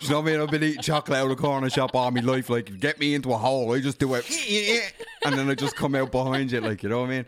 You 0.00 0.10
know 0.10 0.20
what 0.20 0.28
I 0.28 0.32
mean? 0.32 0.40
I've 0.40 0.50
been 0.50 0.62
eating 0.62 0.82
chocolate 0.82 1.18
out 1.18 1.26
of 1.26 1.32
a 1.32 1.36
corner 1.36 1.68
shop 1.68 1.94
all 1.94 2.10
my 2.10 2.20
life. 2.20 2.48
Like, 2.48 2.78
get 2.78 3.00
me 3.00 3.14
into 3.14 3.32
a 3.32 3.36
hole, 3.36 3.74
I 3.74 3.80
just 3.80 3.98
do 3.98 4.14
it, 4.14 4.94
and 5.24 5.36
then 5.36 5.48
I 5.50 5.54
just 5.54 5.76
come 5.76 5.94
out 5.94 6.12
behind 6.12 6.52
you. 6.52 6.60
Like, 6.60 6.82
you 6.82 6.88
know 6.88 7.00
what 7.00 7.10
I 7.10 7.16
mean? 7.16 7.26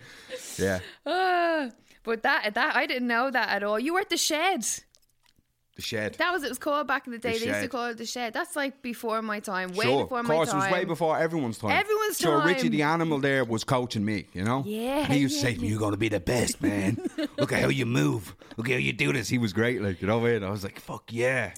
Yeah. 0.56 0.78
Ah, 1.04 1.70
but 2.04 2.22
that, 2.22 2.54
that, 2.54 2.76
I 2.76 2.86
didn't 2.86 3.08
know 3.08 3.30
that 3.30 3.48
at 3.48 3.62
all. 3.62 3.78
You 3.78 3.94
were 3.94 4.00
at 4.00 4.10
the 4.10 4.16
shed. 4.16 4.66
The 5.74 5.82
shed. 5.82 6.14
That 6.14 6.32
was, 6.32 6.44
it 6.44 6.48
was 6.48 6.58
called 6.58 6.86
back 6.86 7.06
in 7.06 7.12
the 7.12 7.18
day. 7.18 7.34
The 7.34 7.38
they 7.40 7.46
used 7.46 7.62
to 7.62 7.68
call 7.68 7.86
it 7.86 7.98
the 7.98 8.06
shed. 8.06 8.34
That's 8.34 8.54
like 8.54 8.82
before 8.82 9.20
my 9.22 9.40
time. 9.40 9.72
Way 9.72 9.86
sure, 9.86 10.04
before 10.04 10.20
of 10.20 10.26
my 10.26 10.34
course, 10.34 10.50
time. 10.50 10.60
it 10.60 10.64
was 10.64 10.72
way 10.72 10.84
before 10.84 11.18
everyone's 11.18 11.58
time. 11.58 11.70
Everyone's 11.70 12.18
time. 12.18 12.40
so 12.40 12.46
Richie 12.46 12.68
the 12.68 12.82
animal 12.82 13.18
there 13.18 13.44
was 13.44 13.64
coaching 13.64 14.04
me, 14.04 14.26
you 14.32 14.44
know. 14.44 14.62
Yeah, 14.66 15.04
and 15.04 15.12
he 15.12 15.20
used 15.20 15.40
to 15.40 15.46
yeah, 15.46 15.52
say 15.52 15.54
to 15.56 15.60
me, 15.60 15.68
"You're 15.68 15.78
going 15.78 15.92
to 15.92 15.96
be 15.96 16.08
the 16.08 16.20
best, 16.20 16.62
man. 16.62 16.98
Look 17.38 17.52
at 17.52 17.62
how 17.62 17.68
you 17.68 17.86
move. 17.86 18.36
Look 18.56 18.68
at 18.68 18.72
how 18.72 18.78
you 18.78 18.92
do 18.92 19.12
this." 19.12 19.28
He 19.28 19.38
was 19.38 19.52
great, 19.52 19.80
like 19.80 20.00
you 20.00 20.06
know 20.08 20.18
what 20.18 20.30
I 20.30 20.32
mean. 20.34 20.44
I 20.44 20.50
was 20.50 20.64
like, 20.64 20.78
"Fuck 20.80 21.12
yeah." 21.12 21.52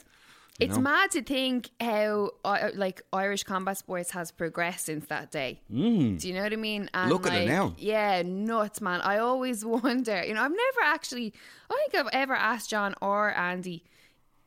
It's 0.60 0.76
know? 0.76 0.82
mad 0.82 1.10
to 1.12 1.22
think 1.22 1.70
how 1.80 2.30
uh, 2.44 2.70
like 2.74 3.02
Irish 3.12 3.42
combat 3.42 3.78
sports 3.78 4.10
has 4.10 4.30
progressed 4.30 4.86
since 4.86 5.06
that 5.06 5.30
day. 5.30 5.60
Mm. 5.72 6.20
Do 6.20 6.28
you 6.28 6.34
know 6.34 6.42
what 6.42 6.52
I 6.52 6.56
mean? 6.56 6.90
And 6.92 7.10
Look 7.10 7.26
at 7.26 7.32
it 7.34 7.48
now. 7.48 7.74
Yeah, 7.78 8.22
nuts, 8.22 8.80
man. 8.80 9.00
I 9.00 9.18
always 9.18 9.64
wonder. 9.64 10.22
You 10.22 10.34
know, 10.34 10.42
I've 10.42 10.50
never 10.50 10.80
actually. 10.84 11.32
I 11.70 11.74
don't 11.74 11.90
think 11.90 12.06
I've 12.06 12.20
ever 12.20 12.34
asked 12.34 12.70
John 12.70 12.94
or 13.00 13.34
Andy 13.34 13.82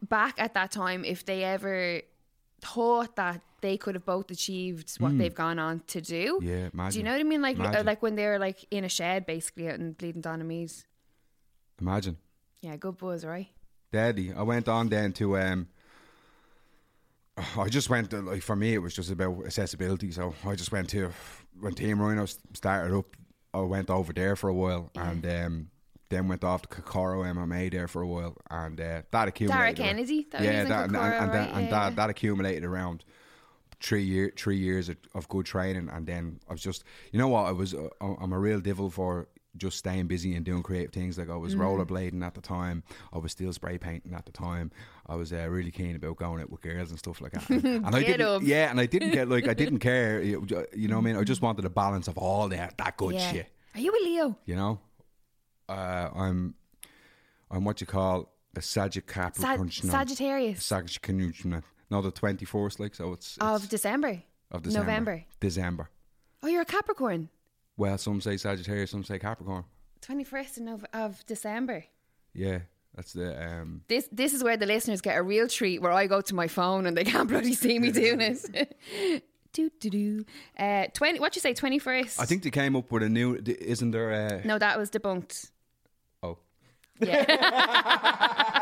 back 0.02 0.36
at 0.38 0.54
that 0.54 0.72
time 0.72 1.04
if 1.04 1.26
they 1.26 1.44
ever 1.44 2.02
thought 2.62 3.16
that 3.16 3.42
they 3.62 3.78
could 3.78 3.96
have 3.96 4.06
both 4.06 4.30
achieved 4.30 4.96
what 5.00 5.18
they've 5.18 5.34
gone 5.34 5.58
on 5.58 5.82
to 5.88 6.02
do. 6.02 6.40
Yeah, 6.42 6.70
Do 6.90 6.98
you 6.98 7.04
know 7.04 7.12
what 7.12 7.20
I 7.20 7.24
mean? 7.24 7.42
Like, 7.42 7.58
uh, 7.60 7.64
Imagine. 7.64 7.86
like 7.86 8.02
when 8.04 8.16
they're 8.16 8.38
like 8.38 8.64
in 8.70 8.84
a 8.84 8.90
shed, 8.90 9.26
basically 9.26 9.70
out 9.70 9.76
in 9.76 9.94
Bleeding 9.94 10.22
Donaghmede. 10.22 10.84
Imagine, 11.82 12.18
Yeah, 12.62 12.76
good 12.78 12.98
buzz, 12.98 13.26
right? 13.26 13.48
Daddy. 13.92 14.34
I 14.34 14.44
went 14.44 14.68
on 14.68 14.90
then 14.90 15.14
to 15.14 15.38
um. 15.38 15.68
I 17.58 17.68
just 17.68 17.90
went 17.90 18.12
to, 18.12 18.22
like 18.22 18.42
for 18.42 18.56
me 18.56 18.74
it 18.74 18.80
was 18.80 18.94
just 18.94 19.12
about 19.12 19.46
accessibility. 19.46 20.12
So 20.12 20.34
I 20.46 20.56
just 20.56 20.72
went 20.72 20.90
to 20.90 21.12
when 21.60 21.74
Team 21.74 22.02
Rhino 22.02 22.26
started 22.54 22.98
up. 22.98 23.06
I 23.54 23.62
went 23.62 23.90
over 23.90 24.12
there 24.12 24.36
for 24.36 24.50
a 24.50 24.54
while 24.54 24.92
and 24.96 25.26
um, 25.26 25.70
then 26.10 26.28
went 26.28 26.44
off 26.44 26.64
to 26.64 26.68
Kokoro 26.68 27.24
MMA 27.24 27.72
there 27.72 27.88
for 27.88 28.02
a 28.02 28.08
while 28.08 28.36
and 28.50 28.80
uh, 28.80 29.02
that 29.12 29.28
accumulated. 29.28 29.78
Dara 29.78 29.90
Kennedy? 29.90 30.28
That 30.30 30.42
yeah, 30.42 30.64
that, 30.66 30.88
and, 30.88 30.96
and, 30.96 31.14
and, 31.14 31.20
right? 31.20 31.32
that, 31.32 31.54
and 31.54 31.66
Yeah, 31.66 31.70
that, 31.70 31.96
that 31.96 32.10
accumulated 32.10 32.66
around 32.66 33.06
three 33.82 34.04
year 34.04 34.32
three 34.36 34.58
years 34.58 34.90
of, 34.90 34.98
of 35.14 35.28
good 35.28 35.46
training 35.46 35.90
and 35.92 36.08
then 36.08 36.40
I 36.50 36.54
was 36.54 36.62
just 36.62 36.84
you 37.12 37.20
know 37.20 37.28
what 37.28 37.46
I 37.46 37.52
was 37.52 37.74
uh, 37.74 37.90
I'm 38.02 38.32
a 38.32 38.40
real 38.40 38.60
devil 38.62 38.90
for 38.90 39.28
just 39.58 39.78
staying 39.78 40.08
busy 40.08 40.36
and 40.36 40.46
doing 40.46 40.62
creative 40.64 40.92
things 40.92 41.18
like 41.18 41.30
I 41.30 41.36
was 41.36 41.56
Mm. 41.56 41.60
rollerblading 41.60 42.24
at 42.26 42.34
the 42.34 42.42
time 42.42 42.84
I 43.14 43.18
was 43.18 43.32
still 43.32 43.54
spray 43.54 43.78
painting 43.78 44.14
at 44.14 44.26
the 44.26 44.32
time 44.32 44.72
I 45.08 45.16
was 45.16 45.32
uh, 45.32 45.48
really 45.50 45.72
keen 45.72 45.96
about 45.96 46.18
going 46.18 46.42
out 46.42 46.50
with 46.50 46.62
girls 46.62 46.90
and 46.90 47.00
stuff 47.00 47.22
like 47.22 47.32
that 47.34 47.50
and, 47.50 47.66
and 47.86 47.96
I 47.96 48.04
didn't 48.04 48.28
up. 48.28 48.42
yeah 48.44 48.70
and 48.70 48.80
I 48.80 48.86
didn't 48.86 49.12
get 49.12 49.30
like 49.30 49.48
I 49.48 49.54
didn't 49.62 49.80
care 49.80 50.22
you 50.22 50.42
know 50.42 50.96
what 50.96 51.02
I 51.02 51.02
mean 51.06 51.16
I 51.16 51.24
just 51.24 51.42
wanted 51.42 51.64
a 51.66 51.70
balance 51.70 52.08
of 52.08 52.18
all 52.18 52.50
that 52.50 52.78
that 52.78 52.98
good 52.98 53.16
yeah. 53.16 53.32
shit 53.32 53.48
Are 53.76 53.80
you 53.82 53.92
a 53.92 54.02
Leo? 54.04 54.38
you 54.46 54.56
know 54.56 54.80
uh, 55.70 56.10
I'm 56.16 56.56
I'm 57.50 57.64
what 57.64 57.80
you 57.82 57.88
call 57.88 58.32
a 58.56 58.62
Sag 58.62 58.94
Sag- 58.94 59.72
Sagittarius 59.72 60.64
Sagittarius 60.66 61.46
no 61.90 62.02
the 62.02 62.12
24th 62.12 62.80
like 62.80 62.96
so 62.96 63.14
it's, 63.14 63.38
it's 63.38 63.44
of 63.44 63.70
December. 63.70 64.22
of 64.52 64.64
December. 64.64 64.86
November. 64.88 65.26
December. 65.40 65.90
Oh, 66.44 66.48
you're 66.48 66.62
a 66.62 66.66
Capricorn. 66.66 67.30
Well, 67.78 67.98
some 67.98 68.22
say 68.22 68.38
Sagittarius, 68.38 68.92
some 68.92 69.04
say 69.04 69.20
Capricorn. 69.20 69.66
21st 70.02 70.74
of, 70.74 70.86
of 70.94 71.26
December. 71.26 71.86
Yeah, 72.34 72.60
that's 72.96 73.14
the 73.14 73.44
um. 73.44 73.82
This 73.88 74.08
this 74.12 74.34
is 74.34 74.44
where 74.44 74.58
the 74.58 74.66
listeners 74.66 75.02
get 75.02 75.18
a 75.18 75.24
real 75.24 75.48
treat 75.48 75.82
where 75.82 75.92
I 75.92 76.08
go 76.08 76.22
to 76.22 76.36
my 76.36 76.48
phone 76.48 76.86
and 76.86 76.96
they 76.96 77.04
can't 77.14 77.28
bloody 77.28 77.54
see 77.54 77.80
me 77.80 77.92
doing 77.92 78.22
it. 78.22 78.78
do 79.54 79.70
do 79.80 79.90
do. 79.90 80.26
Uh, 80.58 80.88
20 80.94 81.20
what 81.20 81.36
you 81.36 81.42
say 81.42 81.54
21st? 81.54 82.20
I 82.20 82.26
think 82.26 82.44
they 82.44 82.52
came 82.52 82.76
up 82.76 82.92
with 82.92 83.04
a 83.04 83.10
new. 83.10 83.36
Isn't 83.46 83.92
there? 83.92 84.12
Uh, 84.12 84.42
No, 84.46 84.60
that 84.60 84.78
was 84.78 84.90
debunked. 84.92 85.50
Oh, 86.24 86.38
Yeah. 87.00 87.26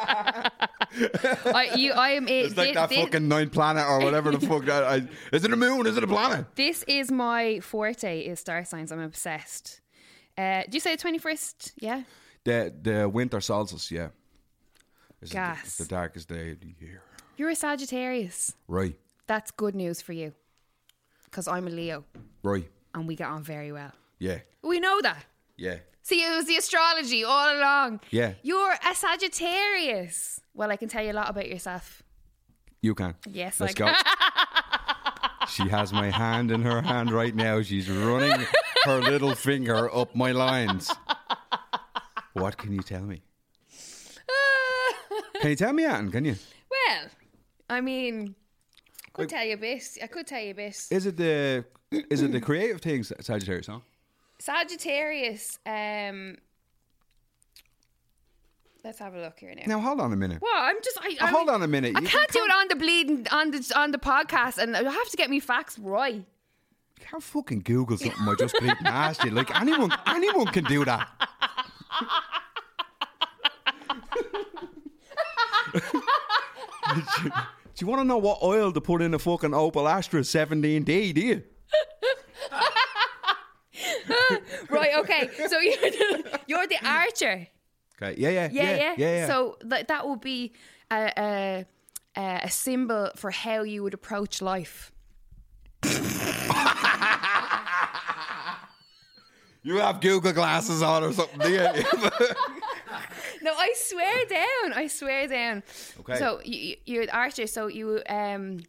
I, 1.46 1.72
you, 1.76 1.92
I 1.92 2.10
am. 2.12 2.28
it's 2.28 2.56
like 2.56 2.74
that 2.76 2.92
fucking 2.92 3.28
ninth 3.28 3.52
planet 3.52 3.86
or 3.86 4.00
whatever 4.00 4.32
the 4.32 4.40
fuck. 4.48 4.66
That, 4.66 4.84
I, 4.84 5.08
is 5.32 5.44
it 5.44 5.52
a 5.52 5.56
moon? 5.56 5.88
Is 5.88 5.98
it 5.98 6.04
a 6.04 6.08
planet? 6.08 6.46
This 6.56 6.84
is 6.88 7.12
my 7.12 7.60
forte. 7.62 8.22
Is 8.22 8.40
star 8.40 8.64
signs. 8.66 8.92
I'm 8.92 9.00
obsessed. 9.00 9.82
Uh, 10.38 10.62
do 10.64 10.76
you 10.76 10.80
say 10.80 10.96
the 10.96 11.02
twenty 11.02 11.18
first? 11.18 11.74
Yeah. 11.80 12.04
The 12.44 12.74
the 12.82 13.10
winter 13.10 13.40
solstice. 13.42 13.90
Yeah. 13.92 14.10
It's 15.22 15.32
the- 15.32 15.36
Gas. 15.36 15.64
It's 15.66 15.78
the 15.78 15.86
darkest 15.86 16.30
day 16.30 16.52
of 16.52 16.60
the 16.60 16.76
year. 16.80 17.02
You're 17.38 17.50
a 17.50 17.56
Sagittarius. 17.56 18.54
Right. 18.68 18.96
That's 19.26 19.52
good 19.52 19.74
news 19.76 20.02
for 20.02 20.14
you. 20.14 20.34
Because 21.26 21.48
I'm 21.48 21.66
a 21.68 21.72
Leo 21.72 22.04
Right. 22.44 22.70
and 22.94 23.08
we 23.08 23.16
get 23.16 23.28
on 23.30 23.42
very 23.42 23.72
well. 23.72 23.92
Yeah. 24.20 24.40
We 24.62 24.80
know 24.80 25.02
that. 25.02 25.26
Yeah. 25.64 25.78
See, 26.02 26.22
it 26.22 26.36
was 26.36 26.46
the 26.46 26.58
astrology 26.58 27.24
all 27.24 27.58
along. 27.58 28.02
Yeah. 28.12 28.34
You're 28.44 28.74
a 28.74 28.94
Sagittarius. 28.94 30.42
Well, 30.54 30.70
I 30.72 30.76
can 30.76 30.90
tell 30.90 31.02
you 31.06 31.14
a 31.14 31.20
lot 31.22 31.30
about 31.30 31.48
yourself. 31.48 32.04
You 32.82 32.94
can. 32.94 33.16
Yes, 33.26 33.62
Let's 33.62 33.74
I 33.80 33.86
go. 33.86 35.48
she 35.48 35.70
has 35.70 35.94
my 35.94 36.10
hand 36.10 36.52
in 36.52 36.62
her 36.64 36.82
hand 36.82 37.12
right 37.12 37.34
now. 37.34 37.62
She's 37.62 37.90
running 37.90 38.46
her 38.84 39.00
little 39.00 39.36
finger 39.36 39.90
up 39.96 40.14
my 40.18 40.34
lines. 40.34 40.92
What 42.34 42.58
can 42.58 42.74
you 42.74 42.82
tell 42.82 43.04
me? 43.04 43.22
Can 45.42 45.50
you 45.50 45.56
tell 45.56 45.74
me, 45.74 45.86
Anne? 45.86 46.10
Can 46.12 46.26
you? 46.26 46.36
well, 46.72 47.06
I 47.70 47.82
mean, 47.82 48.36
I 49.08 49.10
could 49.14 49.22
Like- 49.24 49.30
tell 49.30 49.46
you 49.46 49.54
a 49.54 49.58
bit. 49.58 49.84
I 50.02 50.08
could 50.08 50.26
tell 50.28 50.42
you 50.42 50.52
a 50.52 50.56
bit. 50.56 50.76
Is 50.92 51.06
it 51.06 51.16
the 51.18 51.66
is 51.92 52.22
it 52.22 52.32
the 52.32 52.42
creative 52.42 52.82
things, 52.82 53.12
Sagittarius? 53.22 53.68
Huh? 53.68 53.80
Sagittarius. 54.44 55.58
Um, 55.66 56.38
let's 58.84 59.00
have 59.00 59.16
a 59.16 59.22
look 59.22 59.40
here 59.40 59.54
now. 59.56 59.64
Now 59.66 59.80
hold 59.80 60.02
on 60.02 60.12
a 60.12 60.18
minute. 60.18 60.42
Well, 60.42 60.52
I'm 60.54 60.76
just. 60.84 60.98
I, 61.02 61.16
Uh, 61.22 61.26
I'm- 61.26 61.34
hold 61.34 61.48
on 61.50 61.64
a 61.64 61.68
minute. 61.68 61.96
I 61.96 62.02
You 62.02 62.08
can't 62.08 62.30
do 62.30 62.44
it 62.44 62.52
on 62.52 62.68
the 62.68 62.76
bleeding 62.76 63.26
on 63.32 63.52
the 63.52 63.72
on 63.74 63.92
the 63.92 63.98
podcast, 63.98 64.58
and 64.58 64.76
I 64.76 64.84
have 64.84 65.10
to 65.12 65.16
get 65.16 65.30
me 65.30 65.40
facts 65.40 65.80
right. 65.80 66.16
You 66.16 66.26
can't 67.00 67.24
fucking 67.24 67.62
Google 67.62 67.98
something 67.98 68.20
I 68.28 68.36
just 68.36 68.56
asked 68.84 69.24
you. 69.24 69.32
Like 69.32 69.50
anyone, 69.62 69.92
anyone 70.08 70.48
can 70.48 70.66
do 70.66 70.84
that. 70.84 71.08
do 75.74 75.82
you 77.80 77.88
want 77.88 78.02
to 78.02 78.06
know 78.06 78.18
what 78.18 78.44
oil 78.44 78.74
to 78.74 78.82
put 78.82 79.02
in 79.02 79.14
a 79.14 79.20
fucking 79.20 79.52
Opel 79.52 79.90
Astra 79.90 80.20
17D? 80.20 81.14
Do 81.14 81.22
you? 81.22 81.44
Right. 84.70 84.96
Okay. 84.98 85.30
So 85.48 85.60
you're 85.68 85.78
the, 85.78 86.40
you're 86.48 86.68
the 86.68 86.78
archer. 86.86 87.48
Okay. 88.02 88.20
Yeah, 88.20 88.30
yeah, 88.30 88.50
Yeah. 88.52 88.76
Yeah. 88.76 88.96
yeah, 88.98 89.16
yeah. 89.18 89.28
So 89.28 89.58
that 89.62 89.88
that 89.88 90.06
will 90.06 90.18
be 90.18 90.54
a, 90.92 91.12
a 91.18 91.66
a 92.18 92.40
a 92.44 92.50
symbol 92.50 93.10
for 93.16 93.32
how 93.32 93.64
you 93.64 93.84
would 93.84 93.94
approach 93.94 94.42
life. 94.42 94.92
you 99.64 99.78
have 99.78 100.02
Google 100.02 100.34
glasses 100.34 100.82
on 100.82 101.04
or 101.04 101.14
something, 101.14 101.40
do 101.40 101.50
you? 101.52 101.84
No, 103.42 103.54
I 103.54 103.74
swear 103.76 104.26
down. 104.26 104.74
I 104.74 104.88
swear 104.88 105.28
down. 105.28 105.64
Okay. 106.00 106.18
So 106.18 106.40
you, 106.46 106.78
you're 106.86 107.06
the 107.06 107.16
archer. 107.16 107.46
So 107.48 107.68
you 107.68 108.02
um 108.08 108.60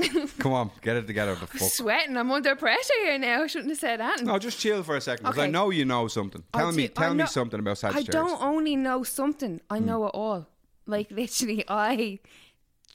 Come 0.38 0.52
on, 0.52 0.70
get 0.82 0.96
it 0.96 1.06
together. 1.06 1.34
The 1.34 1.46
fuck. 1.46 1.70
sweating. 1.70 2.16
I'm 2.16 2.30
under 2.30 2.54
pressure 2.56 2.94
here 3.02 3.18
now. 3.18 3.42
I 3.42 3.46
shouldn't 3.46 3.70
have 3.70 3.78
said 3.78 4.00
that. 4.00 4.22
No, 4.22 4.38
just 4.38 4.58
chill 4.58 4.82
for 4.82 4.96
a 4.96 5.00
second 5.00 5.24
because 5.26 5.38
I 5.38 5.46
know 5.48 5.70
you 5.70 5.84
know 5.84 6.08
something. 6.08 6.42
I 6.54 6.58
Tell 6.58 6.72
me, 6.72 6.86
do- 6.88 6.94
tell 6.94 7.10
I 7.10 7.12
me 7.12 7.16
know- 7.18 7.24
something 7.26 7.60
about 7.60 7.82
I 7.84 8.02
don't 8.02 8.40
only 8.42 8.76
know 8.76 9.02
something. 9.02 9.60
I 9.70 9.78
hmm. 9.78 9.86
know 9.86 10.06
it 10.06 10.10
all. 10.14 10.46
Like 10.86 11.10
literally, 11.10 11.64
I, 11.68 12.18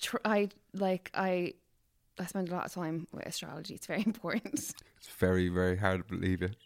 tr- 0.01 0.17
I 0.25 0.49
like 0.73 1.11
I, 1.13 1.53
I 2.19 2.25
spend 2.25 2.49
a 2.49 2.51
lot 2.53 2.65
of 2.65 2.73
time 2.73 3.07
with 3.11 3.25
astrology. 3.25 3.75
It's 3.75 3.85
very 3.87 4.03
important. 4.05 4.53
It's 4.53 5.07
very, 5.17 5.49
very 5.49 5.77
hard 5.77 6.07
to 6.07 6.15
believe 6.15 6.41
it. 6.41 6.55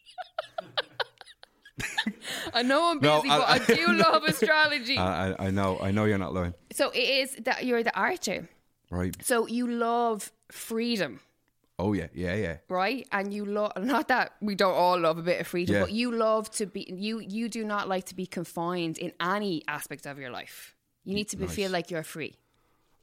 I 2.54 2.62
know 2.64 2.92
I'm 2.92 3.00
busy, 3.00 3.28
No, 3.28 3.34
I- 3.42 3.60
but 3.60 3.70
I 3.70 3.76
do 3.76 3.94
love 3.94 4.24
astrology. 4.24 4.98
I, 4.98 5.32
I, 5.32 5.48
I 5.48 5.50
know, 5.52 5.78
I 5.80 5.92
know 5.92 6.06
you're 6.06 6.18
not 6.18 6.34
lying. 6.34 6.54
so 6.72 6.90
it 6.92 7.00
is 7.00 7.36
that 7.44 7.66
you're 7.66 7.84
the 7.84 7.96
archer. 7.98 8.50
Right. 8.90 9.16
So 9.24 9.48
you 9.48 9.68
love 9.68 10.32
freedom. 10.52 11.20
Oh 11.78 11.94
yeah, 11.94 12.08
yeah, 12.14 12.36
yeah. 12.36 12.58
right? 12.68 13.08
And 13.12 13.34
you 13.34 13.46
love 13.46 13.72
not 13.82 14.10
that 14.10 14.34
we 14.42 14.54
don't 14.56 14.74
all 14.74 15.00
love 15.00 15.18
a 15.18 15.22
bit 15.22 15.40
of 15.40 15.48
freedom, 15.48 15.76
Yeah. 15.76 15.82
but 15.82 15.92
you 15.94 16.12
love 16.12 16.50
to 16.52 16.66
be 16.66 16.86
you 16.94 17.20
you 17.20 17.48
do 17.50 17.64
not 17.64 17.88
like 17.88 18.06
to 18.08 18.16
be 18.16 18.26
confined 18.26 18.98
in 18.98 19.14
any 19.22 19.64
aspect 19.68 20.06
of 20.06 20.18
your 20.20 20.30
life. 20.32 20.76
You 21.06 21.16
need 21.16 21.30
to 21.30 21.38
be, 21.38 21.46
Nice. 21.46 21.56
feel 21.56 21.72
like 21.72 21.90
you're 21.90 22.04
free 22.04 22.36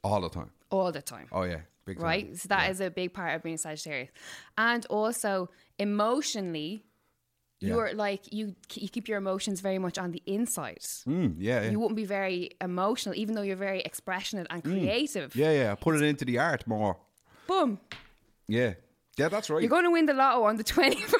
All 0.05 0.20
the 0.20 0.29
time. 0.29 0.51
all 0.70 0.92
the 0.92 1.01
time. 1.03 1.29
Oh 1.33 1.44
yeah, 1.44 1.61
big 1.87 1.96
time. 1.96 2.05
Right? 2.05 2.37
So 2.37 2.49
that 2.49 2.70
is 2.70 2.81
a 2.81 2.90
big 2.90 3.14
part 3.14 3.35
of 3.35 3.42
being 3.42 3.57
Sagittarius. 3.57 4.11
And 4.59 4.85
also 4.90 5.49
emotionally, 5.79 6.85
Yeah. 7.60 7.68
you're 7.74 7.94
like 7.94 8.32
you 8.32 8.54
you 8.74 8.88
keep 8.88 9.08
your 9.08 9.16
emotions 9.16 9.60
very 9.62 9.78
much 9.78 9.96
on 9.96 10.10
the 10.12 10.22
inside. 10.26 10.80
Mm, 11.08 11.36
yeah, 11.38 11.62
yeah. 11.62 11.70
You 11.70 11.80
wouldn't 11.80 11.96
be 11.96 12.04
very 12.04 12.50
emotional, 12.60 13.14
even 13.14 13.34
though 13.34 13.42
you're 13.42 13.56
very 13.56 13.80
expressionate 13.80 14.46
and 14.50 14.62
creative. 14.62 15.34
yeah, 15.34 15.52
yeah. 15.52 15.74
Put 15.74 15.94
it 15.96 16.02
into 16.02 16.24
the 16.26 16.38
art 16.38 16.66
more. 16.66 16.98
Boom. 17.46 17.78
Yeah, 18.46 18.74
yeah, 19.16 19.28
that's 19.28 19.48
right. 19.48 19.62
You're 19.62 19.70
going 19.70 19.84
to 19.84 19.90
win 19.90 20.04
the 20.06 20.12
lotto 20.14 20.42
on 20.44 20.56
the 20.56 20.64
21st. 20.64 21.14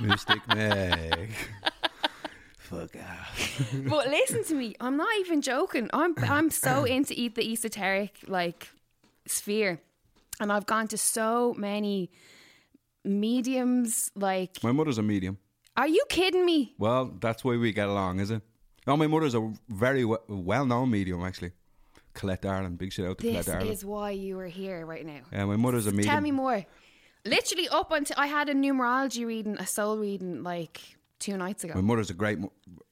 Mystic 0.00 0.46
Meg. 0.48 1.30
Fuck 2.58 2.96
off. 2.96 3.74
but 3.88 4.08
listen 4.08 4.44
to 4.44 4.54
me, 4.54 4.74
I'm 4.80 4.96
not 4.96 5.08
even 5.20 5.40
joking. 5.40 5.90
I'm 5.92 6.14
I'm 6.18 6.50
so 6.50 6.84
into 6.96 7.14
eat 7.16 7.34
the 7.34 7.52
esoteric 7.52 8.18
like 8.26 8.70
sphere, 9.26 9.80
and 10.40 10.52
I've 10.52 10.66
gone 10.66 10.88
to 10.88 10.98
so 10.98 11.54
many 11.56 12.10
mediums. 13.04 14.10
Like, 14.14 14.62
My 14.62 14.72
mother's 14.72 14.98
a 14.98 15.02
medium. 15.02 15.38
are 15.76 15.88
you 15.88 16.04
kidding 16.08 16.44
me? 16.44 16.74
Well, 16.78 17.16
that's 17.20 17.44
why 17.44 17.56
we 17.56 17.72
get 17.72 17.88
along, 17.88 18.20
is 18.20 18.30
it? 18.30 18.42
No, 18.86 18.96
my 18.96 19.06
mother's 19.06 19.34
a 19.34 19.52
very 19.68 20.04
well-known 20.04 20.90
medium, 20.90 21.22
actually. 21.24 21.52
Colette 22.14 22.42
Darling, 22.42 22.76
big 22.76 22.92
shout 22.92 23.06
out 23.06 23.18
to 23.18 23.22
This 23.26 23.44
Colette 23.44 23.60
Darling. 23.60 23.72
is 23.72 23.84
why 23.84 24.10
you 24.10 24.38
are 24.40 24.46
here 24.46 24.84
right 24.84 25.06
now. 25.06 25.20
yeah, 25.32 25.44
my 25.44 25.56
mother's 25.56 25.86
a 25.86 25.92
medium. 25.92 26.12
Tell 26.12 26.20
me 26.20 26.32
more. 26.32 26.64
Literally 27.24 27.68
up 27.68 27.92
until 27.92 28.16
I 28.18 28.26
had 28.26 28.48
a 28.48 28.54
numerology 28.54 29.24
reading, 29.26 29.56
a 29.58 29.66
soul 29.66 29.98
reading, 29.98 30.42
like 30.42 30.80
two 31.18 31.36
nights 31.36 31.62
ago. 31.64 31.74
My 31.74 31.82
mother's 31.82 32.10
a 32.10 32.14
great, 32.14 32.38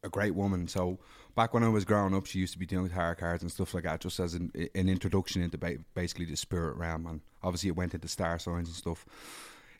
a 0.04 0.08
great 0.08 0.34
woman. 0.34 0.68
So 0.68 0.98
back 1.34 1.52
when 1.54 1.64
I 1.64 1.68
was 1.68 1.84
growing 1.86 2.14
up, 2.14 2.26
she 2.26 2.38
used 2.38 2.52
to 2.52 2.58
be 2.58 2.66
doing 2.66 2.88
tarot 2.90 3.14
cards 3.16 3.42
and 3.42 3.50
stuff 3.50 3.72
like 3.74 3.84
that, 3.84 4.00
just 4.00 4.20
as 4.20 4.34
an, 4.34 4.52
an 4.74 4.88
introduction 4.88 5.42
into 5.42 5.56
ba- 5.58 5.78
basically 5.94 6.26
the 6.26 6.36
spirit 6.36 6.76
realm. 6.76 7.06
And 7.06 7.20
obviously, 7.42 7.70
it 7.70 7.76
went 7.76 7.94
into 7.94 8.06
star 8.06 8.38
signs 8.38 8.68
and 8.68 8.76
stuff. 8.76 9.04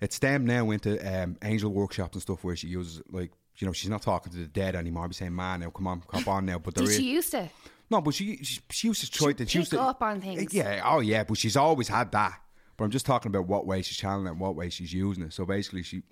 It 0.01 0.13
stemmed 0.13 0.47
now 0.47 0.71
into 0.71 0.99
um, 1.05 1.37
angel 1.43 1.73
workshops 1.73 2.15
and 2.15 2.23
stuff 2.23 2.45
where 2.45 2.55
she 2.55 2.69
uses 2.69 3.03
like 3.11 3.33
you 3.57 3.67
know 3.67 3.73
she's 3.73 3.91
not 3.91 4.03
talking 4.03 4.33
to 4.33 4.39
the 4.39 4.47
dead 4.47 4.77
anymore. 4.77 5.05
I'd 5.05 5.09
be 5.09 5.15
saying, 5.15 5.35
"Man, 5.35 5.61
now 5.61 5.71
come 5.71 5.87
on, 5.87 6.01
cop 6.01 6.29
on 6.29 6.47
now." 6.47 6.59
But 6.59 6.75
there 6.75 6.85
Did 6.85 6.91
is 6.91 6.97
she 6.97 7.11
used 7.11 7.31
to? 7.33 7.49
no, 7.91 8.01
but 8.01 8.15
she, 8.15 8.37
she 8.43 8.61
she 8.71 8.89
used 8.89 9.01
to 9.01 9.11
try 9.11 9.33
to 9.33 9.47
she 9.47 9.59
used 9.59 9.73
to 9.73 9.81
up 9.81 10.03
on 10.03 10.21
things. 10.21 10.55
Yeah, 10.55 10.83
oh 10.85 11.01
yeah, 11.01 11.25
but 11.25 11.39
she's 11.39 11.57
always 11.57 11.89
had 11.89 12.13
that. 12.13 12.41
But 12.77 12.85
I'm 12.85 12.91
just 12.91 13.07
talking 13.07 13.31
about 13.31 13.49
what 13.49 13.67
way 13.67 13.83
she's 13.83 13.97
channeling 13.97 14.27
it, 14.27 14.31
and 14.31 14.41
what 14.41 14.55
way 14.55 14.71
she's 14.71 14.93
using 14.93 15.25
it. 15.25 15.33
So 15.33 15.45
basically, 15.45 15.83
she 15.83 16.03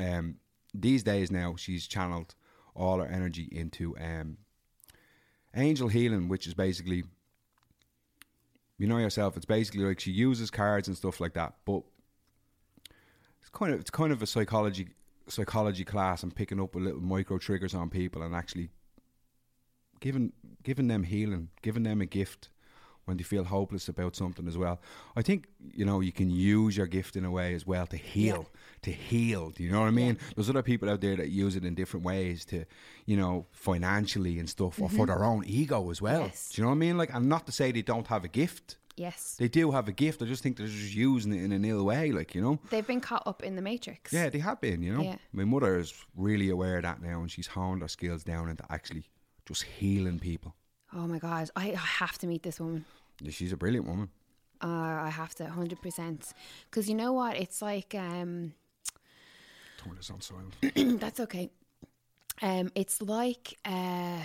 um, 0.00 0.36
these 0.72 1.02
days 1.02 1.30
now 1.30 1.56
she's 1.56 1.86
channeled 1.86 2.34
all 2.74 2.98
her 2.98 3.06
energy 3.06 3.48
into 3.52 3.96
um, 3.98 4.38
angel 5.54 5.88
healing, 5.88 6.28
which 6.28 6.46
is 6.46 6.54
basically 6.54 7.04
you 8.78 8.86
know 8.86 8.98
yourself. 8.98 9.36
It's 9.36 9.46
basically 9.46 9.84
like 9.84 10.00
she 10.00 10.12
uses 10.12 10.50
cards 10.50 10.88
and 10.88 10.96
stuff 10.96 11.20
like 11.20 11.34
that, 11.34 11.54
but 11.66 11.82
it's 13.46 13.56
kind 13.56 13.72
of 13.72 13.80
it's 13.80 13.90
kind 13.90 14.12
of 14.12 14.22
a 14.22 14.26
psychology 14.26 14.88
psychology 15.28 15.84
class 15.84 16.22
and 16.22 16.34
picking 16.34 16.60
up 16.60 16.74
with 16.74 16.84
little 16.84 17.00
micro 17.00 17.38
triggers 17.38 17.74
on 17.74 17.90
people 17.90 18.22
and 18.22 18.34
actually 18.34 18.70
giving 20.00 20.32
giving 20.62 20.88
them 20.88 21.04
healing, 21.04 21.50
giving 21.62 21.84
them 21.84 22.00
a 22.00 22.06
gift 22.06 22.48
when 23.04 23.16
they 23.16 23.22
feel 23.22 23.44
hopeless 23.44 23.88
about 23.88 24.16
something 24.16 24.48
as 24.48 24.58
well. 24.58 24.80
I 25.14 25.22
think 25.22 25.46
you 25.72 25.84
know 25.84 26.00
you 26.00 26.10
can 26.10 26.28
use 26.28 26.76
your 26.76 26.88
gift 26.88 27.14
in 27.14 27.24
a 27.24 27.30
way 27.30 27.54
as 27.54 27.64
well 27.64 27.86
to 27.86 27.96
heal, 27.96 28.50
to 28.82 28.90
heal. 28.90 29.50
Do 29.50 29.62
you 29.62 29.70
know 29.70 29.80
what 29.80 29.86
I 29.86 29.92
mean? 29.92 30.18
There's 30.34 30.50
other 30.50 30.62
people 30.62 30.90
out 30.90 31.00
there 31.00 31.16
that 31.16 31.28
use 31.28 31.54
it 31.54 31.64
in 31.64 31.76
different 31.76 32.04
ways 32.04 32.44
to, 32.46 32.64
you 33.04 33.16
know, 33.16 33.46
financially 33.52 34.40
and 34.40 34.50
stuff, 34.50 34.80
or 34.80 34.88
for 34.88 34.96
mm-hmm. 34.96 35.06
their 35.06 35.24
own 35.24 35.44
ego 35.46 35.88
as 35.90 36.02
well. 36.02 36.22
Yes. 36.22 36.50
Do 36.50 36.60
you 36.60 36.64
know 36.64 36.70
what 36.70 36.76
I 36.76 36.78
mean? 36.78 36.98
Like, 36.98 37.14
and 37.14 37.28
not 37.28 37.46
to 37.46 37.52
say 37.52 37.70
they 37.70 37.82
don't 37.82 38.08
have 38.08 38.24
a 38.24 38.28
gift. 38.28 38.76
Yes. 38.96 39.36
They 39.38 39.48
do 39.48 39.70
have 39.72 39.88
a 39.88 39.92
gift. 39.92 40.22
I 40.22 40.24
just 40.24 40.42
think 40.42 40.56
they're 40.56 40.66
just 40.66 40.94
using 40.94 41.32
it 41.32 41.42
in 41.44 41.52
an 41.52 41.64
ill 41.64 41.84
way, 41.84 42.12
like 42.12 42.34
you 42.34 42.40
know. 42.40 42.58
They've 42.70 42.86
been 42.86 43.00
caught 43.00 43.24
up 43.26 43.42
in 43.42 43.54
the 43.56 43.62
matrix. 43.62 44.12
Yeah, 44.12 44.30
they 44.30 44.38
have 44.38 44.60
been. 44.60 44.82
You 44.82 44.94
know, 44.94 45.02
Yeah. 45.02 45.16
my 45.32 45.44
mother 45.44 45.78
is 45.78 45.92
really 46.16 46.48
aware 46.50 46.76
of 46.78 46.82
that 46.84 47.02
now, 47.02 47.20
and 47.20 47.30
she's 47.30 47.46
honed 47.48 47.82
her 47.82 47.88
skills 47.88 48.24
down 48.24 48.48
into 48.48 48.64
actually 48.70 49.04
just 49.46 49.64
healing 49.64 50.18
people. 50.18 50.54
Oh 50.94 51.06
my 51.06 51.18
god, 51.18 51.50
I, 51.56 51.66
have 51.76 52.16
to 52.18 52.26
meet 52.26 52.42
this 52.42 52.58
woman. 52.58 52.84
She's 53.28 53.52
a 53.52 53.56
brilliant 53.56 53.86
woman. 53.86 54.08
Uh, 54.62 54.66
I 55.04 55.10
have 55.10 55.34
to, 55.36 55.46
hundred 55.46 55.82
percent. 55.82 56.32
Because 56.70 56.88
you 56.88 56.94
know 56.94 57.12
what? 57.12 57.36
It's 57.36 57.60
like 57.60 57.94
um, 57.94 58.54
Turn 59.78 59.94
this 59.96 60.10
on 60.10 60.20
silent. 60.22 60.54
that's 61.00 61.20
okay. 61.20 61.50
Um, 62.40 62.70
it's 62.74 63.02
like 63.02 63.58
uh, 63.64 64.20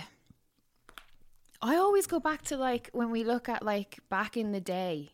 I 1.62 1.76
always 1.76 2.06
go 2.06 2.18
back 2.20 2.42
to 2.44 2.56
like 2.56 2.90
when 2.92 3.10
we 3.10 3.22
look 3.24 3.48
at 3.48 3.62
like 3.64 3.98
back 4.10 4.36
in 4.36 4.52
the 4.52 4.60
day, 4.60 5.10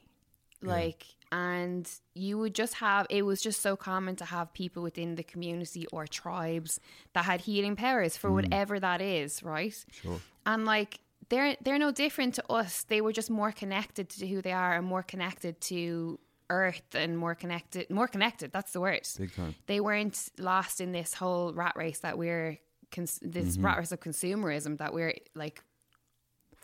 like 0.62 1.04
and 1.30 1.88
you 2.14 2.38
would 2.38 2.54
just 2.54 2.74
have 2.74 3.06
it 3.10 3.22
was 3.22 3.42
just 3.42 3.60
so 3.60 3.76
common 3.76 4.16
to 4.16 4.24
have 4.24 4.52
people 4.54 4.82
within 4.82 5.14
the 5.14 5.22
community 5.22 5.86
or 5.92 6.06
tribes 6.06 6.80
that 7.12 7.24
had 7.26 7.42
healing 7.42 7.76
powers 7.76 8.16
for 8.16 8.32
whatever 8.32 8.80
that 8.80 9.00
is, 9.02 9.42
right? 9.42 9.84
Sure. 9.92 10.20
and 10.46 10.64
like 10.64 11.00
they're 11.28 11.54
they're 11.60 11.78
no 11.78 11.90
different 11.92 12.34
to 12.36 12.50
us. 12.50 12.84
They 12.84 13.02
were 13.02 13.12
just 13.12 13.28
more 13.30 13.52
connected 13.52 14.08
to 14.10 14.26
who 14.26 14.40
they 14.40 14.52
are 14.52 14.74
and 14.76 14.86
more 14.86 15.02
connected 15.02 15.60
to 15.62 16.18
Earth 16.48 16.94
and 16.94 17.18
more 17.18 17.34
connected 17.34 17.90
more 17.90 18.08
connected. 18.08 18.50
That's 18.52 18.72
the 18.72 18.80
word. 18.80 19.06
Big 19.18 19.34
time. 19.34 19.54
They 19.66 19.80
weren't 19.80 20.30
lost 20.38 20.80
in 20.80 20.92
this 20.92 21.12
whole 21.12 21.52
rat 21.52 21.74
race 21.76 21.98
that 21.98 22.16
we're 22.16 22.58
cons- 22.90 23.18
this 23.20 23.56
Mm-hmm. 23.58 23.66
rat 23.66 23.78
race 23.78 23.92
of 23.92 24.00
consumerism 24.00 24.78
that 24.78 24.94
we're 24.94 25.14
like 25.34 25.62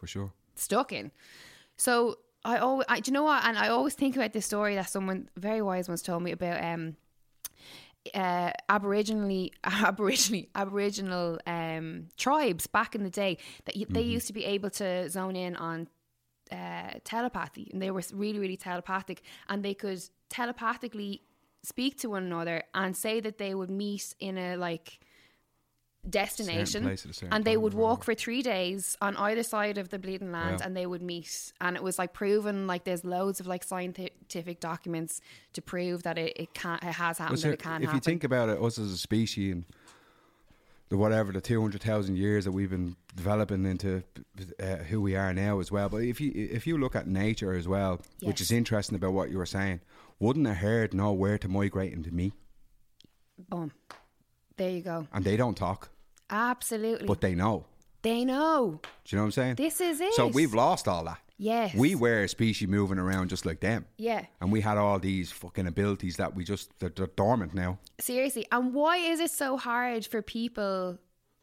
For 0.04 0.08
sure. 0.08 0.32
stuck 0.54 0.92
in. 0.92 1.10
So 1.76 2.18
I 2.44 2.58
always, 2.58 2.86
I, 2.88 3.00
do 3.00 3.10
you 3.10 3.14
know 3.14 3.22
what? 3.22 3.44
And 3.44 3.56
I 3.58 3.68
always 3.68 3.94
think 3.94 4.16
about 4.16 4.32
this 4.32 4.44
story 4.44 4.74
that 4.74 4.90
someone 4.90 5.30
very 5.36 5.62
wise 5.62 5.88
once 5.88 6.02
told 6.02 6.22
me 6.22 6.32
about. 6.32 6.62
Um, 6.62 6.96
uh, 8.12 8.52
aboriginally, 8.68 9.50
aboriginally, 9.64 10.48
aboriginal 10.54 11.38
um, 11.46 12.08
tribes 12.18 12.66
back 12.66 12.94
in 12.94 13.02
the 13.02 13.08
day 13.08 13.38
that 13.64 13.74
y- 13.76 13.86
they 13.88 14.02
used 14.02 14.26
to 14.26 14.34
be 14.34 14.44
able 14.44 14.68
to 14.68 15.08
zone 15.08 15.36
in 15.36 15.56
on 15.56 15.88
uh, 16.52 16.90
telepathy, 17.04 17.70
and 17.72 17.80
they 17.80 17.90
were 17.90 18.02
really, 18.12 18.38
really 18.38 18.58
telepathic, 18.58 19.22
and 19.48 19.64
they 19.64 19.72
could 19.72 20.02
telepathically 20.28 21.22
speak 21.62 21.98
to 22.00 22.10
one 22.10 22.24
another 22.24 22.62
and 22.74 22.94
say 22.94 23.20
that 23.20 23.38
they 23.38 23.54
would 23.54 23.70
meet 23.70 24.14
in 24.20 24.36
a 24.36 24.56
like 24.56 25.00
destination 26.10 26.82
place 26.82 27.04
at 27.04 27.10
a 27.10 27.14
certain 27.14 27.32
and 27.32 27.44
they 27.44 27.56
would 27.56 27.74
walk 27.74 28.04
for 28.04 28.14
three 28.14 28.42
days 28.42 28.96
on 29.00 29.16
either 29.16 29.42
side 29.42 29.78
of 29.78 29.88
the 29.88 29.98
bleeding 29.98 30.30
land 30.32 30.60
Yeah. 30.60 30.66
and 30.66 30.76
they 30.76 30.86
would 30.86 31.02
meet 31.02 31.52
and 31.60 31.76
it 31.76 31.82
was 31.82 31.98
like 31.98 32.12
proven 32.12 32.66
like 32.66 32.84
there's 32.84 33.04
loads 33.04 33.40
of 33.40 33.46
like 33.46 33.64
scientific 33.64 34.60
documents 34.60 35.20
to 35.54 35.62
prove 35.62 36.02
that 36.02 36.18
it, 36.18 36.32
it 36.36 36.54
can 36.54 36.78
it 36.82 36.92
has 36.92 37.18
happened 37.18 37.38
sir, 37.38 37.52
it 37.52 37.58
can 37.58 37.82
if 37.82 37.88
happen 37.88 37.96
you 37.96 38.00
think 38.00 38.24
about 38.24 38.48
it, 38.48 38.60
us 38.60 38.78
as 38.78 38.90
a 38.92 38.98
species 38.98 39.52
and 39.52 39.64
the 40.90 40.98
whatever 40.98 41.32
the 41.32 41.40
two 41.40 41.60
hundred 41.60 41.80
thousand 41.82 42.16
years 42.16 42.44
that 42.44 42.52
we've 42.52 42.68
been 42.70 42.94
developing 43.16 43.64
into 43.64 44.02
uh, 44.62 44.76
who 44.76 45.00
we 45.00 45.16
are 45.16 45.32
now 45.32 45.58
as 45.58 45.72
well. 45.72 45.88
But 45.88 46.02
if 46.02 46.20
you 46.20 46.30
if 46.34 46.66
you 46.66 46.76
look 46.76 46.94
at 46.94 47.06
nature 47.06 47.54
as 47.54 47.66
well, 47.66 48.02
which 48.20 48.42
is 48.42 48.52
interesting 48.52 48.94
about 48.94 49.14
what 49.14 49.30
you 49.30 49.38
were 49.38 49.46
saying, 49.46 49.80
wouldn't 50.20 50.46
a 50.46 50.52
herd 50.52 50.92
know 50.92 51.12
where 51.14 51.38
to 51.38 51.48
migrate 51.48 51.94
into 51.94 52.12
me? 52.12 52.32
boom 53.48 53.72
there 54.58 54.70
you 54.70 54.80
go 54.82 55.08
And 55.12 55.24
they 55.24 55.36
don't 55.36 55.56
talk, 55.56 55.88
absolutely 56.30 57.06
but 57.06 57.20
they 57.20 57.34
know. 57.34 57.66
they 58.02 58.24
know 58.24 58.80
Do 59.04 59.08
you 59.08 59.16
know 59.18 59.22
what 59.24 59.26
I'm 59.26 59.32
saying? 59.32 59.54
this 59.56 59.80
is 59.80 60.00
it 60.00 60.14
So 60.14 60.26
we've 60.28 60.54
lost 60.54 60.88
all 60.88 61.04
that. 61.04 61.18
yes 61.38 61.74
We 61.74 61.94
were 61.94 62.22
a 62.24 62.28
species 62.28 62.68
moving 62.68 62.98
around 62.98 63.28
just 63.30 63.44
like 63.46 63.60
them. 63.60 63.86
yeah 63.98 64.26
And 64.40 64.50
we 64.52 64.60
had 64.60 64.76
all 64.78 64.98
these 64.98 65.30
fucking 65.32 65.66
abilities 65.66 66.16
that 66.16 66.34
we 66.34 66.44
just, 66.44 66.70
they're, 66.78 66.92
they're 66.94 67.06
dormant 67.16 67.54
now. 67.54 67.78
seriously 68.00 68.46
and 68.52 68.72
why 68.74 68.96
is 68.98 69.20
it 69.20 69.30
so 69.30 69.56
hard 69.56 70.06
for 70.06 70.22
people 70.22 70.98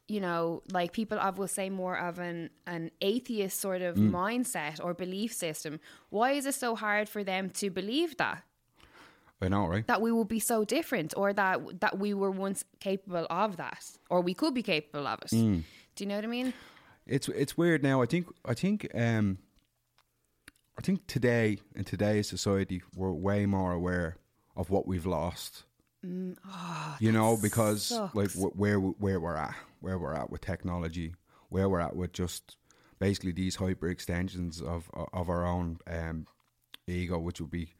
you 0.07 0.19
know 0.19 0.61
like 0.73 0.91
people 0.91 1.17
i 1.19 1.29
will 1.29 1.47
say 1.47 1.69
more 1.69 1.97
of 1.97 2.19
an 2.19 2.49
an 2.67 2.91
atheist 3.01 3.57
sort 3.59 3.81
of 3.81 3.95
Mm. 3.95 4.11
mindset 4.11 4.83
or 4.83 4.93
belief 4.93 5.31
system 5.33 5.79
why 6.09 6.31
is 6.31 6.45
it 6.45 6.55
so 6.55 6.75
hard 6.75 7.07
for 7.07 7.23
them 7.23 7.49
to 7.51 7.69
believe 7.69 8.17
that 8.17 8.43
I 9.41 9.47
know, 9.47 9.65
right? 9.67 9.85
that 9.87 10.01
we 10.01 10.11
will 10.11 10.25
be 10.25 10.39
so 10.39 10.63
different 10.63 11.13
or 11.17 11.33
that 11.33 11.79
that 11.79 11.97
we 11.97 12.13
were 12.13 12.31
once 12.31 12.63
capable 12.79 13.25
of 13.29 13.57
that 13.57 13.83
or 14.09 14.21
we 14.21 14.33
could 14.33 14.53
be 14.53 14.63
capable 14.63 15.07
of 15.07 15.19
it 15.23 15.31
Mm. 15.31 15.63
do 15.95 16.03
you 16.03 16.07
know 16.09 16.15
what 16.15 16.23
i 16.23 16.27
mean 16.27 16.53
it's 17.07 17.27
it's 17.29 17.57
weird 17.57 17.81
now. 17.83 18.01
I 18.03 18.05
think 18.05 18.27
I 18.45 18.53
think 18.53 18.87
um 18.93 19.39
I 20.77 20.81
think 20.81 21.07
today 21.07 21.57
in 21.75 21.83
today's 21.83 22.27
society 22.29 22.81
we're 22.95 23.11
way 23.11 23.45
more 23.47 23.73
aware 23.73 24.17
of 24.55 24.69
what 24.69 24.85
we've 24.87 25.05
lost. 25.07 25.63
you 26.03 27.11
know, 27.11 27.37
because 27.41 27.83
sucks. 27.83 28.15
like 28.15 28.31
wh- 28.31 28.55
where 28.57 28.79
where 28.79 29.19
we're 29.19 29.35
at, 29.35 29.55
where 29.81 29.97
we're 29.99 30.13
at 30.15 30.29
with 30.29 30.41
technology, 30.41 31.13
where 31.49 31.67
we're 31.69 31.79
at 31.81 31.95
with 31.95 32.13
just 32.13 32.55
basically 32.99 33.31
these 33.31 33.55
hyper 33.55 33.87
extensions 33.89 34.61
of 34.61 34.89
of 35.13 35.29
our 35.29 35.45
own 35.45 35.79
um, 35.87 36.25
ego, 36.87 37.17
which 37.19 37.39
would 37.41 37.51
be 37.51 37.73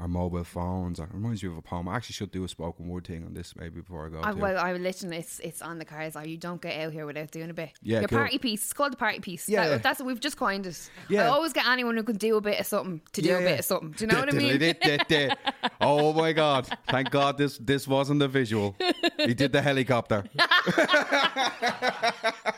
our 0.00 0.08
mobile 0.08 0.44
phones. 0.44 1.00
It 1.00 1.08
reminds 1.12 1.42
me 1.42 1.48
of 1.50 1.56
a 1.56 1.62
poem. 1.62 1.88
I 1.88 1.96
actually 1.96 2.12
should 2.14 2.30
do 2.30 2.44
a 2.44 2.48
spoken 2.48 2.88
word 2.88 3.06
thing 3.06 3.24
on 3.24 3.34
this 3.34 3.54
maybe 3.56 3.80
before 3.80 4.06
I 4.06 4.10
go. 4.10 4.20
I, 4.20 4.32
well, 4.32 4.56
I 4.58 4.72
literally, 4.74 5.16
it's 5.18 5.40
it's 5.40 5.60
on 5.62 5.78
the 5.78 5.84
cards. 5.84 6.14
Oh, 6.16 6.22
you 6.22 6.36
don't 6.36 6.60
get 6.62 6.78
out 6.80 6.92
here 6.92 7.06
without 7.06 7.30
doing 7.30 7.50
a 7.50 7.54
bit. 7.54 7.70
Yeah, 7.82 8.00
your 8.00 8.08
cool. 8.08 8.18
party 8.18 8.38
piece. 8.38 8.62
It's 8.62 8.72
called 8.72 8.92
the 8.92 8.96
party 8.96 9.20
piece. 9.20 9.48
Yeah, 9.48 9.64
That- 9.64 9.70
yeah. 9.70 9.78
that's 9.78 9.98
what 10.00 10.06
we've 10.06 10.20
just 10.20 10.36
coined 10.36 10.66
it. 10.66 10.90
Yeah. 11.08 11.24
I 11.24 11.28
always 11.28 11.52
get 11.52 11.66
anyone 11.66 11.96
who 11.96 12.02
can 12.04 12.16
do 12.16 12.36
a 12.36 12.40
bit 12.40 12.60
of 12.60 12.66
something 12.66 13.00
to 13.12 13.22
do 13.22 13.36
a 13.36 13.40
bit 13.40 13.58
of 13.60 13.64
something. 13.64 13.90
Do 13.92 14.04
you 14.04 14.08
know 14.12 14.20
what 14.20 14.32
I 14.32 14.36
mean? 14.36 15.32
oh 15.80 16.12
my 16.12 16.32
god! 16.32 16.68
Thank 16.88 17.10
God 17.10 17.38
this 17.38 17.58
this 17.58 17.88
wasn't 17.88 18.20
the 18.20 18.28
visual. 18.28 18.76
He 19.18 19.34
did 19.34 19.52
the 19.52 19.62
helicopter. 19.62 20.24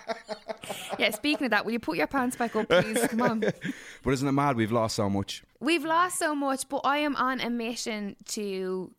Yeah. 1.00 1.10
Speaking 1.10 1.46
of 1.46 1.50
that, 1.50 1.64
will 1.64 1.72
you 1.72 1.78
put 1.80 1.96
your 1.96 2.06
pants 2.06 2.36
back 2.36 2.54
up, 2.56 2.68
please? 2.68 3.06
Come 3.08 3.22
on. 3.22 3.40
But 4.02 4.10
isn't 4.14 4.26
it 4.28 4.32
mad? 4.32 4.56
We've 4.56 4.72
lost 4.72 4.96
so 4.96 5.10
much. 5.10 5.42
We've 5.60 5.84
lost 5.84 6.18
so 6.18 6.34
much, 6.34 6.68
but 6.68 6.80
I 6.84 6.98
am 6.98 7.16
on 7.16 7.40
a 7.40 7.50
mission 7.50 8.16
to 8.28 8.90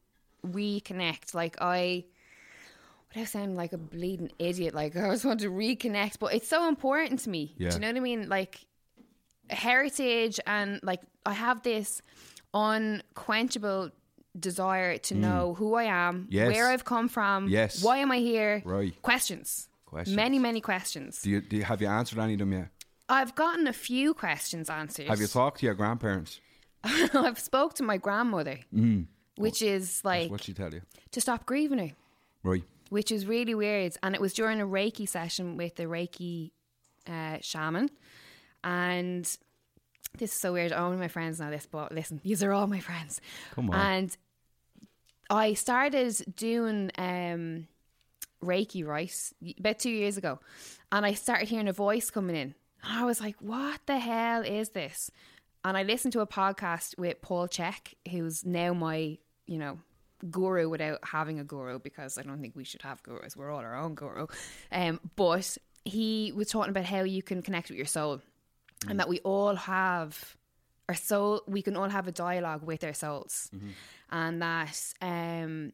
reconnect. 0.46 1.34
Like 1.34 1.58
I, 1.62 2.06
without 3.14 3.30
sounding 3.30 3.56
like 3.56 3.74
a 3.74 3.78
bleeding 3.78 4.32
idiot, 4.40 4.74
like 4.76 4.96
I 4.96 5.10
just 5.12 5.26
want 5.26 5.40
to 5.42 5.50
reconnect. 5.52 6.20
But 6.20 6.34
it's 6.34 6.48
so 6.48 6.68
important 6.68 7.20
to 7.22 7.30
me. 7.30 7.54
Yeah. 7.58 7.70
Do 7.70 7.76
you 7.76 7.82
know 7.82 7.88
what 7.88 7.98
I 7.98 8.00
mean? 8.02 8.30
Like 8.30 8.60
heritage 9.50 10.40
and 10.46 10.80
like 10.84 11.02
I 11.26 11.34
have 11.34 11.62
this 11.64 12.02
unquenchable 12.54 13.90
desire 14.40 14.98
to 14.98 15.16
know 15.16 15.54
who 15.56 15.74
I 15.76 15.84
am, 15.86 16.24
Mm. 16.24 16.28
Yes. 16.30 16.54
where 16.54 16.68
I've 16.70 16.86
come 16.86 17.10
from, 17.10 17.50
Yes. 17.50 17.84
why 17.84 17.98
am 17.98 18.12
I 18.12 18.18
here? 18.18 18.62
Right. 18.64 19.00
Questions. 19.02 19.68
Questions. 19.92 20.16
Many, 20.16 20.40
many 20.40 20.62
questions. 20.62 21.22
Do 21.22 21.30
you, 21.30 21.42
do 21.42 21.58
you 21.58 21.64
have 21.64 21.82
you 21.82 21.88
answered 21.88 22.18
any 22.20 22.34
of 22.34 22.40
them 22.40 22.54
yet? 22.54 22.70
I've 23.10 23.36
gotten 23.36 23.68
a 23.68 23.74
few 23.74 24.14
questions 24.14 24.70
answered. 24.70 25.08
Have 25.08 25.20
you 25.20 25.28
talked 25.28 25.60
to 25.60 25.66
your 25.66 25.76
grandparents? 25.76 26.40
I've 26.84 27.38
spoke 27.40 27.74
to 27.76 27.84
my 27.84 27.98
grandmother, 27.98 28.60
which 29.36 29.62
is 29.62 30.02
like 30.06 30.32
What'd 30.32 30.46
she 30.46 30.54
tell 30.54 30.74
you? 30.74 30.82
to 31.12 31.20
stop 31.22 31.46
grieving 31.46 31.78
her, 31.80 31.92
Right. 32.42 32.64
which 32.90 33.12
is 33.12 33.26
really 33.26 33.54
weird. 33.54 33.98
And 34.02 34.16
it 34.16 34.22
was 34.22 34.34
during 34.34 34.62
a 34.62 34.66
Reiki 34.66 35.08
session 35.08 35.58
with 35.58 35.76
the 35.76 35.84
Reiki 35.84 36.52
uh, 37.06 37.38
shaman. 37.42 37.90
And 38.64 39.26
this 40.18 40.32
is 40.34 40.40
so 40.40 40.54
weird. 40.54 40.72
Only 40.72 40.98
my 40.98 41.10
friends 41.10 41.40
know 41.40 41.52
this, 41.52 41.68
but 41.70 41.92
listen, 41.92 42.22
these 42.24 42.42
are 42.44 42.54
all 42.54 42.68
my 42.68 42.80
friends. 42.80 43.20
Come 43.56 43.70
on. 43.72 43.76
And 43.76 44.18
I 45.30 45.54
started 45.54 46.16
doing 46.36 46.92
um, 46.98 47.68
Reiki, 48.44 48.86
right, 48.86 49.14
about 49.60 49.80
two 49.80 49.90
years 49.90 50.18
ago. 50.18 50.40
And 50.92 51.06
I 51.06 51.14
started 51.14 51.48
hearing 51.48 51.68
a 51.68 51.74
voice 51.74 52.10
coming 52.10 52.36
in. 52.36 52.56
And 52.84 53.00
I 53.00 53.06
was 53.06 53.22
like, 53.22 53.36
what 53.40 53.82
the 53.86 54.00
hell 54.00 54.42
is 54.42 54.70
this? 54.70 55.12
And 55.64 55.78
I 55.78 55.84
listened 55.84 56.14
to 56.14 56.22
a 56.22 56.28
podcast 56.28 56.98
with 56.98 57.22
Paul 57.22 57.48
Chek, 57.48 57.94
who's 58.10 58.46
now 58.46 58.74
my, 58.74 59.18
you 59.46 59.58
know, 59.58 59.80
guru 60.30 60.70
without 60.70 61.00
having 61.04 61.40
a 61.40 61.44
guru 61.44 61.80
because 61.80 62.18
I 62.18 62.24
don't 62.24 62.42
think 62.42 62.56
we 62.56 62.64
should 62.64 62.82
have 62.82 63.02
gurus. 63.04 63.36
We're 63.36 63.52
all 63.52 63.60
our 63.60 63.76
own 63.76 63.96
guru. 63.96 64.28
Um, 64.72 65.00
but 65.16 65.58
he 65.86 66.32
was 66.36 66.50
talking 66.50 66.70
about 66.70 66.86
how 66.86 67.02
you 67.04 67.22
can 67.24 67.42
connect 67.42 67.70
with 67.70 67.78
your 67.78 67.88
soul 67.88 68.22
and 68.88 69.00
that 69.00 69.10
we 69.10 69.20
all 69.20 69.56
have 69.56 70.36
our 70.90 70.96
soul, 70.96 71.42
we 71.48 71.62
can 71.62 71.78
all 71.78 71.90
have 71.90 72.08
a 72.08 72.12
dialogue 72.12 72.64
with 72.64 72.84
our 72.84 72.94
souls. 72.94 73.50
And 74.12 74.42
that, 74.42 74.94
um, 75.02 75.74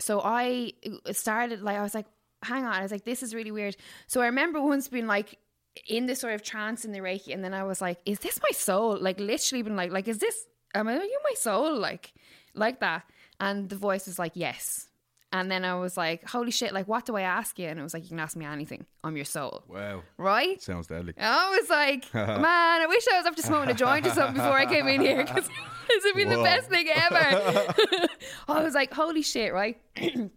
so 0.00 0.20
I 0.22 0.72
started 1.12 1.62
like 1.62 1.76
I 1.76 1.82
was 1.82 1.94
like, 1.94 2.06
hang 2.42 2.64
on, 2.64 2.72
I 2.72 2.82
was 2.82 2.90
like, 2.92 3.04
this 3.04 3.22
is 3.22 3.34
really 3.34 3.50
weird. 3.50 3.76
So 4.06 4.20
I 4.20 4.26
remember 4.26 4.60
once 4.60 4.88
being 4.88 5.06
like 5.06 5.38
in 5.86 6.06
this 6.06 6.20
sort 6.20 6.34
of 6.34 6.42
trance 6.42 6.84
in 6.84 6.92
the 6.92 6.98
Reiki, 7.00 7.32
and 7.32 7.44
then 7.44 7.54
I 7.54 7.64
was 7.64 7.80
like, 7.80 7.98
is 8.04 8.18
this 8.20 8.40
my 8.42 8.50
soul? 8.50 8.98
Like 8.98 9.20
literally 9.20 9.62
been 9.62 9.76
like, 9.76 9.92
like 9.92 10.08
is 10.08 10.18
this? 10.18 10.46
Am 10.74 10.88
I 10.88 10.94
you 10.94 11.20
my 11.24 11.34
soul? 11.34 11.76
Like, 11.76 12.12
like 12.54 12.80
that. 12.80 13.04
And 13.40 13.68
the 13.68 13.76
voice 13.76 14.06
is 14.06 14.18
like, 14.18 14.32
yes. 14.34 14.89
And 15.32 15.48
then 15.48 15.64
I 15.64 15.76
was 15.76 15.96
like, 15.96 16.28
holy 16.28 16.50
shit! 16.50 16.72
Like, 16.74 16.88
what 16.88 17.06
do 17.06 17.14
I 17.16 17.20
ask 17.22 17.56
you? 17.58 17.68
And 17.68 17.78
it 17.78 17.82
was 17.84 17.94
like, 17.94 18.02
you 18.02 18.08
can 18.08 18.18
ask 18.18 18.36
me 18.36 18.44
anything. 18.44 18.84
I'm 19.04 19.14
your 19.14 19.24
soul, 19.24 19.62
Wow. 19.68 20.02
right? 20.18 20.60
Sounds 20.60 20.88
deadly. 20.88 21.14
I 21.16 21.56
was 21.56 21.70
like, 21.70 22.12
man, 22.14 22.46
I 22.82 22.86
wish 22.88 23.04
I 23.12 23.18
was 23.18 23.26
after 23.26 23.40
smoking 23.42 23.70
a 23.70 23.74
joint 23.74 24.06
or 24.06 24.10
something 24.10 24.34
before 24.34 24.58
I 24.58 24.66
came 24.66 24.88
in 24.88 25.00
here 25.00 25.24
because 25.24 25.48
this 25.88 26.02
would 26.04 26.16
be 26.16 26.24
the 26.24 26.42
best 26.42 26.68
thing 26.68 26.88
ever. 26.88 28.08
I 28.48 28.62
was 28.62 28.74
like, 28.74 28.92
holy 28.92 29.22
shit, 29.22 29.52
right? 29.52 29.80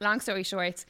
Long 0.00 0.18
story 0.20 0.42
short, 0.42 0.84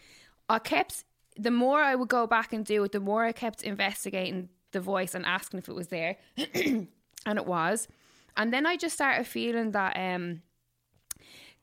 I 0.49 0.59
kept, 0.59 1.05
the 1.37 1.51
more 1.51 1.81
I 1.83 1.95
would 1.97 2.09
go 2.09 2.27
back 2.27 2.53
and 2.55 2.65
do 2.65 2.83
it, 2.85 2.93
the 2.93 3.01
more 3.01 3.25
I 3.25 3.33
kept 3.33 3.63
investigating 3.63 4.49
the 4.73 4.81
voice 4.81 5.15
and 5.15 5.27
asking 5.27 5.59
if 5.59 5.69
it 5.69 5.75
was 5.75 5.89
there. 5.89 6.17
and 6.37 6.89
it 7.27 7.45
was. 7.47 7.89
And 8.37 8.53
then 8.55 8.65
I 8.65 8.77
just 8.77 8.95
started 8.95 9.27
feeling 9.27 9.73
that, 9.73 9.97
um, 9.99 10.43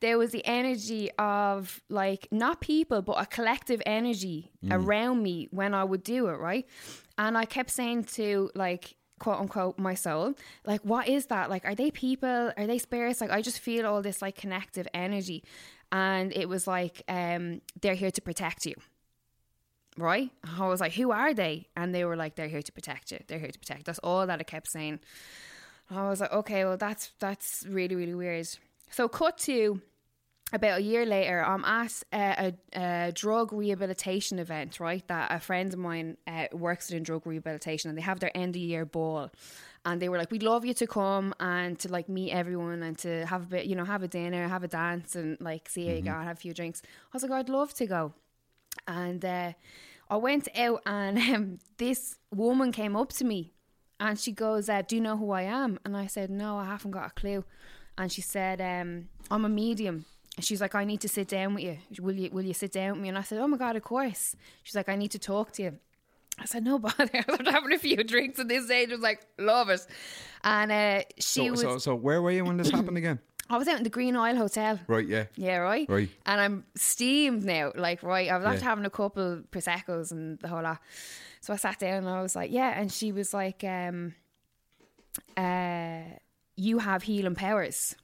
there 0.00 0.18
was 0.18 0.30
the 0.30 0.44
energy 0.46 1.10
of 1.18 1.82
like 1.88 2.28
not 2.30 2.60
people 2.60 3.02
but 3.02 3.14
a 3.14 3.26
collective 3.26 3.82
energy 3.86 4.52
around 4.70 5.22
me 5.22 5.48
when 5.50 5.74
I 5.74 5.84
would 5.84 6.02
do 6.02 6.28
it 6.28 6.38
right? 6.38 6.66
And 7.16 7.36
I 7.36 7.44
kept 7.44 7.70
saying 7.70 8.04
to 8.04 8.50
like 8.54 8.96
quote 9.18 9.40
unquote 9.40 9.78
my 9.78 9.94
soul 9.94 10.34
like 10.64 10.80
what 10.82 11.08
is 11.08 11.26
that? 11.26 11.50
Like 11.50 11.64
are 11.64 11.74
they 11.74 11.90
people? 11.90 12.52
Are 12.56 12.66
they 12.66 12.78
spirits? 12.78 13.20
Like 13.20 13.30
I 13.30 13.42
just 13.42 13.58
feel 13.60 13.86
all 13.86 14.02
this 14.02 14.22
like 14.22 14.36
connective 14.36 14.86
energy. 14.94 15.44
And 15.90 16.32
it 16.32 16.48
was 16.48 16.66
like 16.66 17.02
um 17.08 17.60
they're 17.80 17.94
here 17.94 18.10
to 18.12 18.22
protect 18.22 18.66
you. 18.66 18.74
Right? 19.96 20.30
I 20.58 20.68
was 20.68 20.80
like 20.80 20.92
who 20.92 21.10
are 21.10 21.34
they? 21.34 21.66
And 21.76 21.94
they 21.94 22.04
were 22.04 22.16
like 22.16 22.36
they're 22.36 22.48
here 22.48 22.62
to 22.62 22.72
protect 22.72 23.10
you. 23.10 23.18
They're 23.26 23.40
here 23.40 23.50
to 23.50 23.58
protect. 23.58 23.84
That's 23.86 23.98
all 24.00 24.26
that 24.26 24.38
I 24.38 24.44
kept 24.44 24.70
saying. 24.70 25.00
I 25.90 26.08
was 26.08 26.20
like, 26.20 26.32
okay, 26.32 26.64
well, 26.64 26.76
that's 26.76 27.12
that's 27.18 27.64
really 27.68 27.94
really 27.96 28.14
weird. 28.14 28.48
So, 28.90 29.08
cut 29.08 29.38
to 29.38 29.80
about 30.52 30.78
a 30.78 30.82
year 30.82 31.04
later, 31.04 31.44
I'm 31.44 31.64
at 31.64 32.02
a, 32.12 32.54
a, 32.74 32.80
a 32.80 33.12
drug 33.12 33.52
rehabilitation 33.52 34.38
event, 34.38 34.80
right? 34.80 35.06
That 35.08 35.30
a 35.30 35.40
friend 35.40 35.72
of 35.72 35.78
mine 35.78 36.16
uh, 36.26 36.46
works 36.52 36.90
in 36.90 37.02
drug 37.02 37.26
rehabilitation, 37.26 37.90
and 37.90 37.98
they 37.98 38.02
have 38.02 38.20
their 38.20 38.34
end 38.36 38.56
of 38.56 38.62
year 38.62 38.86
ball. 38.86 39.30
and 39.84 40.00
they 40.00 40.08
were 40.08 40.16
like, 40.16 40.30
"We'd 40.30 40.42
love 40.42 40.64
you 40.64 40.74
to 40.74 40.86
come 40.86 41.34
and 41.38 41.78
to 41.80 41.88
like 41.90 42.08
meet 42.08 42.32
everyone 42.32 42.82
and 42.82 42.96
to 42.98 43.26
have 43.26 43.42
a 43.42 43.46
bit, 43.46 43.66
you 43.66 43.76
know, 43.76 43.84
have 43.84 44.02
a 44.02 44.08
dinner, 44.08 44.48
have 44.48 44.64
a 44.64 44.68
dance, 44.68 45.16
and 45.16 45.38
like 45.40 45.68
see 45.68 45.86
how 45.86 45.94
you 45.94 46.02
go, 46.02 46.12
have 46.12 46.36
a 46.38 46.40
few 46.40 46.54
drinks." 46.54 46.82
I 46.84 46.88
was 47.12 47.22
like, 47.22 47.32
"I'd 47.32 47.48
love 47.50 47.74
to 47.74 47.86
go," 47.86 48.14
and 48.86 49.22
uh, 49.24 49.52
I 50.08 50.16
went 50.16 50.48
out, 50.56 50.80
and 50.86 51.18
um, 51.34 51.58
this 51.76 52.16
woman 52.34 52.72
came 52.72 52.96
up 52.96 53.12
to 53.14 53.24
me, 53.24 53.52
and 54.00 54.18
she 54.18 54.32
goes, 54.32 54.70
uh, 54.70 54.80
"Do 54.80 54.96
you 54.96 55.02
know 55.02 55.18
who 55.18 55.30
I 55.30 55.42
am?" 55.42 55.78
And 55.84 55.94
I 55.94 56.06
said, 56.06 56.30
"No, 56.30 56.56
I 56.56 56.64
haven't 56.64 56.92
got 56.92 57.08
a 57.08 57.10
clue." 57.10 57.44
And 57.98 58.10
she 58.10 58.20
said, 58.22 58.60
um, 58.60 59.08
"I'm 59.30 59.44
a 59.44 59.48
medium." 59.48 60.04
And 60.36 60.44
she's 60.44 60.60
like, 60.60 60.74
"I 60.74 60.84
need 60.84 61.00
to 61.00 61.08
sit 61.08 61.28
down 61.28 61.54
with 61.54 61.64
you. 61.64 61.78
Will 62.00 62.14
you? 62.14 62.30
Will 62.30 62.44
you 62.44 62.54
sit 62.54 62.72
down 62.72 62.92
with 62.92 63.00
me?" 63.02 63.08
And 63.08 63.18
I 63.18 63.22
said, 63.22 63.38
"Oh 63.40 63.48
my 63.48 63.56
god, 63.58 63.74
of 63.76 63.82
course." 63.82 64.36
She's 64.62 64.76
like, 64.76 64.88
"I 64.88 64.94
need 64.96 65.10
to 65.10 65.18
talk 65.18 65.52
to 65.52 65.62
you." 65.64 65.78
I 66.40 66.44
said, 66.44 66.62
no 66.62 66.78
bother. 66.78 67.10
I'm 67.28 67.46
having 67.46 67.72
a 67.72 67.78
few 67.80 67.96
drinks 68.04 68.38
at 68.38 68.46
this 68.46 68.66
stage. 68.66 68.90
I 68.90 68.92
was 68.92 69.00
like, 69.00 69.20
love 69.40 69.70
it. 69.70 69.84
And 70.44 70.70
uh, 70.70 71.02
she 71.18 71.46
So, 71.46 71.50
was, 71.50 71.60
so, 71.62 71.78
so 71.78 71.94
where 71.96 72.22
were 72.22 72.30
you 72.30 72.44
when 72.44 72.56
this 72.56 72.70
happened 72.70 72.96
again? 72.96 73.18
I 73.50 73.58
was 73.58 73.66
out 73.66 73.78
in 73.78 73.82
the 73.82 73.90
Green 73.90 74.14
Isle 74.14 74.36
Hotel. 74.36 74.78
Right, 74.86 75.04
yeah. 75.04 75.24
Yeah, 75.34 75.56
right? 75.56 75.88
Right. 75.88 76.08
And 76.26 76.40
I'm 76.40 76.64
steamed 76.76 77.42
now. 77.44 77.72
Like, 77.74 78.04
right, 78.04 78.30
I 78.30 78.36
was 78.36 78.46
after 78.46 78.58
Yeah. 78.60 78.64
having 78.70 78.84
a 78.84 78.90
couple 78.90 79.42
Prosecco's 79.50 80.12
and 80.12 80.38
the 80.38 80.46
whole 80.46 80.62
lot. 80.62 80.78
So 81.40 81.52
I 81.52 81.56
sat 81.56 81.80
down 81.80 82.04
and 82.04 82.08
I 82.08 82.22
was 82.22 82.36
like, 82.36 82.52
yeah. 82.52 82.78
And 82.78 82.92
she 82.92 83.10
was 83.10 83.34
like, 83.34 83.64
um, 83.64 84.14
uh, 85.36 86.02
you 86.58 86.78
have 86.78 87.02
healing 87.04 87.34
powers. 87.34 87.94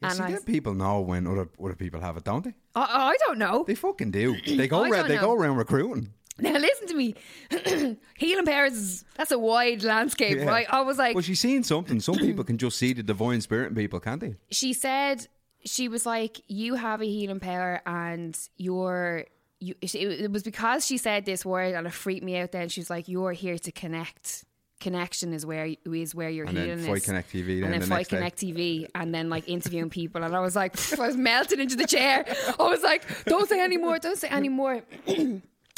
Yeah, 0.00 0.08
And 0.08 0.16
see, 0.18 0.22
I- 0.24 0.32
them 0.32 0.42
people 0.44 0.74
know 0.74 1.00
when 1.00 1.26
other 1.26 1.48
other 1.62 1.74
people 1.74 2.00
have 2.00 2.16
it, 2.16 2.24
don't 2.24 2.44
they? 2.44 2.54
I, 2.74 3.12
I 3.12 3.16
don't 3.26 3.38
know. 3.38 3.64
They 3.66 3.74
fucking 3.74 4.10
do. 4.12 4.36
They 4.46 4.68
go 4.68 4.82
around. 4.84 5.08
They 5.08 5.16
know. 5.16 5.22
go 5.28 5.32
around 5.34 5.56
recruiting. 5.56 6.12
Now 6.40 6.52
listen 6.52 6.86
to 6.86 6.94
me. 6.94 7.14
healing 8.16 8.44
powers 8.46 8.74
is 8.74 9.04
that's 9.16 9.32
a 9.32 9.38
wide 9.38 9.82
landscape, 9.82 10.36
Yeah. 10.38 10.44
right? 10.44 10.66
I 10.70 10.82
was 10.82 10.96
like, 10.98 11.14
Well, 11.16 11.22
she's 11.22 11.40
seen 11.40 11.64
something. 11.64 11.98
Some 12.00 12.14
people 12.16 12.44
can 12.44 12.58
just 12.58 12.78
see 12.78 12.92
the 12.92 13.02
divine 13.02 13.40
spirit 13.40 13.70
in 13.70 13.74
people, 13.74 13.98
can't 13.98 14.20
they? 14.20 14.36
she 14.50 14.72
said 14.72 15.26
she 15.64 15.88
was 15.88 16.06
like 16.06 16.40
you 16.46 16.74
have 16.76 17.02
a 17.02 17.04
healing 17.06 17.40
power 17.40 17.82
and 17.84 18.38
you're 18.56 19.24
you 19.58 19.74
it, 19.82 19.92
it 19.94 20.30
was 20.30 20.44
because 20.44 20.86
she 20.86 20.96
said 20.96 21.24
this 21.24 21.44
word 21.44 21.74
and 21.74 21.84
it 21.88 21.92
freaked 21.92 22.22
me 22.24 22.36
out 22.38 22.52
then 22.52 22.68
she's 22.68 22.88
like 22.88 23.08
you're 23.08 23.32
here 23.32 23.58
to 23.58 23.72
connect 23.72 24.44
connection 24.80 25.32
is 25.32 25.44
where 25.44 25.74
is 25.84 26.14
where 26.14 26.30
your 26.30 26.46
And 26.46 26.56
then 26.56 26.64
healing 26.78 26.86
Fight 26.86 26.96
is 26.98 27.04
Connect 27.04 27.32
TV 27.32 27.46
then 27.60 27.64
and 27.64 27.72
then 27.74 27.80
the 27.80 27.86
fight 27.86 27.96
next 27.96 28.08
day. 28.10 28.16
connect 28.16 28.38
tv 28.38 28.88
and 28.94 29.14
then 29.14 29.28
like 29.28 29.48
interviewing 29.48 29.90
people 29.90 30.22
and 30.22 30.36
i 30.36 30.40
was 30.40 30.54
like 30.54 30.76
i 31.00 31.06
was 31.06 31.16
melting 31.16 31.58
into 31.60 31.74
the 31.76 31.86
chair 31.86 32.24
i 32.58 32.62
was 32.62 32.82
like 32.82 33.02
don't 33.24 33.48
say 33.48 33.60
any 33.60 33.76
more 33.76 33.98
don't 33.98 34.18
say 34.18 34.28
any 34.28 34.48
more 34.48 34.82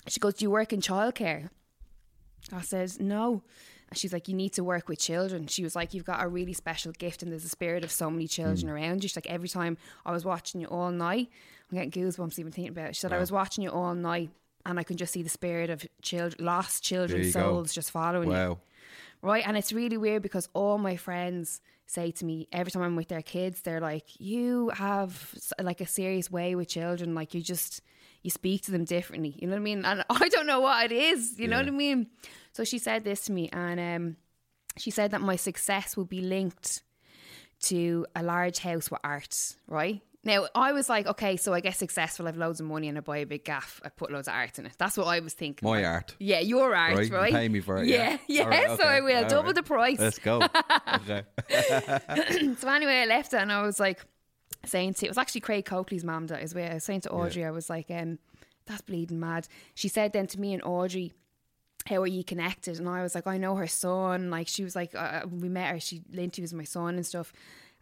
she 0.08 0.20
goes 0.20 0.34
do 0.34 0.44
you 0.44 0.50
work 0.50 0.72
in 0.72 0.80
childcare 0.80 1.48
I 2.52 2.62
says, 2.62 2.98
no. 2.98 3.42
And 3.90 3.98
she's 3.98 4.12
like, 4.12 4.26
you 4.26 4.34
need 4.34 4.54
to 4.54 4.64
work 4.64 4.88
with 4.88 4.98
children. 4.98 5.46
She 5.46 5.62
was 5.62 5.76
like, 5.76 5.94
you've 5.94 6.06
got 6.06 6.24
a 6.24 6.26
really 6.26 6.52
special 6.54 6.90
gift 6.90 7.22
and 7.22 7.30
there's 7.30 7.44
a 7.44 7.48
spirit 7.50 7.84
of 7.84 7.90
so 7.92 8.10
many 8.10 8.26
children 8.26 8.62
Hmm. 8.68 8.74
around 8.74 9.02
you. 9.04 9.08
She's 9.08 9.16
like, 9.16 9.28
every 9.28 9.48
time 9.48 9.76
I 10.04 10.10
was 10.10 10.24
watching 10.24 10.60
you 10.60 10.66
all 10.66 10.90
night, 10.90 11.28
I'm 11.70 11.78
getting 11.78 11.90
goosebumps 11.92 12.38
even 12.40 12.50
thinking 12.50 12.72
about 12.72 12.88
it. 12.88 12.96
She 12.96 13.00
said, 13.00 13.12
I 13.12 13.18
was 13.18 13.30
watching 13.30 13.62
you 13.62 13.70
all 13.70 13.94
night 13.94 14.30
and 14.66 14.80
I 14.80 14.82
can 14.82 14.96
just 14.96 15.12
see 15.12 15.22
the 15.22 15.28
spirit 15.28 15.70
of 15.70 15.86
children, 16.02 16.44
lost 16.44 16.82
children's 16.82 17.26
you 17.28 17.32
go. 17.34 17.40
souls 17.40 17.72
just 17.72 17.90
following 17.92 18.30
you. 18.30 18.58
Right. 19.22 19.46
And 19.46 19.56
it's 19.56 19.72
really 19.72 19.96
weird 19.98 20.22
because 20.22 20.48
all 20.54 20.78
my 20.78 20.96
friends 20.96 21.60
say 21.86 22.10
to 22.12 22.24
me 22.24 22.48
every 22.52 22.70
time 22.70 22.82
I'm 22.82 22.96
with 22.96 23.08
their 23.08 23.22
kids, 23.22 23.60
they're 23.60 23.80
like, 23.80 24.06
you 24.18 24.70
have 24.70 25.34
like 25.60 25.80
a 25.80 25.86
serious 25.86 26.30
way 26.30 26.54
with 26.54 26.68
children. 26.68 27.14
Like 27.14 27.34
you 27.34 27.42
just, 27.42 27.82
you 28.22 28.30
speak 28.30 28.62
to 28.62 28.70
them 28.70 28.84
differently. 28.84 29.36
You 29.38 29.48
know 29.48 29.54
what 29.54 29.60
I 29.60 29.64
mean? 29.64 29.84
And 29.84 30.04
I 30.10 30.28
don't 30.28 30.46
know 30.46 30.60
what 30.60 30.90
it 30.90 30.92
is. 30.92 31.38
You 31.38 31.48
know 31.48 31.58
what 31.58 31.66
I 31.66 31.70
mean? 31.70 32.06
So 32.52 32.64
she 32.64 32.78
said 32.78 33.04
this 33.04 33.22
to 33.22 33.32
me 33.32 33.50
and 33.52 33.78
um, 33.78 34.16
she 34.76 34.90
said 34.90 35.10
that 35.10 35.20
my 35.20 35.36
success 35.36 35.96
will 35.96 36.06
be 36.06 36.22
linked 36.22 36.82
to 37.62 38.06
a 38.16 38.22
large 38.22 38.60
house 38.60 38.90
with 38.90 39.00
art. 39.04 39.56
Right. 39.68 40.00
Now 40.22 40.48
I 40.54 40.72
was 40.72 40.90
like, 40.90 41.06
okay, 41.06 41.36
so 41.38 41.54
I 41.54 41.60
get 41.60 41.76
successful, 41.76 42.26
I 42.26 42.28
have 42.28 42.36
loads 42.36 42.60
of 42.60 42.66
money 42.66 42.88
and 42.88 42.98
I 42.98 43.00
buy 43.00 43.18
a 43.18 43.26
big 43.26 43.42
gaff. 43.44 43.80
I 43.82 43.88
put 43.88 44.10
loads 44.12 44.28
of 44.28 44.34
art 44.34 44.58
in 44.58 44.66
it. 44.66 44.72
That's 44.76 44.96
what 44.98 45.06
I 45.06 45.20
was 45.20 45.32
thinking. 45.32 45.66
My 45.66 45.82
art. 45.82 46.14
Yeah, 46.18 46.40
your 46.40 46.74
art, 46.74 46.96
Right, 46.96 47.10
right? 47.10 47.32
pay 47.32 47.48
me 47.48 47.60
for 47.60 47.78
it, 47.78 47.86
Yeah, 47.86 48.18
yeah. 48.26 48.50
yeah. 48.50 48.66
Right, 48.68 48.78
so 48.78 48.86
I 48.86 49.00
will 49.00 49.24
all 49.24 49.30
double 49.30 49.46
right. 49.46 49.54
the 49.54 49.62
price. 49.62 49.98
Let's 49.98 50.18
go. 50.18 50.40
So 52.58 52.68
anyway, 52.68 53.00
I 53.02 53.06
left 53.06 53.32
it 53.32 53.38
and 53.38 53.50
I 53.52 53.62
was 53.62 53.80
like 53.80 54.04
saying 54.66 54.94
to 54.94 55.06
it 55.06 55.08
was 55.08 55.18
actually 55.18 55.40
Craig 55.40 55.64
Coakley's 55.64 56.04
mum 56.04 56.26
that 56.28 56.42
is 56.42 56.54
where 56.54 56.70
I 56.70 56.74
was 56.74 56.84
saying 56.84 57.02
to 57.02 57.10
Audrey, 57.10 57.44
I 57.44 57.50
was 57.50 57.70
like, 57.70 57.86
um, 57.90 58.18
that's 58.66 58.82
bleeding 58.82 59.20
mad. 59.20 59.48
She 59.74 59.88
said 59.88 60.12
then 60.12 60.26
to 60.28 60.40
me 60.40 60.52
and 60.52 60.62
Audrey, 60.62 61.12
how 61.86 62.02
are 62.02 62.06
you 62.06 62.22
connected? 62.22 62.78
And 62.78 62.88
I 62.88 63.02
was 63.02 63.14
like, 63.14 63.26
I 63.26 63.38
know 63.38 63.56
her 63.56 63.66
son. 63.66 64.30
Like 64.30 64.48
she 64.48 64.64
was 64.64 64.76
like, 64.76 64.94
uh, 64.94 65.22
we 65.30 65.48
met 65.48 65.72
her, 65.72 65.80
she 65.80 66.02
interviews 66.14 66.52
my 66.52 66.64
son 66.64 66.96
and 66.96 67.06
stuff. 67.06 67.32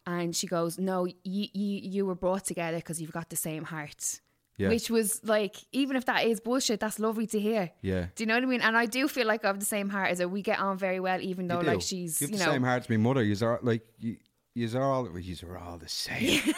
And 0.09 0.35
she 0.35 0.47
goes, 0.47 0.79
no, 0.79 1.05
you 1.05 1.15
you, 1.23 1.81
you 1.83 2.07
were 2.07 2.15
brought 2.15 2.47
together 2.47 2.79
because 2.79 2.99
you've 2.99 3.13
got 3.13 3.29
the 3.29 3.37
same 3.37 3.65
heart. 3.65 4.23
Yeah. 4.57 4.71
Which 4.71 4.91
was 4.91 5.21
like, 5.23 5.55
even 5.71 5.97
if 5.97 6.07
that 6.07 6.25
is 6.25 6.41
bullshit, 6.41 6.81
that's 6.81 6.99
lovely 6.99 7.27
to 7.29 7.39
hear. 7.39 7.71
Yeah. 7.83 8.07
Do 8.17 8.25
you 8.25 8.27
know 8.27 8.35
what 8.35 8.43
I 8.43 8.47
mean? 8.47 8.63
And 8.63 8.77
I 8.77 8.87
do 8.87 9.07
feel 9.07 9.27
like 9.27 9.45
I 9.45 9.49
have 9.49 9.61
the 9.61 9.67
same 9.67 9.89
heart 9.91 10.11
as 10.11 10.19
her. 10.19 10.27
We 10.27 10.43
get 10.43 10.59
on 10.59 10.79
very 10.79 10.99
well, 10.99 11.21
even 11.21 11.47
though 11.47 11.61
You 11.61 11.67
like 11.67 11.83
she's, 11.83 12.21
you 12.21 12.27
you, 12.27 12.33
have 12.33 12.39
the 12.41 12.47
know, 12.47 12.53
same 12.53 12.63
heart 12.65 12.83
as 12.85 12.91
my 12.91 12.97
mother. 12.97 13.23
You 13.23 13.37
are 13.47 13.61
like 13.63 13.83
you. 13.99 14.17
You 14.59 14.77
are 14.77 14.83
all. 14.83 15.09
You 15.21 15.37
are 15.49 15.59
all 15.59 15.79
the 15.79 15.89
same. 15.89 16.43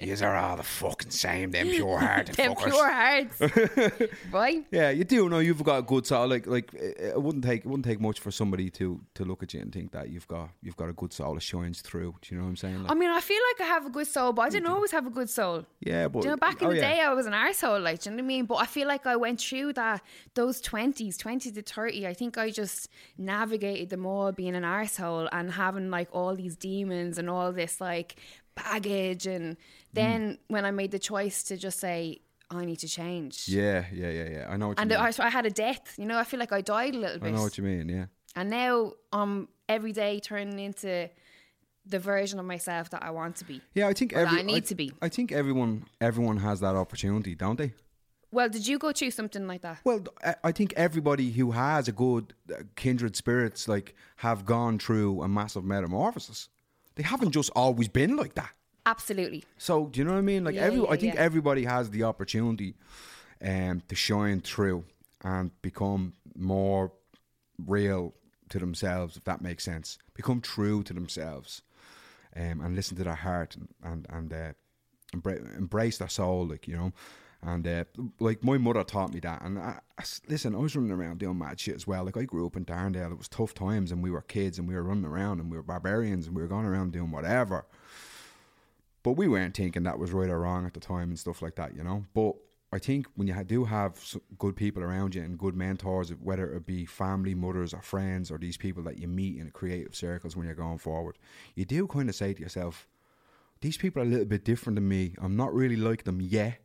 you 0.00 0.16
are 0.22 0.36
all 0.36 0.56
the 0.56 0.64
fucking 0.64 1.10
same. 1.10 1.52
Them 1.52 1.68
pure 1.68 1.98
hearted 1.98 2.34
them 2.36 2.54
fuckers. 2.54 2.64
pure 2.64 2.90
hearts, 2.90 4.12
right? 4.32 4.64
Yeah, 4.72 4.90
you 4.90 5.04
do 5.04 5.28
know 5.28 5.38
you've 5.38 5.62
got 5.62 5.78
a 5.78 5.82
good 5.82 6.04
soul. 6.04 6.26
Like, 6.26 6.48
like 6.48 6.74
it 6.74 7.22
wouldn't 7.22 7.44
take 7.44 7.64
it 7.64 7.66
wouldn't 7.66 7.84
take 7.84 8.00
much 8.00 8.18
for 8.18 8.32
somebody 8.32 8.70
to 8.70 9.00
to 9.14 9.24
look 9.24 9.44
at 9.44 9.54
you 9.54 9.60
and 9.60 9.72
think 9.72 9.92
that 9.92 10.10
you've 10.10 10.26
got 10.26 10.50
you've 10.62 10.76
got 10.76 10.88
a 10.88 10.92
good 10.92 11.12
soul 11.12 11.34
that 11.34 11.42
shines 11.42 11.80
through. 11.80 12.16
Do 12.22 12.34
you 12.34 12.38
know 12.38 12.44
what 12.44 12.50
I'm 12.50 12.56
saying? 12.56 12.82
Like, 12.82 12.90
I 12.90 12.94
mean, 12.96 13.10
I 13.10 13.20
feel 13.20 13.40
like 13.52 13.68
I 13.68 13.70
have 13.72 13.86
a 13.86 13.90
good 13.90 14.08
soul, 14.08 14.32
but 14.32 14.42
I 14.42 14.48
didn't 14.48 14.68
always 14.68 14.90
have 14.90 15.06
a 15.06 15.10
good 15.10 15.30
soul. 15.30 15.64
yeah, 15.78 16.08
but 16.08 16.22
Do 16.22 16.28
you 16.28 16.32
know, 16.32 16.38
back 16.38 16.60
in 16.60 16.66
oh, 16.66 16.70
the 16.70 16.76
yeah. 16.76 16.94
day, 16.94 17.00
I 17.02 17.12
was 17.14 17.26
an 17.26 17.32
arsehole, 17.34 17.80
like, 17.82 18.00
do 18.00 18.10
you 18.10 18.16
know 18.16 18.22
what 18.22 18.24
I 18.24 18.26
mean? 18.26 18.46
But 18.46 18.56
I 18.56 18.66
feel 18.66 18.88
like 18.88 19.06
I 19.06 19.14
went 19.14 19.40
through 19.40 19.74
that, 19.74 20.02
those 20.34 20.60
20s, 20.60 21.16
20 21.18 21.52
to 21.52 21.62
30. 21.62 22.06
I 22.06 22.14
think 22.14 22.36
I 22.36 22.50
just 22.50 22.88
navigated 23.16 23.90
them 23.90 24.06
all 24.06 24.32
being 24.32 24.56
an 24.56 24.64
arsehole 24.64 25.28
and 25.30 25.52
having, 25.52 25.90
like, 25.90 26.08
all 26.12 26.34
these 26.34 26.56
demons 26.68 27.18
and 27.20 27.26
all 27.34 27.52
this, 27.52 27.74
like, 27.90 28.10
baggage. 28.54 29.26
And 29.26 29.56
then 29.92 30.38
when 30.48 30.64
I 30.64 30.70
made 30.80 30.90
the 30.90 30.98
choice 31.12 31.42
to 31.48 31.56
just 31.56 31.78
say, 31.78 31.98
I 32.50 32.64
need 32.64 32.78
to 32.86 32.88
change. 32.88 33.34
Yeah, 33.48 33.84
yeah, 33.92 34.10
yeah, 34.18 34.28
yeah. 34.36 34.46
I 34.52 34.56
know 34.56 34.68
what 34.68 34.78
And 34.80 34.90
you 34.90 34.96
mean. 34.98 35.06
I, 35.18 35.26
I 35.26 35.30
had 35.38 35.46
a 35.46 35.50
death, 35.50 35.84
you 35.98 36.06
know, 36.06 36.18
I 36.18 36.24
feel 36.24 36.40
like 36.40 36.52
I 36.52 36.60
died 36.60 36.94
a 36.94 36.98
little 37.04 37.18
bit. 37.18 37.28
I 37.28 37.36
know 37.36 37.42
what 37.42 37.56
you 37.58 37.64
mean. 37.64 37.88
Yeah. 37.88 38.06
And 38.36 38.50
now 38.50 38.92
I'm 39.12 39.48
every 39.68 39.92
day 39.92 40.20
turning 40.20 40.58
into 40.68 41.08
the 41.86 41.98
version 41.98 42.38
of 42.38 42.46
myself 42.46 42.90
that 42.90 43.02
I 43.02 43.10
want 43.10 43.36
to 43.36 43.44
be. 43.44 43.60
Yeah, 43.74 43.88
I 43.88 43.92
think 43.92 44.12
every, 44.12 44.38
I 44.38 44.42
need 44.42 44.66
to 44.66 44.74
be. 44.74 44.92
I 45.02 45.08
think 45.08 45.32
everyone 45.32 45.84
everyone 46.00 46.38
has 46.38 46.60
that 46.60 46.74
opportunity, 46.76 47.34
don't 47.34 47.58
they? 47.58 47.72
Well, 48.30 48.48
did 48.48 48.66
you 48.66 48.78
go 48.78 48.90
through 48.92 49.12
something 49.12 49.46
like 49.46 49.62
that? 49.62 49.78
Well, 49.84 50.00
I- 50.30 50.34
I 50.48 50.52
think 50.52 50.72
everybody 50.76 51.30
who 51.38 51.52
has 51.52 51.86
a 51.88 51.92
good 51.92 52.34
uh, 52.52 52.62
kindred 52.74 53.14
spirits 53.16 53.68
like 53.74 53.94
have 54.16 54.44
gone 54.44 54.78
through 54.78 55.22
a 55.22 55.28
massive 55.28 55.64
metamorphosis. 55.64 56.48
They 56.96 57.02
haven't 57.02 57.32
just 57.32 57.50
always 57.56 57.88
been 57.88 58.16
like 58.16 58.34
that. 58.34 58.50
Absolutely. 58.86 59.44
So 59.58 59.86
do 59.86 59.98
you 59.98 60.04
know 60.04 60.12
what 60.12 60.18
I 60.18 60.22
mean? 60.22 60.44
Like 60.44 60.54
Yeah, 60.54 60.62
every, 60.62 60.80
yeah, 60.80 60.90
I 60.90 60.96
think 60.96 61.14
yeah. 61.14 61.20
everybody 61.20 61.64
has 61.64 61.90
the 61.90 62.02
opportunity 62.04 62.74
um, 63.42 63.82
to 63.88 63.94
shine 63.94 64.40
through 64.40 64.84
and 65.22 65.50
become 65.62 66.12
more 66.36 66.92
real 67.66 68.14
to 68.50 68.58
themselves, 68.58 69.16
if 69.16 69.24
that 69.24 69.40
makes 69.40 69.64
sense. 69.64 69.98
Become 70.14 70.40
true 70.42 70.82
to 70.82 70.92
themselves, 70.92 71.62
um, 72.36 72.60
and 72.60 72.76
listen 72.76 72.96
to 72.98 73.04
their 73.04 73.14
heart 73.14 73.56
and 73.56 73.68
and, 73.82 74.06
and 74.10 74.32
uh, 74.32 74.52
embra- 75.16 75.56
embrace 75.56 75.98
their 75.98 76.08
soul, 76.08 76.46
like 76.46 76.68
you 76.68 76.76
know. 76.76 76.92
And 77.46 77.66
uh, 77.66 77.84
like 78.20 78.42
my 78.42 78.56
mother 78.56 78.82
taught 78.84 79.12
me 79.12 79.20
that. 79.20 79.42
And 79.42 79.58
I, 79.58 79.78
I 79.98 80.04
listen, 80.28 80.54
I 80.54 80.58
was 80.58 80.74
running 80.74 80.92
around 80.92 81.18
doing 81.18 81.38
mad 81.38 81.60
shit 81.60 81.74
as 81.74 81.86
well. 81.86 82.04
Like 82.04 82.16
I 82.16 82.22
grew 82.22 82.46
up 82.46 82.56
in 82.56 82.64
Darndale. 82.64 83.12
It 83.12 83.18
was 83.18 83.28
tough 83.28 83.52
times, 83.52 83.92
and 83.92 84.02
we 84.02 84.10
were 84.10 84.22
kids, 84.22 84.58
and 84.58 84.66
we 84.66 84.74
were 84.74 84.82
running 84.82 85.04
around, 85.04 85.40
and 85.40 85.50
we 85.50 85.56
were 85.56 85.62
barbarians, 85.62 86.26
and 86.26 86.34
we 86.34 86.42
were 86.42 86.48
going 86.48 86.64
around 86.64 86.92
doing 86.92 87.10
whatever. 87.10 87.66
But 89.02 89.12
we 89.12 89.28
weren't 89.28 89.54
thinking 89.54 89.82
that 89.82 89.98
was 89.98 90.12
right 90.12 90.30
or 90.30 90.40
wrong 90.40 90.64
at 90.64 90.72
the 90.72 90.80
time 90.80 91.10
and 91.10 91.18
stuff 91.18 91.42
like 91.42 91.56
that, 91.56 91.76
you 91.76 91.84
know. 91.84 92.06
But 92.14 92.36
I 92.72 92.78
think 92.78 93.06
when 93.14 93.28
you 93.28 93.44
do 93.44 93.64
have 93.66 94.02
good 94.38 94.56
people 94.56 94.82
around 94.82 95.14
you 95.14 95.22
and 95.22 95.38
good 95.38 95.54
mentors, 95.54 96.08
whether 96.10 96.50
it 96.50 96.64
be 96.64 96.86
family, 96.86 97.34
mothers, 97.34 97.74
or 97.74 97.82
friends, 97.82 98.30
or 98.30 98.38
these 98.38 98.56
people 98.56 98.82
that 98.84 98.98
you 98.98 99.06
meet 99.06 99.38
in 99.38 99.50
creative 99.50 99.94
circles 99.94 100.34
when 100.34 100.46
you're 100.46 100.54
going 100.54 100.78
forward, 100.78 101.18
you 101.54 101.66
do 101.66 101.86
kind 101.86 102.08
of 102.08 102.14
say 102.14 102.32
to 102.32 102.40
yourself, 102.40 102.88
"These 103.60 103.76
people 103.76 104.00
are 104.00 104.06
a 104.06 104.08
little 104.08 104.24
bit 104.24 104.44
different 104.44 104.76
than 104.76 104.88
me. 104.88 105.14
I'm 105.18 105.36
not 105.36 105.52
really 105.52 105.76
like 105.76 106.04
them 106.04 106.22
yet, 106.22 106.63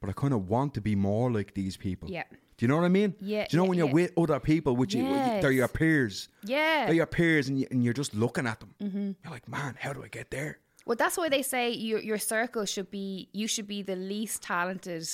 but 0.00 0.10
I 0.10 0.12
kind 0.12 0.32
of 0.34 0.48
want 0.48 0.74
to 0.74 0.80
be 0.80 0.94
more 0.94 1.30
like 1.30 1.54
these 1.54 1.76
people." 1.76 2.10
Yeah. 2.10 2.24
Do 2.58 2.64
you 2.64 2.68
know 2.68 2.76
what 2.76 2.84
I 2.84 2.88
mean? 2.88 3.14
Yeah, 3.20 3.44
Do 3.46 3.54
you 3.54 3.58
know 3.58 3.64
yeah, 3.64 3.68
when 3.68 3.78
you're 3.78 3.88
yeah. 3.88 3.92
with 3.92 4.12
other 4.16 4.40
people, 4.40 4.76
which 4.76 4.94
you, 4.94 5.02
they're 5.42 5.50
your 5.50 5.68
peers, 5.68 6.30
Yeah. 6.42 6.86
they're 6.86 6.94
your 6.94 7.04
peers, 7.06 7.48
and, 7.48 7.60
you, 7.60 7.66
and 7.70 7.84
you're 7.84 7.92
just 7.92 8.14
looking 8.14 8.46
at 8.46 8.60
them. 8.60 8.74
Mm-hmm. 8.82 9.10
You're 9.22 9.30
like, 9.32 9.46
man, 9.46 9.76
how 9.78 9.92
do 9.92 10.02
I 10.02 10.08
get 10.08 10.30
there? 10.30 10.58
Well, 10.86 10.96
that's 10.96 11.18
why 11.18 11.28
they 11.28 11.42
say 11.42 11.70
your 11.72 12.00
your 12.00 12.16
circle 12.18 12.64
should 12.64 12.90
be 12.90 13.28
you 13.32 13.46
should 13.46 13.66
be 13.66 13.82
the 13.82 13.96
least 13.96 14.42
talented, 14.42 15.06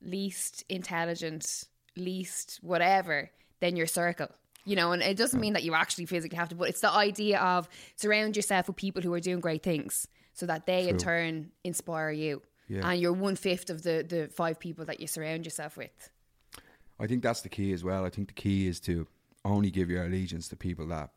least 0.00 0.64
intelligent, 0.68 1.64
least 1.96 2.58
whatever 2.62 3.30
than 3.60 3.76
your 3.76 3.86
circle. 3.86 4.28
you 4.64 4.76
know, 4.76 4.92
and 4.92 5.02
it 5.02 5.16
doesn't 5.16 5.40
mean 5.40 5.54
that 5.54 5.62
you 5.62 5.74
actually 5.74 6.04
physically 6.04 6.36
have 6.36 6.50
to, 6.50 6.54
but 6.54 6.68
it's 6.68 6.82
the 6.82 6.90
idea 6.90 7.40
of 7.40 7.66
surround 7.96 8.36
yourself 8.36 8.66
with 8.68 8.76
people 8.76 9.00
who 9.00 9.12
are 9.14 9.20
doing 9.20 9.40
great 9.40 9.62
things 9.62 10.06
so 10.34 10.44
that 10.44 10.66
they 10.66 10.88
in 10.88 10.98
turn 10.98 11.50
inspire 11.64 12.10
you. 12.10 12.42
Yeah. 12.68 12.88
And 12.88 13.00
you're 13.00 13.12
one 13.12 13.36
fifth 13.36 13.70
of 13.70 13.82
the, 13.82 14.04
the 14.06 14.28
five 14.32 14.60
people 14.60 14.84
that 14.84 15.00
you 15.00 15.06
surround 15.06 15.44
yourself 15.44 15.76
with. 15.76 16.10
I 17.00 17.06
think 17.06 17.22
that's 17.22 17.40
the 17.40 17.48
key 17.48 17.72
as 17.72 17.82
well. 17.82 18.04
I 18.04 18.10
think 18.10 18.28
the 18.28 18.34
key 18.34 18.66
is 18.66 18.80
to 18.80 19.06
only 19.44 19.70
give 19.70 19.88
your 19.88 20.04
allegiance 20.04 20.48
to 20.48 20.56
people 20.56 20.86
that, 20.88 21.10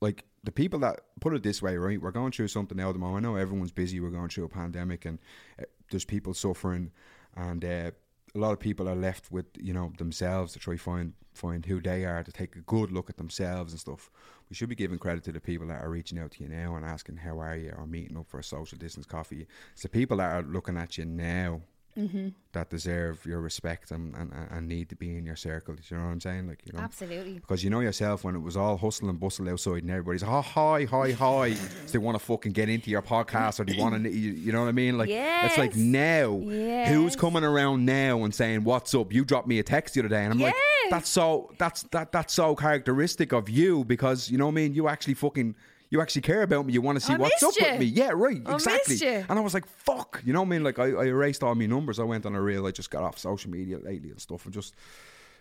like, 0.00 0.24
the 0.44 0.52
people 0.52 0.78
that 0.80 1.00
put 1.20 1.34
it 1.34 1.42
this 1.42 1.62
way, 1.62 1.76
right? 1.76 2.00
We're 2.00 2.10
going 2.10 2.32
through 2.32 2.48
something 2.48 2.76
now 2.76 2.88
at 2.88 2.92
the 2.92 2.98
moment. 2.98 3.24
I 3.24 3.28
know 3.28 3.36
everyone's 3.36 3.72
busy. 3.72 4.00
We're 4.00 4.10
going 4.10 4.28
through 4.28 4.44
a 4.44 4.48
pandemic, 4.48 5.04
and 5.04 5.18
uh, 5.60 5.64
there's 5.90 6.04
people 6.04 6.34
suffering, 6.34 6.92
and 7.36 7.64
uh, 7.64 7.90
a 8.34 8.38
lot 8.38 8.52
of 8.52 8.60
people 8.60 8.88
are 8.88 8.96
left 8.96 9.30
with 9.30 9.46
you 9.58 9.72
know 9.72 9.92
themselves 9.98 10.52
to 10.52 10.58
try 10.58 10.76
find 10.76 11.12
find 11.34 11.64
who 11.64 11.80
they 11.80 12.04
are, 12.04 12.22
to 12.22 12.32
take 12.32 12.56
a 12.56 12.60
good 12.60 12.90
look 12.90 13.08
at 13.08 13.16
themselves 13.16 13.72
and 13.72 13.80
stuff. 13.80 14.10
We 14.50 14.56
should 14.56 14.68
be 14.68 14.74
giving 14.74 14.98
credit 14.98 15.24
to 15.24 15.32
the 15.32 15.40
people 15.40 15.68
that 15.68 15.82
are 15.82 15.90
reaching 15.90 16.18
out 16.18 16.32
to 16.32 16.42
you 16.42 16.48
now 16.48 16.76
and 16.76 16.84
asking 16.84 17.18
how 17.18 17.38
are 17.38 17.56
you, 17.56 17.72
or 17.76 17.86
meeting 17.86 18.16
up 18.16 18.28
for 18.28 18.40
a 18.40 18.44
social 18.44 18.78
distance 18.78 19.06
coffee. 19.06 19.46
It's 19.72 19.82
the 19.82 19.88
people 19.88 20.16
that 20.18 20.32
are 20.32 20.42
looking 20.42 20.76
at 20.76 20.98
you 20.98 21.04
now 21.04 21.60
Mm-hmm. 21.98 22.28
that 22.52 22.70
deserve 22.70 23.26
your 23.26 23.40
respect 23.40 23.90
and, 23.90 24.14
and, 24.14 24.32
and 24.32 24.68
need 24.68 24.88
to 24.90 24.94
be 24.94 25.16
in 25.16 25.26
your 25.26 25.34
circle. 25.34 25.74
Do 25.74 25.82
you 25.88 25.96
know 25.96 26.04
what 26.04 26.10
I'm 26.12 26.20
saying? 26.20 26.46
Like 26.46 26.60
you 26.64 26.72
know, 26.72 26.78
Absolutely. 26.84 27.34
because 27.34 27.64
you 27.64 27.70
know 27.70 27.80
yourself 27.80 28.22
when 28.22 28.36
it 28.36 28.38
was 28.38 28.56
all 28.56 28.76
hustle 28.76 29.08
and 29.08 29.18
bustle 29.18 29.48
outside 29.48 29.82
and 29.82 29.90
everybody's 29.90 30.22
oh, 30.22 30.40
hi 30.42 30.84
hi 30.84 31.10
hi 31.10 31.54
so 31.54 31.92
they 31.92 31.98
want 31.98 32.16
to 32.16 32.24
fucking 32.24 32.52
get 32.52 32.68
into 32.68 32.88
your 32.90 33.02
podcast 33.02 33.58
or 33.58 33.64
they 33.64 33.76
want 33.76 34.00
to 34.02 34.10
you, 34.10 34.30
you 34.32 34.52
know 34.52 34.60
what 34.60 34.68
I 34.68 34.72
mean 34.72 34.96
like 34.96 35.08
it's 35.10 35.58
like 35.58 35.74
now 35.74 36.38
Yes. 36.40 36.88
who's 36.90 37.16
coming 37.16 37.42
around 37.42 37.84
now 37.84 38.22
and 38.22 38.32
saying 38.34 38.62
what's 38.62 38.94
up 38.94 39.12
you 39.12 39.24
dropped 39.24 39.48
me 39.48 39.58
a 39.58 39.62
text 39.64 39.94
the 39.94 40.00
other 40.00 40.08
day 40.08 40.22
and 40.22 40.32
I'm 40.32 40.38
like 40.40 40.54
that's 40.90 41.08
so 41.08 41.50
that's 41.58 41.82
that 41.94 42.12
that's 42.12 42.32
so 42.32 42.54
characteristic 42.54 43.32
of 43.32 43.48
you 43.48 43.84
because 43.84 44.30
you 44.30 44.38
know 44.38 44.46
what 44.46 44.52
I 44.52 44.54
mean 44.54 44.74
you 44.74 44.86
actually 44.88 45.14
fucking 45.14 45.56
you 45.90 46.00
actually 46.00 46.22
care 46.22 46.42
about 46.42 46.66
me 46.66 46.72
you 46.72 46.80
want 46.82 46.96
to 46.98 47.04
see 47.04 47.14
I 47.14 47.16
what's 47.16 47.42
up 47.42 47.48
missed 47.56 47.60
with 47.70 47.80
me. 47.80 47.86
yeah 47.86 48.10
right 48.14 48.40
I 48.46 48.54
exactly. 48.54 48.96
you. 48.96 49.24
and 49.28 49.38
I 49.38 49.40
was 49.40 49.54
like 49.54 49.66
fuck 49.66 50.20
you 50.24 50.32
know 50.32 50.40
what 50.40 50.46
I 50.46 50.50
mean? 50.50 50.64
Like 50.64 50.78
I, 50.78 50.86
I 50.92 51.04
erased 51.06 51.42
all 51.42 51.54
my 51.54 51.66
numbers. 51.66 51.98
I 51.98 52.04
went 52.04 52.26
on 52.26 52.34
a 52.34 52.40
reel 52.42 52.66
I 52.66 52.70
just 52.72 52.90
got 52.90 53.02
off 53.04 53.18
social 53.18 53.50
media 53.50 53.78
lately 53.78 54.10
and 54.10 54.20
stuff 54.20 54.44
and 54.44 54.52
just 54.54 54.74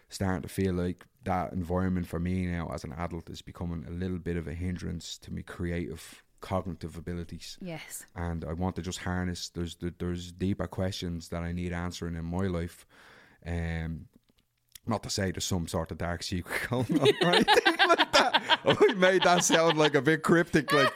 starting 0.10 0.42
to 0.42 0.48
feel 0.48 0.74
like 0.74 1.06
that 1.24 1.52
environment 1.52 2.08
for 2.08 2.20
me 2.20 2.46
now 2.46 2.72
as 2.74 2.84
an 2.86 2.94
adult 2.94 3.30
is 3.30 3.42
becoming 3.42 3.84
a 3.88 3.92
little 3.92 4.18
bit 4.20 4.38
of 4.38 4.48
a 4.48 4.54
hindrance 4.54 5.18
to 5.20 5.34
me 5.34 5.42
creative 5.44 6.24
cognitive 6.40 6.96
abilities. 6.96 7.58
Yes. 7.62 8.06
and 8.16 8.46
I 8.46 8.54
want 8.54 8.76
to 8.78 8.82
just 8.82 9.00
harness 9.00 9.50
there's 9.50 9.76
there's 10.00 10.32
deeper 10.32 10.68
questions 10.68 11.30
that 11.30 11.44
I 11.44 11.52
need 11.52 11.74
answering 11.74 12.16
in 12.16 12.26
my 12.26 12.48
life 12.48 12.86
um 13.46 14.06
not 14.90 15.04
to 15.04 15.10
say 15.10 15.32
there's 15.32 15.46
some 15.46 15.68
sort 15.68 15.92
of 15.92 15.98
dark 15.98 16.24
secret 16.24 16.70
going 16.70 17.00
on 17.00 17.10
or 17.22 17.32
anything 17.34 17.88
like 17.88 18.12
that. 18.14 18.60
I 18.66 18.94
made 18.94 19.24
that 19.24 19.44
sound 19.44 19.78
like 19.78 19.96
a 19.96 20.02
bit 20.02 20.24
cryptic, 20.24 20.72
like 20.74 20.94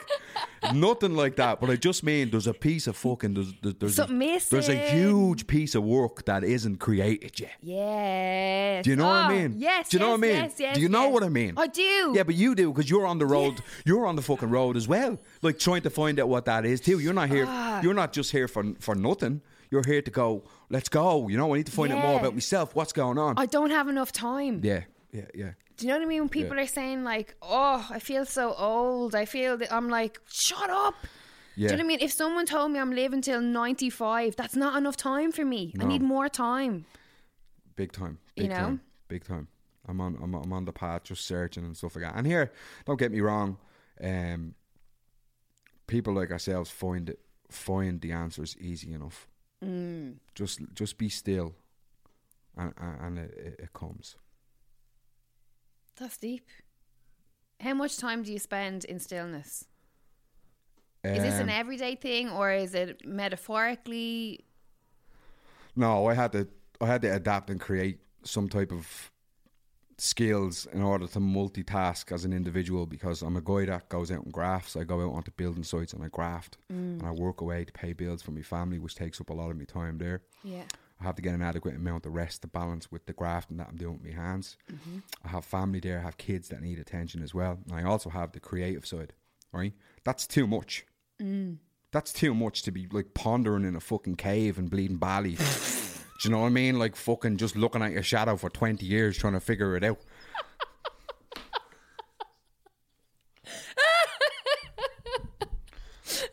nothing 0.74 1.16
like 1.16 1.36
that. 1.38 1.60
But 1.60 1.70
I 1.70 1.76
just 1.76 2.04
mean 2.04 2.30
there's 2.30 2.48
a 2.48 2.54
piece 2.54 2.88
of 2.88 2.96
fucking 2.98 3.34
there's 3.34 3.54
there's, 3.62 3.96
there's, 3.96 4.00
a, 4.00 4.46
there's 4.50 4.70
a 4.70 4.76
huge 4.76 5.48
piece 5.48 5.76
of 5.76 5.84
work 5.84 6.26
that 6.26 6.44
isn't 6.44 6.78
created 6.78 7.40
yet. 7.40 7.52
Yes. 7.62 8.84
Do 8.84 8.90
you 8.90 8.96
know 8.96 9.06
what 9.06 9.16
I 9.16 9.34
Oh, 9.34 9.36
mean? 9.36 9.56
Yes. 9.58 9.90
Do 9.90 9.98
you 9.98 10.02
know 10.02 10.16
yes, 10.16 10.20
what 10.20 10.28
I 10.28 10.32
mean? 10.32 10.36
Yes, 10.44 10.54
yes, 10.60 10.76
Do 10.76 10.82
you 10.82 10.90
know 10.90 11.10
what 11.10 11.24
I 11.24 11.30
mean? 11.30 11.54
I 11.58 11.68
do. 11.68 12.14
Yeah, 12.16 12.24
but 12.24 12.36
you 12.36 12.56
do 12.56 12.72
because 12.72 12.90
you're 12.90 13.06
on 13.06 13.20
the 13.20 13.26
road. 13.26 13.62
You're 13.86 14.06
on 14.06 14.16
the 14.16 14.22
fucking 14.22 14.50
road 14.50 14.76
as 14.78 14.88
well, 14.88 15.18
like 15.42 15.60
trying 15.60 15.82
to 15.84 15.90
find 15.90 16.20
out 16.20 16.28
what 16.30 16.46
that 16.46 16.66
is 16.66 16.82
too. 16.82 17.00
You're 17.00 17.14
not 17.14 17.30
here. 17.30 17.46
Ah. 17.48 17.82
You're 17.82 17.94
not 17.94 18.14
just 18.14 18.32
here 18.32 18.48
for 18.48 18.64
for 18.80 18.96
nothing. 18.96 19.42
You're 19.72 19.84
here 19.86 20.02
to 20.02 20.12
go. 20.12 20.44
Let's 20.70 20.90
go. 20.90 21.28
You 21.30 21.38
know, 21.38 21.54
I 21.54 21.58
need 21.58 21.66
to 21.68 21.72
find 21.72 21.92
out 21.94 22.04
more 22.04 22.20
about 22.20 22.34
myself. 22.34 22.76
What's 22.76 22.92
going 22.94 23.18
on? 23.18 23.36
I 23.38 23.46
don't 23.46 23.72
have 23.72 23.88
enough 23.88 24.12
time. 24.12 24.60
yeah, 24.64 24.84
yeah, 25.14 25.26
yeah. 25.34 25.52
Do 25.78 25.88
you 25.88 25.94
know 25.94 25.98
what 26.00 26.06
I 26.06 26.08
mean? 26.10 26.20
When 26.24 26.30
people 26.30 26.58
Yeah. 26.58 26.64
are 26.64 26.68
saying 26.68 27.04
like, 27.04 27.36
"Oh, 27.42 27.88
I 27.90 28.00
feel 28.00 28.26
so 28.26 28.54
old," 28.54 29.16
I 29.16 29.26
feel 29.26 29.58
that 29.58 29.72
I'm 29.74 29.90
like, 29.90 30.20
"Shut 30.30 30.70
up." 30.70 30.94
Yeah. 31.56 31.70
Do 31.70 31.74
you 31.74 31.78
know 31.80 31.84
what 31.84 31.86
I 31.86 31.88
mean? 31.88 32.00
If 32.02 32.12
someone 32.12 32.46
told 32.46 32.72
me 32.72 32.80
I'm 32.80 32.92
living 32.92 33.22
till 33.22 33.42
95, 33.42 34.36
that's 34.36 34.56
not 34.56 34.78
enough 34.78 34.96
time 34.98 35.32
for 35.32 35.44
me. 35.46 35.74
I 35.80 35.86
need 35.86 36.02
more 36.02 36.30
time. 36.30 36.86
Big 37.76 37.92
time. 37.94 38.20
You 38.36 38.44
Big 38.44 38.50
know? 38.52 38.56
time. 38.58 38.82
Big 39.08 39.24
time. 39.24 39.48
I'm 39.88 40.00
on 40.02 40.18
I'm, 40.22 40.34
I'm 40.36 40.54
on 40.54 40.66
the 40.66 40.74
path 40.74 41.04
just 41.06 41.26
searching 41.26 41.64
and 41.66 41.76
stuff 41.76 41.96
like 41.96 42.04
that. 42.06 42.16
And 42.16 42.28
here, 42.28 42.52
don't 42.86 43.00
get 43.00 43.12
me 43.12 43.22
wrong, 43.22 43.58
um 44.04 44.54
people 45.88 46.14
like 46.14 46.32
ourselves 46.32 46.70
find 46.70 47.10
it 47.10 47.20
find 47.50 48.00
the 48.02 48.12
answers 48.12 48.56
easy 48.60 48.94
enough. 48.94 49.28
Mm. 49.64 50.16
Just 50.34 50.60
just 50.74 50.98
be 50.98 51.10
still 51.10 51.54
and 52.58 52.74
and, 52.78 53.18
it, 53.20 53.56
it, 53.60 53.74
comes. 53.74 54.16
That's 55.98 56.18
deep. 56.18 56.48
How 57.60 57.74
much 57.74 57.98
time 57.98 58.24
do 58.24 58.32
you 58.32 58.40
spend 58.40 58.86
in 58.86 59.00
stillness? 59.00 59.66
Is 61.04 61.24
this 61.24 61.36
an 61.36 61.50
Um, 61.50 61.50
everyday 61.50 61.96
thing 61.96 62.30
or 62.30 62.52
is 62.52 62.74
it 62.76 63.06
metaphorically? 63.06 64.46
No, 65.76 66.08
I 66.08 66.14
had 66.14 66.32
to 66.34 66.48
I 66.80 66.88
had 66.88 67.02
to 67.04 67.16
adapt 67.16 67.50
and 67.50 67.60
create 67.60 68.00
some 68.24 68.50
type 68.50 68.72
of 68.72 69.12
skills 70.02 70.68
in 70.74 70.82
order 70.82 71.06
to 71.06 71.20
multitask 71.20 72.12
as 72.12 72.26
an 72.26 72.34
individual 72.34 72.88
because 72.88 73.22
I'm 73.22 73.38
a 73.38 73.42
guy 73.42 73.66
that 73.66 73.88
goes 73.88 74.12
out 74.12 74.24
and 74.24 74.34
grafts. 74.34 74.76
I 74.76 74.84
go 74.84 75.00
out 75.02 75.14
onto 75.14 75.30
building 75.32 75.64
sites 75.64 75.94
and 75.94 76.04
I 76.04 76.08
graft 76.08 76.58
mm. 76.74 77.00
and 77.00 77.04
I 77.04 77.12
work 77.12 77.42
away 77.42 77.66
to 77.66 77.72
pay 77.72 77.94
bills 77.94 78.24
for 78.24 78.32
my 78.32 78.42
family, 78.42 78.80
which 78.80 78.96
takes 78.96 79.22
up 79.22 79.30
a 79.30 79.34
lot 79.34 79.52
of 79.52 79.58
my 79.58 79.66
time 79.66 80.00
there. 80.00 80.24
Yeah. 80.44 80.64
I 81.00 81.04
have 81.04 81.16
to 81.16 81.22
get 81.22 81.36
an 81.36 81.44
adequate 81.44 81.76
amount 81.76 82.08
of 82.08 82.14
rest 82.14 82.42
to 82.42 82.48
balance 82.48 82.92
with 82.92 83.06
the 83.06 83.14
grafting 83.14 83.58
that 83.58 83.68
I'm 83.70 83.78
doing 83.78 83.94
with 83.94 84.04
my 84.04 84.20
hands. 84.20 84.58
Mm-hmm. 84.72 85.00
I 85.24 85.28
have 85.30 85.46
family 85.46 85.80
there, 85.80 86.00
I 86.00 86.02
have 86.02 86.18
kids 86.18 86.50
that 86.50 86.64
need 86.64 86.80
attention 86.80 87.22
as 87.22 87.36
well. 87.36 87.60
And 87.70 87.80
I 87.80 87.84
also 87.84 88.10
have 88.10 88.32
the 88.32 88.40
creative 88.40 88.88
side, 88.88 89.14
right? 89.54 89.74
That's 90.04 90.26
too 90.26 90.48
much. 90.48 90.84
Mm. 91.22 91.58
That's 91.92 92.12
too 92.12 92.34
much 92.34 92.64
to 92.64 92.72
be 92.72 92.88
like 92.92 93.14
pondering 93.14 93.66
in 93.66 93.76
a 93.76 93.80
fucking 93.80 94.16
cave 94.16 94.58
and 94.58 94.70
bleeding 94.70 94.98
Bali. 94.98 95.38
Do 96.22 96.30
you 96.30 96.36
know 96.36 96.42
what 96.42 96.48
I 96.48 96.50
mean? 96.50 96.78
Like 96.78 96.96
fucking 96.96 97.38
just 97.38 97.56
looking 97.56 97.82
at 97.82 97.92
your 97.92 98.04
shadow 98.04 98.36
for 98.38 98.50
20 98.50 98.86
years 98.86 99.18
trying 99.18 99.34
to 99.34 99.40
figure 99.40 99.76
it 99.76 99.84
out. 99.84 99.98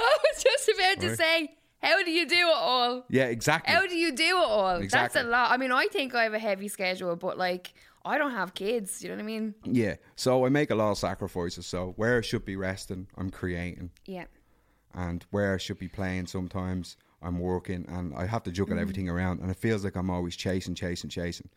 I 0.01 0.16
was 0.24 0.43
just 0.43 0.68
about 0.68 1.01
to 1.01 1.09
Right. 1.09 1.16
say, 1.18 1.55
how 1.82 2.03
do 2.03 2.11
you 2.11 2.26
do 2.28 2.36
it 2.36 2.55
all? 2.55 3.05
Yeah, 3.09 3.24
exactly. 3.26 3.72
How 3.72 3.86
do 3.86 3.97
you 3.97 4.12
do 4.12 4.24
it 4.39 4.45
all? 4.45 4.76
Exactly. 4.76 5.20
That's 5.20 5.26
a 5.26 5.30
lot. 5.30 5.51
I 5.53 5.57
mean, 5.57 5.72
I 5.72 5.86
think 5.86 6.14
I 6.14 6.24
have 6.24 6.34
a 6.34 6.39
heavy 6.39 6.68
schedule, 6.68 7.16
but 7.16 7.39
like, 7.39 7.72
I 8.05 8.18
don't 8.18 8.32
have 8.32 8.55
kids. 8.55 9.03
You 9.03 9.11
know 9.11 9.16
what 9.16 9.22
I 9.22 9.26
mean? 9.26 9.55
Yeah. 9.64 9.97
So 10.16 10.45
I 10.45 10.49
make 10.49 10.70
a 10.70 10.74
lot 10.74 10.91
of 10.91 10.99
sacrifices. 10.99 11.66
So 11.66 11.93
where 11.97 12.18
I 12.18 12.20
should 12.20 12.45
be 12.45 12.57
resting, 12.57 13.07
I'm 13.16 13.30
creating. 13.30 13.91
Yeah. 14.07 14.24
and 14.95 15.24
where 15.30 15.55
I 15.55 15.59
should 15.59 15.78
be 15.78 15.89
playing 15.89 16.26
sometimes 16.26 16.97
I'm 17.22 17.38
working 17.40 17.84
and 17.88 18.14
I 18.14 18.26
have 18.26 18.42
to 18.44 18.50
juggle 18.52 18.76
Mm. 18.76 18.80
everything 18.80 19.08
around 19.08 19.40
and 19.40 19.50
it 19.50 19.56
feels 19.56 19.84
like 19.84 19.96
I'm 19.96 20.10
always 20.10 20.36
chasing, 20.36 20.74
chasing, 20.74 21.10
chasing. 21.10 21.48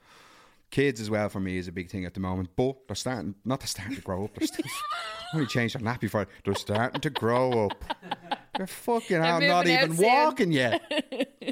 Kids 0.72 1.02
as 1.02 1.10
well 1.10 1.28
for 1.28 1.40
me 1.42 1.58
is 1.58 1.68
a 1.68 1.72
big 1.72 1.90
thing 1.90 2.06
at 2.06 2.14
the 2.14 2.20
moment, 2.22 2.50
but 2.56 2.88
they're 2.88 2.96
starting 2.96 3.36
not 3.44 3.60
they're 3.60 3.68
starting 3.68 3.96
to 3.96 4.02
grow 4.02 4.24
up. 4.24 4.34
They're 4.36 4.48
still 4.48 4.66
only 5.34 5.46
changed 5.48 5.76
their 5.78 5.82
nappy 5.82 6.10
for 6.10 6.22
it. 6.24 6.30
They're 6.46 6.56
starting 6.56 7.02
to 7.02 7.10
grow 7.10 7.66
up. 7.68 7.84
They're 8.58 8.68
fucking 8.68 9.22
hell, 9.22 9.42
not 9.42 9.68
even 9.68 9.96
soon. 9.96 10.06
walking 10.06 10.52
yet. 10.52 10.82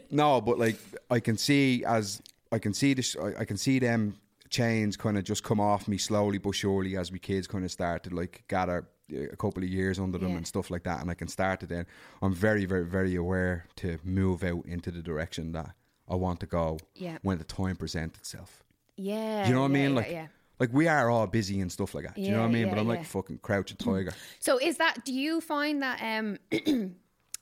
no, 0.11 0.39
but 0.41 0.57
like 0.57 0.77
I 1.11 1.19
can 1.19 1.37
see 1.37 1.83
as 1.85 2.21
I 2.51 2.59
can 2.59 2.73
see 2.73 2.93
this 2.93 3.15
I, 3.21 3.41
I 3.41 3.45
can 3.45 3.57
see 3.57 3.77
them 3.79 4.15
chains 4.49 4.95
kind 4.97 5.17
of 5.17 5.23
just 5.25 5.43
come 5.43 5.59
off 5.59 5.87
me 5.87 5.97
slowly 5.97 6.37
but 6.39 6.51
surely 6.55 6.97
as 6.97 7.11
my 7.11 7.17
kids 7.19 7.45
kind 7.45 7.63
of 7.63 7.71
start 7.71 8.03
to 8.05 8.09
like 8.15 8.43
gather 8.47 8.87
a 9.11 9.35
couple 9.35 9.63
of 9.63 9.69
years 9.69 9.99
under 9.99 10.17
them 10.17 10.29
Yeah. 10.31 10.37
and 10.37 10.47
stuff 10.47 10.69
like 10.69 10.83
that 10.83 11.01
and 11.01 11.09
I 11.09 11.13
can 11.13 11.27
start 11.27 11.63
it 11.63 11.69
then 11.69 11.85
I'm 12.21 12.33
very 12.33 12.65
very 12.65 12.85
very 12.85 13.15
aware 13.15 13.65
to 13.77 13.97
move 14.03 14.43
out 14.43 14.65
into 14.65 14.91
the 14.91 15.01
direction 15.01 15.51
that 15.53 15.71
I 16.07 16.15
want 16.15 16.39
to 16.41 16.45
go 16.45 16.79
Yeah. 16.95 17.17
when 17.21 17.37
the 17.37 17.43
time 17.43 17.75
presents 17.75 18.17
itself 18.19 18.63
Yeah. 18.97 19.43
do 19.43 19.49
you 19.49 19.55
know 19.55 19.61
what 19.61 19.71
I 19.71 19.73
mean 19.73 19.95
like 19.95 20.09
yeah. 20.11 20.27
like 20.59 20.71
we 20.73 20.87
are 20.87 21.09
all 21.09 21.27
busy 21.27 21.59
and 21.61 21.71
stuff 21.71 21.93
like 21.95 22.05
that 22.05 22.15
do 22.15 22.21
you 22.21 22.31
know 22.31 22.39
what 22.41 22.49
I 22.49 22.51
mean 22.51 22.65
yeah, 22.67 22.73
but 22.73 22.79
I'm 22.79 22.87
like 22.87 22.99
yeah. 22.99 23.05
fucking 23.05 23.39
crouching 23.41 23.77
tiger 23.77 24.13
So 24.39 24.57
is 24.59 24.77
that? 24.77 25.03
Do 25.05 25.13
you 25.13 25.41
find 25.41 25.81
that 25.81 25.99
um 26.01 26.37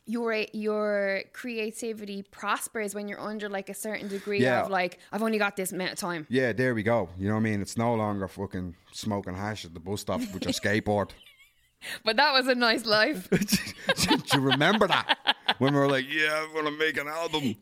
your 0.09 0.33
your 0.53 1.21
creativity 1.33 2.23
prospers 2.23 2.95
when 2.95 3.09
you're 3.09 3.19
under 3.19 3.49
like 3.49 3.67
a 3.69 3.73
certain 3.73 4.07
degree 4.07 4.39
Yeah. 4.41 4.61
of 4.63 4.69
like 4.71 4.99
I've 5.11 5.21
only 5.21 5.37
got 5.37 5.55
this 5.57 5.71
amount 5.73 5.91
of 5.91 5.97
time? 5.99 6.25
yeah 6.29 6.53
there 6.53 6.73
we 6.73 6.81
go 6.83 7.09
you 7.19 7.27
know 7.27 7.33
what 7.33 7.41
I 7.41 7.43
mean 7.43 7.61
it's 7.61 7.77
no 7.77 7.93
longer 7.93 8.27
fucking 8.27 8.75
smoking 8.93 9.35
hash 9.35 9.65
at 9.65 9.73
the 9.73 9.79
bus 9.81 10.01
stop 10.01 10.21
with 10.33 10.43
your 10.45 10.53
skateboard 10.61 11.09
But 12.03 12.17
that 12.17 12.33
was 12.33 12.47
a 12.47 12.55
nice 12.55 12.85
life. 12.85 13.29
do 13.29 14.17
you 14.33 14.39
remember 14.41 14.87
that 14.87 15.17
when 15.59 15.73
we 15.73 15.79
were 15.79 15.87
like, 15.89 16.05
yeah, 16.11 16.43
I'm 16.43 16.53
gonna 16.53 16.75
make 16.75 16.97
an 16.97 17.07
album 17.07 17.55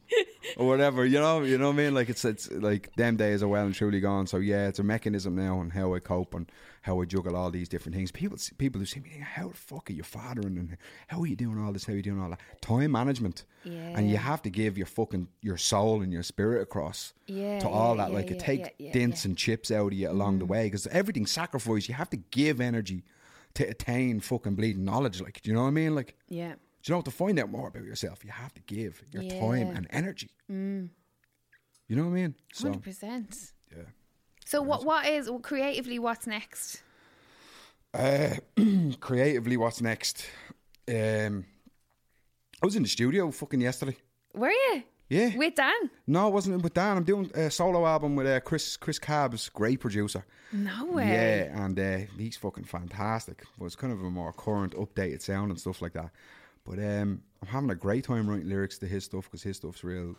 or 0.57 0.67
whatever. 0.67 1.05
You 1.05 1.19
know, 1.19 1.41
you 1.41 1.57
know 1.57 1.67
what 1.67 1.73
I 1.73 1.77
mean? 1.77 1.93
Like 1.93 2.09
it's 2.09 2.25
it's 2.25 2.51
like 2.51 2.95
them 2.95 3.17
days 3.17 3.43
are 3.43 3.47
well 3.47 3.65
and 3.65 3.75
truly 3.75 3.99
gone. 3.99 4.27
So 4.27 4.37
yeah, 4.37 4.67
it's 4.67 4.79
a 4.79 4.83
mechanism 4.83 5.35
now 5.35 5.61
and 5.61 5.71
how 5.71 5.93
I 5.93 5.99
cope 5.99 6.33
and 6.33 6.49
how 6.81 7.01
I 7.01 7.05
juggle 7.05 7.35
all 7.35 7.51
these 7.51 7.67
different 7.69 7.95
things. 7.95 8.11
People 8.11 8.37
people 8.57 8.79
who 8.79 8.85
see 8.85 8.99
me, 8.99 9.09
think, 9.09 9.23
how 9.23 9.49
the 9.49 9.55
fuck 9.55 9.89
are 9.89 9.93
you 9.93 10.03
fathering 10.03 10.57
and 10.57 10.77
how 11.07 11.21
are 11.21 11.27
you 11.27 11.35
doing 11.35 11.63
all 11.63 11.73
this? 11.73 11.85
How 11.85 11.93
are 11.93 11.97
you 11.97 12.01
doing 12.01 12.21
all 12.21 12.29
that? 12.29 12.39
Time 12.61 12.91
management. 12.91 13.43
And 13.65 14.11
you 14.11 14.17
have 14.17 14.43
to 14.43 14.51
give 14.51 14.77
your 14.77 14.85
fucking 14.85 15.27
your 15.41 15.57
soul 15.57 16.01
and 16.03 16.13
your 16.13 16.21
spirit 16.21 16.61
across 16.61 17.13
Yeah, 17.25 17.59
to 17.59 17.67
all 17.67 17.95
yeah, 17.95 18.03
that. 18.03 18.11
yeah, 18.11 18.17
like 18.17 18.29
yeah, 18.29 18.35
it 18.35 18.39
takes 18.39 18.69
yeah, 18.77 18.87
yeah, 18.87 18.93
dents 18.93 19.23
yeah. 19.25 19.27
Mm. 19.27 19.31
and 19.31 19.37
chips 19.37 19.71
out 19.71 19.87
of 19.87 19.93
you 19.93 20.09
along 20.09 20.37
the 20.39 20.45
way 20.45 20.65
because 20.65 20.85
everything's 20.87 21.31
sacrifice. 21.31 21.89
You 21.89 21.95
have 21.95 22.09
to 22.11 22.17
give 22.17 22.61
energy 22.61 23.03
to 23.55 23.63
attain 23.67 24.19
fucking 24.19 24.55
bleeding 24.55 24.85
knowledge. 24.85 25.21
Like, 25.21 25.41
do 25.41 25.49
you 25.49 25.55
know 25.55 25.63
what 25.63 25.67
I 25.69 25.71
mean? 25.71 25.95
Like, 25.95 26.15
Yeah. 26.29 26.53
do 26.53 26.91
you 26.91 26.95
know 26.95 27.01
to 27.01 27.11
find 27.11 27.39
out 27.39 27.49
more 27.49 27.67
about 27.67 27.83
yourself? 27.83 28.23
You 28.23 28.31
have 28.31 28.53
to 28.53 28.61
give 28.61 29.01
your 29.11 29.23
time 29.23 29.67
Yeah. 29.67 29.73
Mm. 29.73 29.77
and 29.77 29.87
energy. 29.89 30.29
You 31.87 31.95
know 31.95 32.03
what 32.05 32.11
I 32.17 32.21
mean? 32.21 32.35
So 32.53 32.67
Hundred 32.69 32.83
percent. 32.83 33.53
yeah. 33.75 33.83
So 34.45 34.61
what 34.61 34.85
what 34.85 35.05
is 35.07 35.29
creatively 35.41 35.99
what's 35.99 36.27
next? 36.27 36.81
Uh, 37.93 38.35
creatively, 38.99 39.55
what's 39.57 39.81
next? 39.81 40.25
Um, 40.87 41.45
I 42.61 42.65
was 42.65 42.75
in 42.75 42.83
the 42.83 42.89
studio 42.89 43.31
fucking 43.31 43.61
yesterday. 43.61 43.95
Were 44.33 44.49
you? 44.51 44.83
Yeah. 45.09 45.37
With 45.37 45.55
Dan? 45.55 45.71
No, 46.07 46.25
I 46.25 46.29
wasn't 46.29 46.63
with 46.63 46.73
Dan. 46.73 46.97
I'm 46.97 47.03
doing 47.03 47.29
a 47.35 47.51
solo 47.51 47.85
album 47.85 48.15
with 48.15 48.25
uh, 48.27 48.39
Chris 48.39 48.75
Chris 48.75 48.97
Cabs, 48.99 49.49
great 49.49 49.79
producer. 49.79 50.25
No 50.51 50.85
way. 50.85 51.07
Yeah, 51.07 51.63
and 51.65 51.77
uh, 51.79 51.97
he's 52.17 52.37
fucking 52.37 52.63
fantastic. 52.63 53.43
But 53.59 53.65
it's 53.65 53.75
kind 53.75 53.93
of 53.93 54.01
a 54.01 54.09
more 54.09 54.33
current, 54.33 54.73
updated 54.75 55.21
sound 55.21 55.51
and 55.51 55.59
stuff 55.59 55.81
like 55.81 55.93
that. 55.93 56.09
But 56.65 56.79
um, 56.79 57.21
I'm 57.41 57.47
having 57.47 57.69
a 57.69 57.75
great 57.75 58.03
time 58.05 58.27
writing 58.27 58.49
lyrics 58.49 58.77
to 58.79 58.87
his 58.87 59.03
stuff 59.03 59.25
because 59.25 59.43
his 59.43 59.57
stuff's 59.57 59.83
real, 59.83 60.15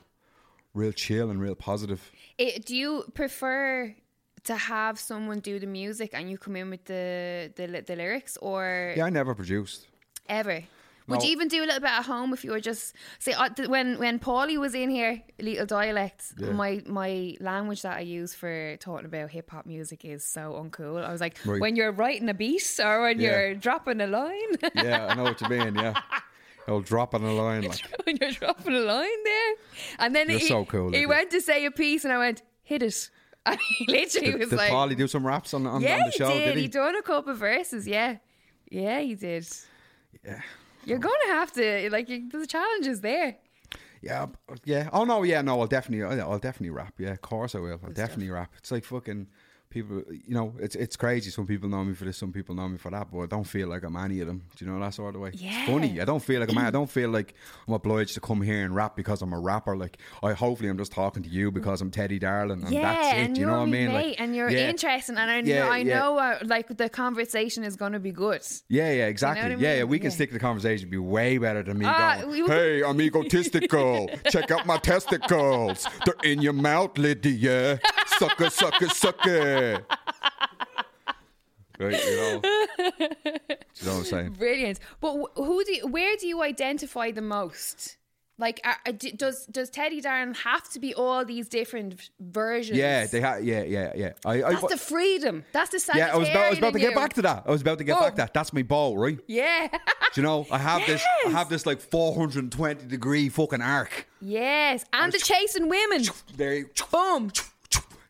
real 0.75 0.93
chill 0.93 1.31
and 1.31 1.41
real 1.41 1.57
positive. 1.57 2.01
It, 2.39 2.65
do 2.67 2.77
you 2.77 3.05
prefer 3.15 3.95
to 4.45 4.55
have 4.55 5.01
someone 5.01 5.41
do 5.41 5.59
the 5.59 5.67
music 5.67 6.11
and 6.13 6.31
you 6.31 6.39
come 6.39 6.55
in 6.55 6.71
with 6.71 6.85
the 6.85 7.53
the, 7.57 7.83
the 7.85 7.97
lyrics, 7.97 8.37
or 8.41 8.95
Yeah, 8.97 9.07
I 9.07 9.11
never 9.11 9.35
produced. 9.35 9.89
ever? 10.29 10.63
Would 11.09 11.21
No. 11.21 11.25
you 11.27 11.31
even 11.33 11.47
do 11.49 11.63
a 11.63 11.67
little 11.67 11.81
bit 11.81 11.91
at 11.91 12.03
home 12.05 12.33
if 12.33 12.43
you 12.45 12.51
were 12.51 12.61
just 12.61 12.95
say 13.21 13.33
uh, 13.33 13.49
when 13.69 13.99
when 13.99 14.19
Paulie 14.19 14.59
was 14.59 14.75
in 14.75 14.91
here, 14.91 15.23
little 15.39 15.65
dialects. 15.67 16.35
Yeah. 16.37 16.51
My 16.51 16.83
my 16.87 17.37
language 17.41 17.83
that 17.83 17.97
I 17.99 18.01
use 18.01 18.35
for 18.35 18.77
talking 18.79 19.07
about 19.07 19.31
hip 19.31 19.51
hop 19.51 19.67
music 19.67 20.05
is 20.05 20.25
so 20.25 20.53
uncool. 20.61 21.05
I 21.05 21.13
was 21.13 21.21
like, 21.21 21.37
Right. 21.45 21.61
when 21.61 21.77
you're 21.77 21.93
writing 21.93 22.29
a 22.29 22.35
beat 22.35 22.81
or 22.83 23.03
when 23.03 23.21
Yeah. 23.21 23.31
you're 23.31 23.55
dropping 23.55 24.01
a 24.01 24.07
line, 24.09 24.51
Yeah, 24.75 25.07
I 25.07 25.15
know 25.15 25.23
what 25.25 25.41
you 25.41 25.49
mean. 25.49 25.75
Yeah, 25.77 25.95
I'll 26.67 26.81
drop 26.81 27.15
on 27.15 27.23
a 27.23 27.33
line 27.33 27.63
like. 27.63 27.83
when 28.05 28.17
you're 28.21 28.33
dropping 28.33 28.75
a 28.75 28.81
line 28.81 29.23
there, 29.25 29.55
and 30.01 30.15
then 30.17 30.29
You're 30.29 30.41
he, 30.41 30.47
so 30.49 30.65
cool, 30.65 30.91
he 30.93 31.07
went 31.07 31.31
to 31.31 31.41
say 31.41 31.65
a 31.67 31.71
piece, 31.71 32.03
and 32.05 32.13
I 32.13 32.19
went, 32.19 32.43
hit 32.63 32.83
it. 32.83 33.11
And 33.47 33.61
he 33.61 33.87
literally 33.87 34.33
Did, 34.33 34.41
was 34.41 34.51
did 34.51 34.57
like, 34.57 34.73
Paulie 34.73 34.97
do 34.97 35.07
some 35.07 35.25
raps 35.25 35.55
on, 35.55 35.69
on, 35.69 35.81
Yeah, 35.81 35.99
on 35.99 36.07
the 36.07 36.11
show? 36.11 36.29
he 36.31 36.39
did. 36.41 36.45
Did 36.47 36.57
he? 36.57 36.63
he? 36.63 36.69
done 36.69 36.97
a 36.97 37.03
couple 37.03 37.31
of 37.31 37.39
verses. 37.39 37.87
Yeah, 37.87 38.17
yeah, 38.69 38.99
he 38.99 39.15
did. 39.15 39.47
Yeah. 40.25 40.41
You're 40.87 40.99
going 40.99 41.21
to 41.27 41.33
have 41.33 41.53
to 41.53 41.91
like. 41.91 42.09
You, 42.09 42.29
the 42.31 42.47
challenge 42.47 42.87
is 42.87 43.01
there. 43.01 43.37
Yeah, 44.03 44.27
yeah. 44.65 44.89
Oh 44.93 45.05
no, 45.05 45.25
yeah, 45.25 45.43
no. 45.43 45.61
I'll 45.61 45.67
definitely, 45.67 46.05
I'll, 46.05 46.33
I'll 46.33 46.39
definitely 46.39 46.71
rap. 46.71 46.95
Yeah, 46.99 47.11
of 47.11 47.23
course 47.23 47.55
I 47.55 47.59
will. 47.59 47.81
I'll 47.85 47.93
definitely 47.93 48.31
rap. 48.31 48.53
It's 48.59 48.71
like 48.71 48.85
fucking 48.85 49.27
people. 49.71 50.03
You 50.09 50.35
know, 50.35 50.55
it's 50.59 50.75
it's 50.77 50.97
crazy. 50.97 51.31
Some 51.31 51.47
people 51.47 51.69
know 51.69 51.85
me 51.85 51.95
for 51.95 52.05
this, 52.05 52.17
some 52.17 52.33
people 52.33 52.55
know 52.55 52.69
me 52.69 52.79
for 52.79 52.91
that, 52.91 53.09
but 53.13 53.21
I 53.21 53.27
don't 53.27 53.45
feel 53.45 53.69
like 53.69 53.83
I'm 53.85 53.97
any 53.97 54.21
of 54.21 54.27
them. 54.27 54.43
Do 54.57 54.65
you 54.65 54.71
know 54.71 54.79
that 54.81 54.95
sort 54.95 55.15
of 55.15 55.21
way? 55.21 55.33
Yeah. 55.35 55.61
It's 55.63 55.71
funny. 55.71 56.01
I 56.01 56.05
don't 56.05 56.23
feel 56.23 56.41
like 56.41 56.51
I'm. 56.51 56.59
I 56.59 56.71
don't 56.71 56.91
feel 56.91 57.11
like 57.11 57.35
I'm 57.69 57.75
obliged 57.75 58.15
to 58.15 58.21
come 58.21 58.43
here 58.43 58.65
and 58.65 58.75
rap 58.75 58.97
because 58.97 59.23
I'm 59.23 59.33
a 59.33 59.39
rapper. 59.39 59.77
Like 59.77 59.99
I 60.23 60.33
hopefully 60.33 60.69
I'm 60.69 60.79
just 60.79 60.93
talking 60.93 61.23
to 61.23 61.29
you 61.29 61.51
because 61.51 61.81
I'm 61.81 61.91
Teddy 61.91 62.19
Darling, 62.19 62.63
and 62.63 62.73
yeah, 62.73 62.83
that's 62.95 63.09
it. 63.15 63.19
and 63.21 63.35
Do 63.35 63.41
you 63.43 63.47
know 63.47 63.53
what 63.59 63.59
I 63.61 63.67
mean? 63.67 63.89
mate, 63.89 64.09
Like, 64.11 64.21
and 64.21 64.35
you're 64.37 64.51
yeah. 64.51 64.69
interesting, 64.71 65.17
and 65.17 65.31
I 65.31 65.41
know, 65.41 65.55
Yeah, 65.55 65.69
I 65.69 65.83
know, 65.83 66.19
uh, 66.19 66.39
like 66.45 66.77
the 66.77 66.89
conversation 66.89 67.65
is 67.65 67.77
going 67.77 67.93
to 67.93 68.01
be 68.01 68.13
good. 68.13 68.43
Yeah, 68.69 68.91
yeah, 68.93 69.07
exactly. 69.07 69.43
what 69.43 69.59
I 69.59 69.63
Yeah, 69.63 69.77
yeah, 69.79 69.85
we 69.85 69.99
can 69.99 70.11
stick 70.11 70.31
to 70.31 70.35
the 70.35 70.41
conversation. 70.41 70.89
Be 70.91 70.99
way 70.99 71.39
better 71.39 71.63
than 71.63 71.79
me 71.79 71.87
Ah, 71.87 72.19
going. 72.23 72.31
we- 72.31 72.47
hey, 72.47 72.83
I'm 72.87 73.01
egotistical. 73.01 74.09
Check 74.31 74.51
out 74.51 74.67
my 74.67 74.79
testicles. 74.79 75.87
They're 76.05 76.15
in 76.31 76.41
your 76.43 76.53
mouth, 76.53 76.97
Lydia. 76.99 77.81
Sucker, 78.19 78.51
sucker, 78.51 78.89
sucker. 78.89 79.56
Right, 81.79 82.03
you 82.07 82.17
know. 82.17 82.41
Do 82.41 82.49
you 82.79 83.87
know 83.87 83.93
what 83.93 83.97
I'm 83.99 84.05
saying? 84.05 84.31
Brilliant. 84.39 84.81
But 84.99 85.13
who 85.37 85.63
do 85.63 85.75
you, 85.75 85.87
where 85.87 86.17
do 86.17 86.27
you 86.27 86.43
identify 86.43 87.11
the 87.11 87.21
most? 87.21 87.99
Like, 88.39 88.61
uh, 88.65 88.69
uh, 88.69 88.73
are, 88.87 88.93
are- 88.93 89.17
does 89.17 89.45
does 89.47 89.69
Teddy 89.71 90.01
Darren 90.01 90.35
have 90.37 90.69
to 90.71 90.81
be 90.81 90.95
all 90.95 91.23
these 91.27 91.49
different 91.49 92.11
versions? 92.19 92.79
Yeah, 92.79 93.07
they 93.07 93.21
ha- 93.21 93.37
yeah, 93.43 93.63
yeah, 93.63 93.93
yeah. 93.95 94.13
I, 94.25 94.43
I, 94.43 94.53
That's 94.55 94.69
the 94.73 94.77
freedom. 94.79 95.45
That's 95.53 95.71
the 95.71 95.93
yeah, 95.99 96.13
I 96.15 96.17
was 96.17 96.29
about, 96.31 96.45
I 96.47 96.51
was 96.51 96.59
about 96.59 96.73
to 96.75 96.79
get 96.79 96.91
you. 96.91 96.97
back 96.97 97.13
to 97.15 97.23
that. 97.23 97.43
I 97.47 97.51
was 97.51 97.61
about 97.63 97.77
to 97.79 97.85
get 97.85 97.99
back 97.99 98.13
to 98.13 98.17
that. 98.23 98.33
That's 98.35 98.53
my 98.55 98.63
ball, 98.63 98.97
right? 98.97 99.19
Yeah. 99.27 99.69
Do 100.15 100.21
you 100.21 100.23
know? 100.23 100.47
I 100.51 100.57
have 100.59 100.87
this. 100.87 101.03
I 101.27 101.31
have 101.31 101.49
this 101.51 101.67
like 101.67 101.81
420 101.81 102.87
degree 102.87 103.29
fucking 103.29 103.61
arc. 103.63 104.07
yes, 104.23 104.85
and 104.95 105.13
the 105.13 105.19
chasing 105.19 105.69
women. 105.69 106.05
There, 106.37 106.55
you- 106.55 106.71
Boom. 106.91 107.31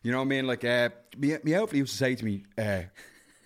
You 0.03 0.11
know 0.11 0.19
what 0.19 0.25
I 0.25 0.27
mean? 0.27 0.47
Like, 0.47 0.63
uh, 0.63 0.89
me, 1.17 1.35
me 1.43 1.55
outfit 1.55 1.77
used 1.77 1.91
to 1.91 1.97
say 1.97 2.15
to 2.15 2.25
me, 2.25 2.43
uh, 2.57 2.81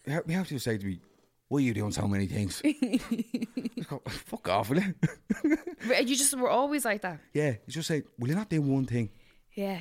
me 0.06 0.14
hopefully 0.14 0.36
used 0.36 0.50
to 0.50 0.60
say 0.60 0.78
to 0.78 0.86
me, 0.86 1.00
why 1.48 1.58
are 1.58 1.62
you 1.62 1.74
doing 1.74 1.92
so 1.92 2.08
many 2.08 2.28
things? 2.28 2.62
Go, 3.90 4.02
Fuck 4.08 4.48
off, 4.50 4.70
will 4.70 4.80
you? 4.80 4.96
You 6.06 6.16
just 6.16 6.38
were 6.38 6.50
always 6.50 6.86
like 6.86 7.02
that. 7.02 7.20
yeah, 7.34 7.52
you 7.66 7.74
just 7.74 7.88
say, 7.88 8.04
will 8.20 8.30
you 8.30 8.36
not 8.36 8.50
do 8.50 8.62
one 8.62 8.86
thing? 8.86 9.10
Yeah. 9.54 9.80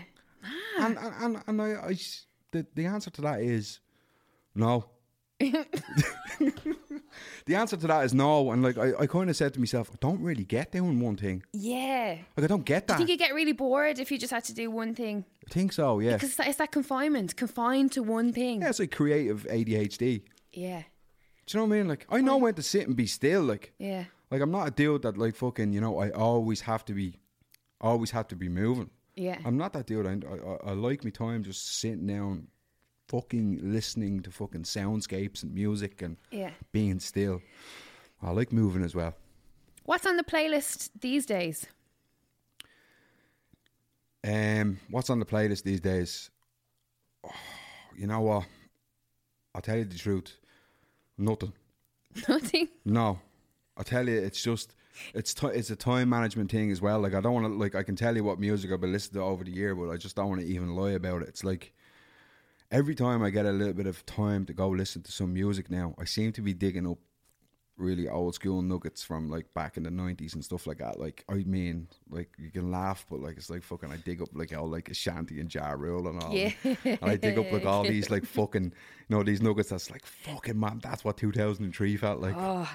And, 0.78 0.96
and, 0.98 1.14
and, 1.20 1.42
and 1.46 1.62
I, 1.62 1.88
I 1.90 1.96
the, 2.50 2.66
the 2.74 2.86
answer 2.86 3.10
to 3.10 3.20
that 3.22 3.40
is 3.40 3.80
no. 4.54 4.86
the 7.46 7.54
answer 7.54 7.76
to 7.76 7.86
that 7.86 8.04
is 8.04 8.14
no. 8.14 8.50
And 8.52 8.62
like, 8.62 8.78
I, 8.78 8.92
I 9.00 9.06
kind 9.06 9.30
of 9.30 9.36
said 9.36 9.54
to 9.54 9.60
myself, 9.60 9.90
I 9.92 9.96
don't 10.00 10.20
really 10.20 10.44
get 10.44 10.72
doing 10.72 11.00
one 11.00 11.16
thing. 11.16 11.42
Yeah. 11.52 12.18
Like, 12.36 12.44
I 12.44 12.46
don't 12.46 12.64
get 12.64 12.86
that. 12.88 12.94
I 12.94 12.96
think 12.98 13.10
you 13.10 13.16
get 13.16 13.34
really 13.34 13.52
bored 13.52 13.98
if 13.98 14.10
you 14.10 14.18
just 14.18 14.32
had 14.32 14.44
to 14.44 14.54
do 14.54 14.70
one 14.70 14.94
thing 14.94 15.24
I 15.46 15.52
think 15.52 15.72
so, 15.72 15.98
yeah. 16.00 16.12
because 16.12 16.28
it's 16.30 16.36
that, 16.36 16.48
it's 16.48 16.58
that 16.58 16.72
confinement, 16.72 17.36
confined 17.36 17.92
to 17.92 18.02
one 18.02 18.32
thing. 18.32 18.60
Yeah, 18.60 18.68
it's 18.68 18.80
like 18.80 18.94
creative 18.94 19.44
ADHD. 19.50 20.22
Yeah. 20.52 20.82
Do 21.46 21.58
you 21.58 21.60
know 21.60 21.66
what 21.66 21.74
I 21.74 21.78
mean? 21.78 21.88
Like, 21.88 22.06
I 22.10 22.20
know 22.20 22.36
when 22.36 22.54
to 22.54 22.62
sit 22.62 22.86
and 22.86 22.96
be 22.96 23.06
still. 23.06 23.42
Like, 23.42 23.72
Yeah. 23.78 24.04
Like 24.30 24.42
I'm 24.42 24.52
not 24.52 24.68
a 24.68 24.70
dude 24.70 25.02
that 25.02 25.18
like 25.18 25.34
fucking 25.34 25.72
you 25.72 25.80
know 25.80 25.98
I 25.98 26.10
always 26.10 26.60
have 26.60 26.84
to 26.84 26.92
be, 26.92 27.18
always 27.80 28.12
have 28.12 28.28
to 28.28 28.36
be 28.36 28.48
moving. 28.48 28.90
Yeah. 29.16 29.38
I'm 29.44 29.56
not 29.58 29.72
that 29.72 29.86
dude. 29.86 30.06
I, 30.06 30.12
I, 30.12 30.70
I 30.70 30.72
like 30.74 31.04
me 31.04 31.10
time 31.10 31.42
just 31.42 31.80
sitting 31.80 32.06
down, 32.06 32.46
fucking 33.10 33.58
listening 33.60 34.20
to 34.22 34.30
fucking 34.30 34.62
soundscapes 34.62 35.42
and 35.42 35.52
music 35.52 36.00
and 36.00 36.16
Yeah. 36.30 36.52
being 36.70 37.00
still. 37.00 37.42
I 38.22 38.30
like 38.30 38.52
moving 38.52 38.84
as 38.84 38.94
well. 38.94 39.14
What's 39.84 40.06
on 40.06 40.16
the 40.16 40.22
playlist 40.22 40.90
these 41.00 41.26
days? 41.26 41.66
Um, 44.22 44.78
what's 44.90 45.10
on 45.10 45.18
the 45.18 45.26
playlist 45.26 45.64
these 45.64 45.80
days? 45.80 46.30
Oh, 47.24 47.30
you 47.96 48.06
know 48.06 48.20
what? 48.20 48.44
I'll 49.54 49.62
tell 49.62 49.76
you 49.78 49.84
the 49.84 49.98
truth. 49.98 50.36
Nothing. 51.18 51.52
Nothing. 52.28 52.68
No, 52.84 53.18
I 53.76 53.82
tell 53.82 54.08
you, 54.08 54.18
it's 54.18 54.42
just 54.42 54.74
it's 55.14 55.34
ti 55.34 55.48
it's 55.48 55.70
a 55.70 55.76
time 55.76 56.08
management 56.10 56.50
thing 56.50 56.70
as 56.70 56.80
well. 56.80 57.00
Like 57.00 57.14
I 57.14 57.20
don't 57.20 57.34
want 57.34 57.46
to 57.46 57.54
like 57.58 57.74
I 57.74 57.82
can 57.82 57.96
tell 57.96 58.14
you 58.14 58.22
what 58.22 58.38
music 58.38 58.70
I've 58.70 58.80
been 58.80 58.92
listening 58.92 59.20
to 59.20 59.26
over 59.26 59.42
the 59.42 59.50
year, 59.50 59.74
but 59.74 59.90
I 59.90 59.96
just 59.96 60.14
don't 60.14 60.28
want 60.28 60.40
to 60.42 60.46
even 60.46 60.76
lie 60.76 60.92
about 60.92 61.22
it. 61.22 61.28
It's 61.28 61.42
like 61.42 61.72
every 62.70 62.94
time 62.94 63.22
I 63.22 63.30
get 63.30 63.46
a 63.46 63.52
little 63.52 63.74
bit 63.74 63.86
of 63.86 64.04
time 64.06 64.46
to 64.46 64.52
go 64.52 64.68
listen 64.68 65.02
to 65.02 65.12
some 65.12 65.32
music 65.32 65.70
now, 65.70 65.94
I 65.98 66.04
seem 66.04 66.32
to 66.32 66.42
be 66.42 66.54
digging 66.54 66.86
up 66.86 66.98
really 67.76 68.08
old 68.08 68.34
school 68.34 68.60
nuggets 68.60 69.02
from 69.02 69.30
like 69.30 69.52
back 69.54 69.78
in 69.78 69.84
the 69.84 69.90
nineties 69.90 70.34
and 70.34 70.44
stuff 70.44 70.66
like 70.66 70.78
that. 70.78 71.00
Like 71.00 71.24
I 71.28 71.34
mean, 71.34 71.88
like 72.10 72.30
you 72.38 72.50
can 72.50 72.70
laugh, 72.70 73.06
but 73.10 73.20
like 73.20 73.36
it's 73.36 73.50
like 73.50 73.62
fucking 73.62 73.90
I 73.90 73.96
dig 73.96 74.22
up 74.22 74.28
like 74.34 74.56
all 74.56 74.68
like 74.68 74.90
Ashanti 74.90 75.40
and 75.40 75.52
Ja 75.52 75.70
Rule 75.70 76.06
and 76.08 76.22
all. 76.22 76.32
Yeah. 76.32 76.52
And 76.84 76.98
I 77.02 77.16
dig 77.16 77.38
up 77.38 77.50
like 77.50 77.64
all 77.64 77.82
these 77.82 78.10
like 78.10 78.24
fucking 78.36 78.64
you 78.64 79.16
know 79.16 79.22
these 79.22 79.40
nuggets 79.40 79.70
that's 79.70 79.90
like 79.90 80.04
fucking 80.04 80.58
man, 80.58 80.80
that's 80.82 81.04
what 81.04 81.16
two 81.16 81.32
thousand 81.32 81.64
and 81.64 81.74
three 81.74 81.96
felt 81.96 82.20
like. 82.20 82.34
Oh. 82.36 82.68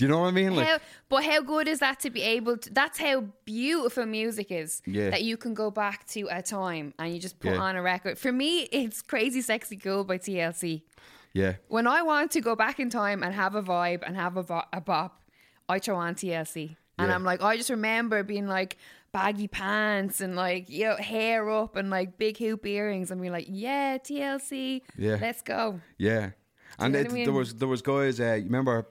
Do 0.00 0.06
you 0.06 0.10
know 0.10 0.20
what 0.20 0.28
I 0.28 0.30
mean? 0.30 0.56
Like 0.56 0.66
how, 0.66 0.78
but 1.10 1.24
how 1.24 1.42
good 1.42 1.68
is 1.68 1.80
that 1.80 2.00
to 2.00 2.10
be 2.10 2.22
able 2.22 2.56
to? 2.56 2.72
That's 2.72 2.98
how 2.98 3.24
beautiful 3.44 4.06
music 4.06 4.50
is. 4.50 4.80
Yeah. 4.86 5.10
That 5.10 5.24
you 5.24 5.36
can 5.36 5.52
go 5.52 5.70
back 5.70 6.06
to 6.08 6.26
a 6.30 6.40
time 6.40 6.94
and 6.98 7.12
you 7.12 7.20
just 7.20 7.38
put 7.38 7.52
Yeah. 7.52 7.58
on 7.60 7.76
a 7.76 7.82
record. 7.82 8.16
For 8.18 8.32
me, 8.32 8.60
it's 8.72 9.02
Crazy 9.02 9.42
Sexy 9.42 9.76
Cool 9.76 10.04
by 10.04 10.16
TLC. 10.16 10.84
Yeah. 11.34 11.56
When 11.68 11.86
I 11.86 12.00
want 12.00 12.30
to 12.30 12.40
go 12.40 12.56
back 12.56 12.80
in 12.80 12.88
time 12.88 13.22
and 13.22 13.34
have 13.34 13.54
a 13.54 13.62
vibe 13.62 14.02
and 14.06 14.16
have 14.16 14.38
a, 14.38 14.42
vo- 14.42 14.64
a 14.72 14.80
bop, 14.80 15.20
I 15.68 15.78
throw 15.80 15.96
on 15.96 16.14
TLC. 16.14 16.76
And 16.98 17.08
Yeah. 17.08 17.14
I'm 17.14 17.22
like, 17.24 17.42
I 17.42 17.58
just 17.58 17.68
remember 17.68 18.22
being 18.22 18.46
like 18.48 18.78
baggy 19.12 19.48
pants 19.48 20.22
and 20.22 20.34
like, 20.34 20.70
you 20.70 20.84
know, 20.86 20.96
hair 20.96 21.50
up 21.50 21.76
and 21.76 21.90
like 21.90 22.16
big 22.16 22.38
hoop 22.38 22.64
earrings 22.64 23.10
and 23.10 23.20
being 23.20 23.34
like, 23.34 23.48
yeah, 23.50 23.98
TLC, 23.98 24.80
Yeah. 24.96 25.18
let's 25.20 25.42
go. 25.42 25.80
Yeah. 25.98 26.30
And 26.78 26.96
it, 26.96 27.10
I 27.10 27.12
mean? 27.12 27.24
there 27.24 27.34
was 27.34 27.54
there 27.54 27.68
was 27.68 27.82
guys. 27.82 28.18
Uh, 28.18 28.34
you 28.38 28.44
remember? 28.44 28.86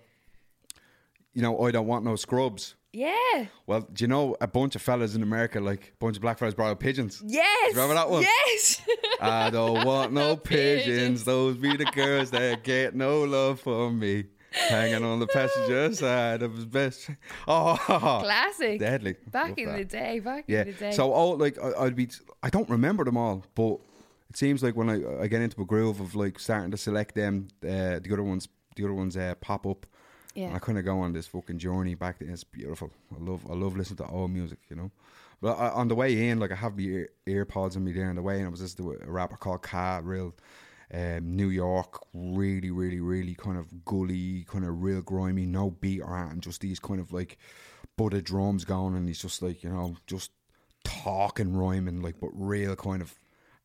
You 1.34 1.42
know, 1.42 1.60
I 1.62 1.72
don't 1.72 1.88
want 1.88 2.06
no 2.06 2.16
scrubs. 2.16 2.76
Yeah. 2.92 3.46
Well, 3.68 3.82
do 3.94 4.04
you 4.04 4.08
know 4.08 4.36
a 4.42 4.48
bunch 4.48 4.76
of 4.76 4.82
fellas 4.82 5.14
in 5.14 5.22
America, 5.22 5.60
like 5.60 5.94
a 5.94 5.98
bunch 6.04 6.16
of 6.16 6.22
black 6.24 6.40
fellas, 6.40 6.56
brought 6.56 6.72
out 6.72 6.80
pigeons? 6.80 7.22
Yes. 7.24 7.76
Remember 7.76 7.94
that 7.94 8.10
one? 8.10 8.24
Yes. 8.24 8.82
I 9.22 9.52
don't 9.52 9.86
want 9.86 10.12
no 10.12 10.36
pigeons. 10.38 10.86
Pigeons. 10.86 11.24
Those 11.24 11.58
be 11.58 11.78
the 11.78 11.86
girls 11.86 12.32
that 12.32 12.64
get 12.64 12.96
no 12.96 13.22
love 13.24 13.60
from 13.60 14.00
me. 14.00 14.26
Hanging 14.52 15.04
on 15.04 15.20
the 15.20 15.28
passenger 15.28 15.94
side 15.94 16.42
of 16.42 16.56
his 16.56 16.66
best. 16.66 17.08
Oh, 17.48 17.78
Classic. 18.24 18.80
deadly. 18.80 19.16
Back 19.32 19.50
Love 19.50 19.58
in 19.60 19.66
that. 19.68 19.78
the 19.78 19.86
day. 19.86 20.20
Back 20.20 20.46
Yeah. 20.48 20.62
in 20.62 20.68
the 20.68 20.74
day. 20.74 20.92
So, 20.92 21.14
oh, 21.14 21.30
like 21.32 21.60
I, 21.60 21.84
I'd 21.84 21.96
be. 21.96 22.10
I 22.42 22.50
don't 22.50 22.68
remember 22.68 23.04
them 23.04 23.16
all, 23.18 23.46
but 23.54 23.78
it 24.32 24.38
seems 24.38 24.64
like 24.64 24.76
when 24.76 24.90
I, 24.90 25.22
I 25.24 25.28
get 25.28 25.42
into 25.44 25.62
a 25.62 25.66
groove 25.66 26.00
of 26.00 26.16
like 26.16 26.40
starting 26.40 26.72
to 26.72 26.78
select 26.78 27.14
them, 27.14 27.50
uh, 27.64 28.00
the 28.02 28.10
other 28.12 28.24
ones, 28.24 28.48
the 28.76 28.84
other 28.86 28.94
ones 28.96 29.16
uh, 29.16 29.36
pop 29.40 29.68
up. 29.68 29.86
Yeah. 30.40 30.48
And 30.48 30.56
I 30.56 30.60
kind 30.60 30.78
of 30.78 30.86
go 30.86 31.02
on 31.02 31.12
this 31.12 31.28
fucking 31.28 31.58
journey 31.58 31.96
back. 31.96 32.20
There. 32.20 32.30
It's 32.30 32.46
beautiful. 32.46 32.92
I 33.14 33.22
love. 33.22 33.46
I 33.50 33.54
love 33.54 33.76
listening 33.76 33.98
to 33.98 34.08
old 34.08 34.32
music. 34.32 34.60
You 34.70 34.78
know. 34.78 34.92
But 35.42 35.60
I, 35.60 35.70
on 35.72 35.90
the 35.90 35.96
way 35.96 36.30
in, 36.30 36.40
like 36.40 36.54
I 36.54 36.56
have 36.56 36.78
my 36.78 36.84
ear, 36.84 37.10
ear 37.28 37.44
pods 37.44 37.76
in 37.76 37.84
me 37.84 37.92
there 37.92 38.10
on 38.10 38.16
the 38.16 38.22
way, 38.22 38.38
and 38.38 38.46
I 38.46 38.50
was 38.50 38.62
listening 38.62 39.00
to 39.00 39.06
a 39.06 39.12
rapper 39.12 39.36
called 39.36 39.64
Cat, 39.64 40.06
real 40.06 40.34
um, 40.94 41.36
New 41.36 41.50
York, 41.50 42.06
really, 42.14 42.72
really, 42.72 43.02
really 43.02 43.36
kind 43.36 43.58
of 43.58 43.84
gully, 43.84 44.46
kind 44.50 44.64
of 44.64 44.82
real 44.82 45.02
grimy, 45.02 45.46
no 45.46 45.72
beat 45.72 46.02
or 46.02 46.18
anything, 46.18 46.40
just 46.40 46.62
these 46.62 46.80
kind 46.80 47.02
of 47.02 47.12
like 47.12 47.38
butted 47.98 48.24
drums 48.24 48.64
going, 48.64 48.96
and 48.96 49.10
he's 49.10 49.22
just 49.22 49.42
like 49.42 49.62
you 49.62 49.70
know, 49.70 49.98
just 50.08 50.32
talking, 50.86 51.54
rhyming, 51.54 52.02
like 52.02 52.18
but 52.22 52.32
real 52.34 52.78
kind 52.78 53.02
of 53.02 53.14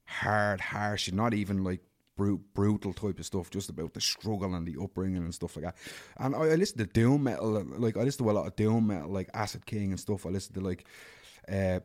hard, 0.07 0.61
harsh, 0.61 1.13
not 1.13 1.35
even 1.35 1.63
like 1.63 1.83
brute, 2.17 2.41
brutal 2.55 2.93
type 2.93 3.19
of 3.19 3.27
stuff, 3.27 3.51
just 3.51 3.69
about 3.71 3.95
the 3.95 4.01
struggle 4.01 4.55
and 4.55 4.67
the 4.67 4.77
upbringing 4.83 5.23
and 5.23 5.35
stuff 5.35 5.57
like 5.57 5.65
that. 5.65 5.77
And 6.19 6.35
I, 6.35 6.39
I 6.39 6.55
listen 6.55 6.79
to 6.79 6.87
doom 6.87 7.25
metal, 7.25 7.65
like 7.79 7.97
I 7.97 8.03
listen 8.03 8.25
to 8.25 8.31
a 8.31 8.33
lot 8.33 8.47
of 8.47 8.57
doom 8.57 8.87
metal, 8.89 9.11
like 9.11 9.31
Acid 9.35 9.67
King 9.67 9.91
and 9.91 10.01
stuff. 10.01 10.27
I 10.27 10.31
listen 10.31 10.55
to 10.55 10.61
like. 10.61 10.87
Uh, 11.51 11.81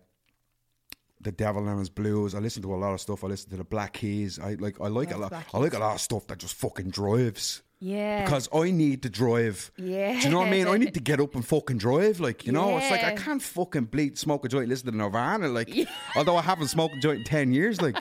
the 1.21 1.33
Devil 1.33 1.67
and 1.67 1.79
His 1.79 1.89
Blues. 1.89 2.33
I 2.33 2.39
listen 2.39 2.61
to 2.61 2.73
a 2.73 2.77
lot 2.77 2.93
of 2.93 3.01
stuff. 3.01 3.25
I 3.25 3.27
listen 3.27 3.49
to 3.49 3.57
the 3.57 3.65
Black 3.65 3.91
Keys. 3.91 4.39
I 4.39 4.53
like. 4.53 4.79
I 4.79 4.87
like 4.87 5.13
a 5.13 5.17
lot. 5.17 5.33
I 5.53 5.57
like 5.57 5.73
a 5.73 5.79
lot 5.79 5.95
of 5.95 5.99
stuff 5.99 6.25
that 6.27 6.37
just 6.37 6.55
fucking 6.55 6.91
drives. 6.91 7.61
yeah. 7.81 8.23
Because 8.23 8.47
I 8.53 8.71
need 8.71 9.03
to 9.03 9.09
drive. 9.09 9.69
Yeah. 9.75 10.13
Do 10.13 10.19
you 10.19 10.29
know 10.29 10.39
what 10.39 10.47
I 10.47 10.51
mean? 10.51 10.67
I 10.69 10.77
need 10.77 10.93
to 10.93 11.01
get 11.01 11.19
up 11.19 11.35
and 11.35 11.45
fucking 11.45 11.77
drive. 11.77 12.21
Like, 12.21 12.45
you 12.45 12.53
know, 12.53 12.77
it's 12.77 12.89
like 12.89 13.03
I 13.03 13.15
can't 13.15 13.41
fucking 13.41 13.85
bleed, 13.85 14.17
smoke 14.17 14.45
a 14.45 14.47
joint, 14.47 14.69
listen 14.69 14.89
to 14.91 14.97
Nirvana. 14.97 15.49
Like, 15.49 15.69
although 16.15 16.37
I 16.37 16.41
haven't 16.41 16.69
smoked 16.69 16.95
a 16.95 16.99
joint 17.01 17.19
in 17.19 17.25
10 17.25 17.51
years. 17.51 17.81
Like, 17.81 17.97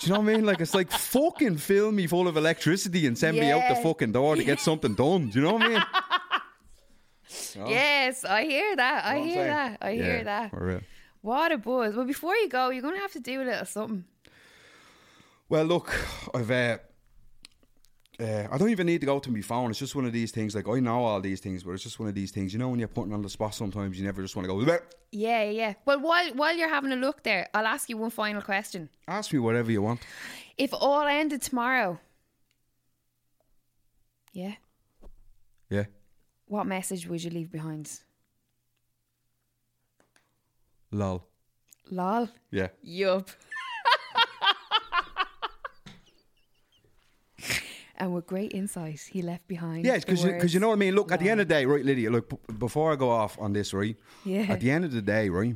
do 0.00 0.06
you 0.06 0.12
know 0.14 0.20
what 0.20 0.28
I 0.30 0.36
mean? 0.36 0.44
Like, 0.46 0.60
it's 0.60 0.74
like 0.74 0.90
fucking 0.90 1.58
fill 1.58 1.92
me 1.92 2.06
full 2.06 2.26
of 2.26 2.36
electricity 2.36 3.06
and 3.06 3.16
send 3.16 3.38
me 3.38 3.50
out 3.50 3.68
the 3.68 3.80
fucking 3.82 4.12
door 4.12 4.34
to 4.36 4.42
get 4.44 4.58
something 4.68 4.94
done. 4.94 5.28
Do 5.30 5.38
you 5.40 5.44
know 5.46 5.52
what 5.54 5.62
I 5.62 5.68
mean? 5.68 5.82
Yes, 7.54 8.24
I 8.24 8.44
hear 8.44 8.74
that. 8.76 9.04
I 9.04 9.18
hear 9.20 9.44
that. 9.44 9.78
I 9.80 9.90
Yeah, 9.90 10.02
hear 10.02 10.24
that. 10.24 10.50
for 10.50 10.64
real. 10.66 10.80
What 11.22 11.52
a 11.52 11.58
buzz. 11.58 11.94
Well, 11.94 12.04
before 12.06 12.34
you 12.34 12.48
go, 12.48 12.70
you're 12.70 12.82
going 12.82 12.94
to 12.94 13.00
have 13.00 13.12
to 13.12 13.20
do 13.20 13.42
a 13.42 13.44
little 13.44 13.64
something. 13.66 14.04
Well, 15.48 15.64
look, 15.64 15.94
I've. 16.34 16.50
Uh, 16.50 16.78
uh, 18.20 18.48
I 18.52 18.58
don't 18.58 18.70
even 18.70 18.86
need 18.86 19.00
to 19.00 19.06
go 19.06 19.18
to 19.18 19.30
my 19.30 19.40
phone. 19.40 19.70
It's 19.70 19.78
just 19.78 19.94
one 19.94 20.04
of 20.04 20.12
these 20.12 20.30
things. 20.30 20.54
Like 20.54 20.68
I 20.68 20.80
know 20.80 21.04
all 21.04 21.20
these 21.20 21.40
things, 21.40 21.62
but 21.62 21.72
it's 21.72 21.82
just 21.82 21.98
one 21.98 22.08
of 22.08 22.14
these 22.14 22.30
things. 22.30 22.52
You 22.52 22.58
know, 22.58 22.68
when 22.68 22.78
you're 22.78 22.88
putting 22.88 23.12
on 23.12 23.22
the 23.22 23.28
spot, 23.30 23.54
sometimes 23.54 23.98
you 23.98 24.04
never 24.04 24.20
just 24.22 24.36
want 24.36 24.46
to 24.48 24.54
go. 24.54 24.58
"Bleh." 24.64 24.80
Yeah, 25.12 25.44
yeah. 25.44 25.74
Well, 25.86 26.00
while 26.00 26.32
while 26.34 26.54
you're 26.56 26.68
having 26.68 26.92
a 26.92 26.96
look 26.96 27.22
there, 27.22 27.48
I'll 27.54 27.66
ask 27.66 27.88
you 27.88 27.96
one 27.96 28.10
final 28.10 28.42
question. 28.42 28.88
Ask 29.08 29.32
me 29.32 29.38
whatever 29.38 29.70
you 29.72 29.82
want. 29.82 30.00
If 30.58 30.72
all 30.74 31.06
ended 31.06 31.42
tomorrow, 31.42 31.98
yeah, 34.32 34.54
Yeah. 35.70 35.84
what 36.46 36.66
message 36.66 37.06
would 37.08 37.22
you 37.24 37.30
leave 37.30 37.50
behind? 37.50 38.00
Lol. 40.92 41.26
Lol. 41.90 42.28
Yeah. 42.50 42.68
Yup. 42.82 43.30
And 48.00 48.12
with 48.14 48.26
great 48.26 48.52
insight, 48.52 49.00
he 49.12 49.22
left 49.22 49.46
behind. 49.46 49.84
Yeah, 49.84 49.98
the 49.98 50.06
because 50.06 50.24
you, 50.24 50.40
you 50.56 50.60
know 50.60 50.68
what 50.68 50.74
I 50.74 50.78
mean. 50.78 50.94
Look, 50.96 51.12
at 51.12 51.20
the 51.20 51.28
end 51.28 51.40
of 51.40 51.46
the 51.48 51.54
day, 51.54 51.66
right, 51.66 51.84
Lydia. 51.84 52.10
Look, 52.10 52.30
b- 52.30 52.54
before 52.58 52.92
I 52.92 52.96
go 52.96 53.10
off 53.10 53.38
on 53.38 53.52
this, 53.52 53.72
right? 53.72 53.96
Yeah. 54.24 54.46
At 54.48 54.60
the 54.60 54.70
end 54.70 54.84
of 54.84 54.92
the 54.92 55.02
day, 55.02 55.28
right? 55.28 55.54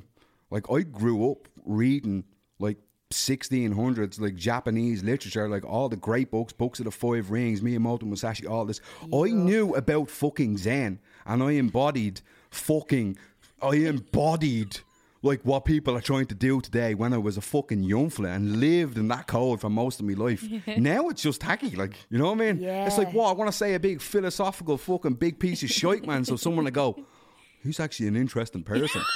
Like 0.50 0.70
I 0.70 0.82
grew 0.82 1.30
up 1.32 1.48
reading 1.64 2.24
like 2.58 2.76
1600s, 3.10 4.20
like 4.20 4.34
Japanese 4.36 5.02
literature, 5.02 5.48
like 5.48 5.64
all 5.64 5.88
the 5.88 5.96
great 5.96 6.30
books, 6.30 6.52
books 6.52 6.78
of 6.78 6.84
the 6.84 6.90
Five 6.90 7.30
Rings, 7.30 7.62
Me 7.62 7.74
and 7.74 7.84
Miyamoto 7.84 8.02
Musashi, 8.04 8.46
all 8.46 8.64
this. 8.64 8.80
I 9.02 9.28
knew 9.30 9.74
about 9.74 10.10
fucking 10.10 10.58
Zen, 10.58 11.00
and 11.26 11.42
I 11.42 11.52
embodied 11.52 12.20
fucking. 12.50 13.16
I 13.62 13.76
embodied. 13.76 14.78
Like 15.24 15.40
what 15.42 15.64
people 15.64 15.96
are 15.96 16.02
trying 16.02 16.26
to 16.26 16.34
do 16.34 16.60
today 16.60 16.92
when 16.92 17.14
I 17.14 17.18
was 17.18 17.38
a 17.38 17.40
fucking 17.40 17.82
young 17.82 18.10
fella 18.10 18.28
and 18.28 18.60
lived 18.60 18.98
in 18.98 19.08
that 19.08 19.26
cold 19.26 19.58
for 19.58 19.70
most 19.70 19.98
of 19.98 20.04
my 20.04 20.12
life. 20.12 20.44
now 20.76 21.08
it's 21.08 21.22
just 21.22 21.40
tacky, 21.40 21.70
like, 21.70 21.96
you 22.10 22.18
know 22.18 22.26
what 22.26 22.42
I 22.42 22.52
mean? 22.52 22.60
Yeah. 22.60 22.84
It's 22.84 22.98
like, 22.98 23.10
what? 23.14 23.30
I 23.30 23.32
want 23.32 23.50
to 23.50 23.56
say 23.56 23.72
a 23.72 23.80
big 23.80 24.02
philosophical 24.02 24.76
fucking 24.76 25.14
big 25.14 25.38
piece 25.38 25.62
of 25.62 25.70
shite, 25.70 26.06
man, 26.06 26.26
so 26.26 26.36
someone 26.36 26.66
to 26.66 26.70
go, 26.70 27.06
who's 27.62 27.80
actually 27.80 28.08
an 28.08 28.16
interesting 28.16 28.62
person? 28.62 29.00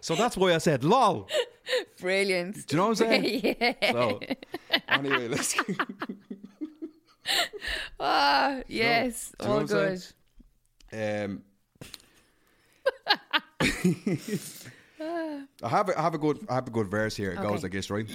so 0.00 0.14
that's 0.14 0.34
why 0.34 0.54
I 0.54 0.58
said 0.58 0.82
lol. 0.82 1.28
Brilliant. 2.00 2.66
Do 2.66 2.70
you 2.70 2.76
know 2.78 2.88
what 2.88 3.02
I'm 3.02 3.22
saying? 3.22 3.56
yeah. 3.60 3.92
So, 3.92 4.18
anyway, 4.88 5.28
let's. 5.28 5.54
Ah, 8.04 8.62
yes. 8.66 9.32
you 9.40 9.46
know 9.46 9.52
all 9.52 9.60
what 9.60 9.72
I'm 9.72 9.98
good. 10.90 11.30
Um, 11.30 11.42
I 15.62 15.68
have 15.68 15.88
a, 15.88 15.98
I 15.98 16.02
have 16.02 16.14
a 16.14 16.18
good 16.18 16.38
I 16.48 16.54
have 16.56 16.66
a 16.66 16.70
good 16.70 16.88
verse 16.88 17.14
here. 17.16 17.30
It 17.32 17.36
goes 17.36 17.44
Okay. 17.46 17.62
like 17.62 17.72
this, 17.72 17.90
right? 17.90 18.06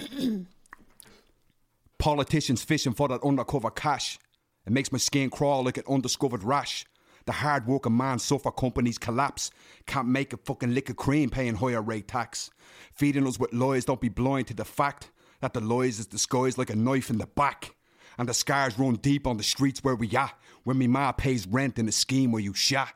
Politicians 1.98 2.62
fishing 2.62 2.92
for 2.92 3.08
that 3.08 3.22
undercover 3.24 3.70
cash. 3.70 4.18
It 4.66 4.72
makes 4.72 4.92
my 4.92 4.98
skin 4.98 5.30
crawl 5.30 5.64
like 5.64 5.78
an 5.78 5.84
undiscovered 5.88 6.44
rash. 6.44 6.84
The 7.26 7.32
hard 7.32 7.66
working 7.66 7.96
man 7.96 8.18
suffer 8.18 8.50
companies 8.50 8.98
collapse. 8.98 9.50
Can't 9.86 10.08
make 10.08 10.32
a 10.32 10.36
fucking 10.38 10.72
lick 10.72 10.88
of 10.90 10.96
cream 10.96 11.28
paying 11.30 11.56
higher 11.56 11.82
rate 11.82 12.08
tax. 12.08 12.50
Feeding 12.92 13.26
us 13.26 13.38
with 13.38 13.52
lies, 13.52 13.84
don't 13.84 14.00
be 14.00 14.08
blind 14.08 14.46
to 14.48 14.54
the 14.54 14.64
fact 14.64 15.10
that 15.40 15.52
the 15.54 15.60
lies 15.60 15.98
is 15.98 16.06
disguised 16.06 16.56
like 16.58 16.70
a 16.70 16.76
knife 16.76 17.10
in 17.10 17.18
the 17.18 17.26
back. 17.26 17.74
And 18.18 18.28
the 18.28 18.34
scars 18.34 18.78
run 18.78 18.94
deep 18.96 19.26
on 19.26 19.36
the 19.36 19.42
streets 19.42 19.82
where 19.82 19.94
we 19.94 20.10
at. 20.16 20.34
When 20.64 20.78
me 20.78 20.86
ma 20.86 21.12
pays 21.12 21.46
rent 21.46 21.78
in 21.78 21.86
the 21.86 21.92
scheme 21.92 22.32
where 22.32 22.42
you 22.42 22.52
shot. 22.52 22.94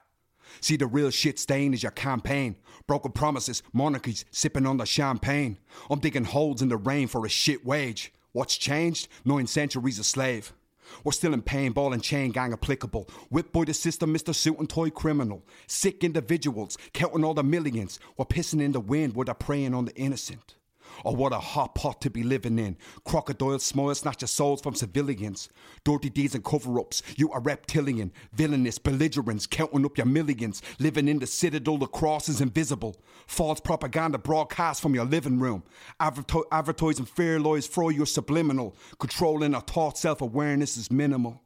See 0.60 0.76
the 0.76 0.86
real 0.86 1.10
shit 1.10 1.38
stain 1.38 1.72
is 1.72 1.82
your 1.82 1.92
campaign. 1.92 2.56
Broken 2.86 3.12
promises, 3.12 3.62
monarchies 3.72 4.24
sipping 4.30 4.66
on 4.66 4.76
the 4.76 4.84
champagne. 4.84 5.58
I'm 5.88 6.00
digging 6.00 6.24
holes 6.24 6.60
in 6.60 6.68
the 6.68 6.76
rain 6.76 7.08
for 7.08 7.24
a 7.24 7.28
shit 7.28 7.64
wage. 7.64 8.12
What's 8.32 8.56
changed? 8.56 9.08
Nine 9.24 9.46
centuries 9.46 9.98
a 9.98 10.04
slave. 10.04 10.52
We're 11.04 11.12
still 11.12 11.32
in 11.32 11.42
pain, 11.42 11.72
ball 11.72 11.92
and 11.92 12.02
chain 12.02 12.32
gang 12.32 12.52
applicable. 12.52 13.08
Whipped 13.30 13.52
by 13.52 13.64
the 13.64 13.74
system, 13.74 14.12
Mr. 14.12 14.34
Suit 14.34 14.58
and 14.58 14.68
Toy 14.68 14.90
criminal. 14.90 15.42
Sick 15.66 16.04
individuals, 16.04 16.76
counting 16.92 17.24
all 17.24 17.34
the 17.34 17.42
millions. 17.42 17.98
We're 18.16 18.26
pissing 18.26 18.60
in 18.60 18.72
the 18.72 18.80
wind 18.80 19.14
they're 19.14 19.34
preying 19.34 19.74
on 19.74 19.86
the 19.86 19.94
innocent. 19.94 20.56
Oh, 21.04 21.12
what 21.12 21.32
a 21.32 21.38
hot 21.38 21.74
pot 21.74 22.00
to 22.02 22.10
be 22.10 22.22
living 22.22 22.58
in. 22.58 22.76
Crocodile 23.04 23.58
snatch 23.58 24.22
your 24.22 24.28
souls 24.28 24.60
from 24.60 24.74
civilians. 24.74 25.48
Dirty 25.84 26.10
deeds 26.10 26.34
and 26.34 26.44
cover 26.44 26.78
ups. 26.78 27.02
You 27.16 27.30
are 27.32 27.40
reptilian, 27.40 28.12
villainous, 28.32 28.78
belligerents, 28.78 29.46
counting 29.46 29.84
up 29.84 29.96
your 29.98 30.06
millions. 30.06 30.62
Living 30.78 31.08
in 31.08 31.18
the 31.18 31.26
citadel, 31.26 31.78
the 31.78 31.86
cross 31.86 32.28
is 32.28 32.40
invisible. 32.40 32.96
False 33.26 33.60
propaganda 33.60 34.18
broadcast 34.18 34.80
from 34.80 34.94
your 34.94 35.04
living 35.04 35.38
room. 35.38 35.62
Adverto- 36.00 36.44
advertising 36.52 37.06
fear 37.06 37.40
lies 37.40 37.66
throw 37.66 37.88
your 37.88 38.06
subliminal. 38.06 38.76
Controlling 38.98 39.54
our 39.54 39.60
thought, 39.60 39.98
self 39.98 40.20
awareness 40.20 40.76
is 40.76 40.90
minimal. 40.90 41.42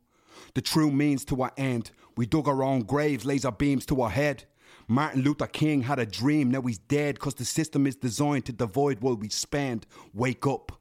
The 0.55 0.61
true 0.63 0.91
means 0.91 1.25
to 1.27 1.43
our 1.43 1.53
end. 1.57 1.91
We 2.17 2.27
dug 2.27 2.49
our 2.49 2.63
own 2.63 2.83
graves, 2.83 3.25
laser 3.25 3.51
beams 3.51 3.87
to 3.87 4.01
our 4.03 4.11
head. 4.11 4.45
Martin 4.89 5.23
Luther 5.23 5.47
King 5.49 5.83
had 5.83 5.99
a 5.99 6.07
dream, 6.07 6.51
now 6.51 6.63
he's 6.63 6.79
dead 6.79 7.17
because 7.17 7.35
the 7.35 7.45
system 7.45 7.87
is 7.87 7.97
designed 7.97 8.47
to 8.47 8.53
divide 8.53 9.01
what 9.01 9.19
we 9.19 9.29
spend. 9.29 9.87
Wake 10.15 10.47
up. 10.47 10.73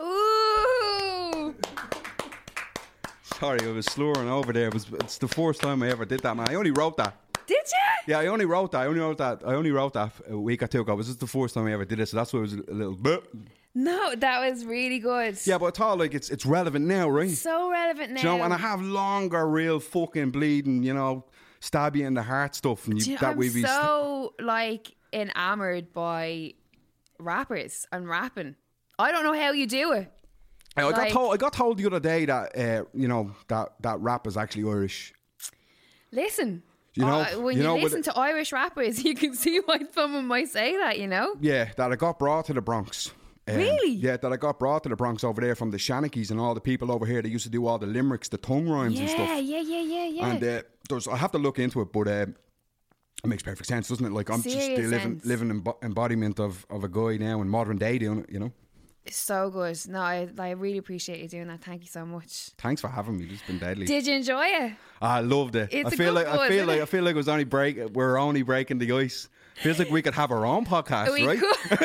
Ooh. 0.00 1.54
Sorry, 3.22 3.60
I 3.62 3.70
was 3.70 3.86
slurring 3.86 4.28
over 4.28 4.52
there. 4.52 4.68
It 4.68 4.74
was, 4.74 4.86
it's 4.94 5.18
the 5.18 5.28
first 5.28 5.60
time 5.60 5.82
I 5.82 5.90
ever 5.90 6.04
did 6.04 6.20
that, 6.20 6.36
man. 6.36 6.48
I 6.48 6.54
only 6.54 6.72
wrote 6.72 6.96
that. 6.96 7.14
Did 7.46 7.58
you? 7.58 8.12
Yeah, 8.12 8.18
I 8.18 8.26
only 8.26 8.44
wrote 8.44 8.72
that. 8.72 8.82
I 8.82 8.86
only 8.86 9.00
wrote 9.00 9.18
that. 9.18 9.42
I 9.46 9.54
only 9.54 9.70
wrote 9.70 9.92
that 9.92 10.12
a 10.28 10.36
week 10.36 10.62
or 10.62 10.66
two 10.66 10.80
ago. 10.80 10.96
This 10.96 11.08
is 11.08 11.16
the 11.16 11.28
first 11.28 11.54
time 11.54 11.66
I 11.66 11.72
ever 11.72 11.84
did 11.84 12.00
it, 12.00 12.06
so 12.08 12.16
that's 12.16 12.32
why 12.32 12.40
it 12.40 12.42
was 12.42 12.54
a 12.54 12.72
little 12.72 12.96
bit. 12.96 13.22
No, 13.74 14.14
that 14.16 14.50
was 14.50 14.64
really 14.64 14.98
good. 14.98 15.38
Yeah, 15.44 15.58
but 15.58 15.66
I 15.66 15.70
thought 15.70 15.98
like 15.98 16.14
it's 16.14 16.30
it's 16.30 16.46
relevant 16.46 16.86
now, 16.86 17.10
right? 17.10 17.30
So 17.30 17.70
relevant 17.70 18.12
now. 18.12 18.22
Do 18.22 18.28
you 18.28 18.38
know, 18.38 18.44
and 18.44 18.54
I 18.54 18.56
have 18.56 18.80
longer, 18.80 19.46
real 19.46 19.78
fucking 19.80 20.30
bleeding, 20.30 20.82
you 20.82 20.94
know, 20.94 21.24
stab 21.60 21.96
you 21.96 22.06
in 22.06 22.14
the 22.14 22.22
heart 22.22 22.54
stuff, 22.54 22.86
and 22.86 22.98
you, 23.04 23.12
you 23.12 23.18
that 23.18 23.32
I'm 23.32 23.36
we 23.36 23.46
be. 23.48 23.62
st- 23.62 23.66
so 23.68 24.34
like 24.40 24.94
enamored 25.12 25.92
by 25.92 26.54
rappers 27.18 27.86
and 27.92 28.08
rapping. 28.08 28.56
I 28.98 29.12
don't 29.12 29.24
know 29.24 29.34
how 29.34 29.52
you 29.52 29.66
do 29.66 29.92
it. 29.92 30.10
I 30.76 30.82
got 30.90 31.08
told. 31.10 31.34
I 31.34 31.36
got 31.38 31.52
told 31.54 31.78
the 31.78 31.86
other 31.86 32.00
day 32.00 32.26
that 32.26 32.56
uh, 32.58 32.84
you 32.94 33.08
know 33.08 33.32
that 33.48 33.72
that 33.80 34.00
rap 34.00 34.26
is 34.26 34.36
actually 34.36 34.70
Irish. 34.70 35.12
Listen. 36.12 36.62
You 36.94 37.04
know- 37.04 37.20
uh, 37.20 37.26
when 37.40 37.56
you 37.56 37.62
you, 37.62 37.68
know, 37.68 37.76
listen 37.76 38.02
to 38.04 38.16
Irish 38.16 38.52
rappers, 38.52 39.04
you 39.04 39.14
can 39.14 39.34
see 39.34 39.60
why 39.64 39.80
someone 39.92 40.26
might 40.26 40.48
say 40.48 40.76
that, 40.78 40.98
you 40.98 41.06
know? 41.06 41.36
Yeah, 41.40 41.68
that 41.76 41.92
I 41.92 41.96
got 41.96 42.18
brought 42.18 42.46
to 42.46 42.54
the 42.54 42.62
Bronx. 42.62 43.10
Um, 43.46 43.56
Really? 43.58 43.90
Yeah, 43.92 44.16
that 44.16 44.32
I 44.32 44.36
got 44.38 44.58
brought 44.58 44.82
to 44.84 44.88
the 44.88 44.96
Bronx 44.96 45.22
over 45.22 45.42
there 45.42 45.54
from 45.54 45.70
the 45.70 45.76
Shanachies 45.76 46.30
and 46.30 46.40
all 46.40 46.54
the 46.54 46.60
people 46.60 46.90
over 46.90 47.04
here 47.04 47.20
that 47.20 47.28
used 47.28 47.44
to 47.44 47.50
do 47.50 47.66
all 47.66 47.76
the 47.78 47.86
limericks, 47.86 48.28
the 48.30 48.38
tongue 48.38 48.66
rhymes 48.66 48.98
and 48.98 49.08
Yeah, 49.08 49.14
stuff. 49.14 49.28
yeah, 49.28 49.60
yeah, 49.60 49.80
yeah, 49.82 50.04
yeah. 50.06 50.26
And 50.26 50.42
uh, 50.44 50.62
there's, 50.88 51.08
I 51.08 51.16
have 51.16 51.32
to 51.32 51.38
look 51.38 51.58
into 51.58 51.80
it, 51.80 51.92
but 51.92 52.08
uh, 52.08 52.26
it 53.24 53.26
makes 53.26 53.42
perfect 53.42 53.66
sense, 53.66 53.88
doesn't 53.88 54.04
it? 54.04 54.12
Like 54.12 54.30
I'm 54.30 54.42
just 54.42 54.56
the 54.56 54.86
living, 54.86 55.20
living 55.24 55.50
embo- 55.50 55.82
embodiment 55.82 56.38
of, 56.40 56.66
of 56.70 56.84
a 56.84 56.88
guy 56.88 57.16
now 57.16 57.40
in 57.40 57.48
modern 57.48 57.78
day 57.78 57.98
doing 57.98 58.20
it. 58.20 58.30
You 58.30 58.40
know. 58.40 58.52
It's 59.04 59.16
so 59.16 59.50
good. 59.50 59.78
No, 59.88 60.00
I, 60.00 60.28
I 60.36 60.50
really 60.50 60.78
appreciate 60.78 61.20
you 61.20 61.28
doing 61.28 61.46
that. 61.46 61.62
Thank 61.62 61.82
you 61.82 61.88
so 61.88 62.04
much. 62.04 62.50
Thanks 62.58 62.80
for 62.80 62.88
having 62.88 63.18
me. 63.18 63.28
It's 63.30 63.42
been 63.42 63.58
deadly. 63.58 63.86
Did 63.86 64.04
you 64.04 64.14
enjoy 64.14 64.46
it? 64.46 64.72
I 65.00 65.20
loved 65.20 65.54
it. 65.54 65.68
It's 65.72 65.92
I 65.92 65.96
feel 65.96 66.12
like 66.12 66.26
I 66.26 66.48
feel 66.48 66.66
like 66.66 66.78
it? 66.78 66.82
I 66.82 66.86
feel 66.86 67.04
like 67.04 67.14
it 67.14 67.16
was 67.16 67.28
only 67.28 67.44
break. 67.44 67.78
We're 67.94 68.18
only 68.18 68.42
breaking 68.42 68.78
the 68.78 68.90
ice. 68.92 69.28
Feels 69.62 69.78
like 69.78 69.90
we 69.90 70.02
could 70.02 70.14
have 70.14 70.30
our 70.30 70.44
own 70.44 70.64
podcast, 70.66 71.12
We 71.12 71.26
right? 71.26 71.38
could. 71.38 71.56
Boom. 71.70 71.78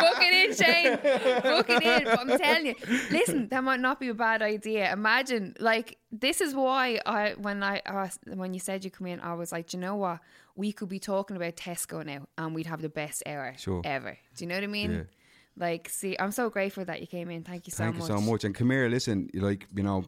Book 0.00 0.18
it 0.20 0.34
in, 0.50 0.54
Shane. 0.54 1.42
Book 1.42 1.68
it 1.68 1.82
in. 1.82 2.04
But 2.04 2.20
I'm 2.20 2.38
telling 2.38 2.66
you, 2.66 2.74
listen, 3.10 3.48
that 3.48 3.62
might 3.64 3.80
not 3.80 3.98
be 4.00 4.08
a 4.08 4.14
bad 4.14 4.40
idea. 4.42 4.92
Imagine, 4.92 5.54
like, 5.58 5.98
this 6.12 6.40
is 6.40 6.54
why 6.54 7.00
I, 7.04 7.34
when 7.38 7.62
I 7.62 7.82
asked, 7.84 8.20
when 8.26 8.54
you 8.54 8.60
said 8.60 8.84
you 8.84 8.90
come 8.90 9.06
in, 9.08 9.20
I 9.20 9.34
was 9.34 9.52
like, 9.52 9.68
"Do 9.68 9.76
you 9.76 9.80
know 9.80 9.96
what? 9.96 10.20
We 10.54 10.72
could 10.72 10.88
be 10.88 10.98
talking 10.98 11.36
about 11.36 11.56
Tesco 11.56 12.04
now, 12.04 12.26
and 12.36 12.54
we'd 12.54 12.66
have 12.66 12.82
the 12.82 12.88
best 12.88 13.22
hour 13.26 13.54
Sure. 13.58 13.82
ever. 13.84 14.16
Do 14.36 14.44
you 14.44 14.48
know 14.48 14.54
what 14.56 14.64
I 14.64 14.68
mean? 14.68 14.92
Yeah. 14.92 15.02
Like, 15.56 15.88
see, 15.88 16.16
I'm 16.18 16.30
so 16.32 16.50
grateful 16.50 16.84
that 16.84 17.00
you 17.00 17.06
came 17.06 17.30
in. 17.30 17.42
Thank 17.42 17.66
you 17.66 17.72
so 17.72 17.84
Thank 17.84 17.96
much. 17.96 18.08
you 18.08 18.16
so 18.16 18.20
much. 18.22 18.44
And 18.44 18.54
come 18.54 18.70
here, 18.70 18.88
listen, 18.88 19.28
like, 19.34 19.66
you 19.74 19.82
know, 19.82 20.04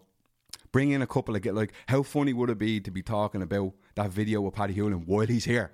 bring 0.73 0.93
in 0.93 1.03
a 1.03 1.07
couple 1.07 1.35
of 1.35 1.43
get 1.43 1.53
like 1.55 1.73
how 1.89 2.01
funny 2.05 2.33
would 2.33 2.49
it 2.49 2.57
be 2.59 2.81
to 2.81 2.93
be 2.93 3.03
talking 3.03 3.43
about 3.43 3.73
that 3.97 4.11
video 4.11 4.41
with 4.41 4.55
Paddy 4.55 4.75
Hewlin 4.75 5.05
while 5.07 5.27
he's 5.27 5.45
here? 5.45 5.73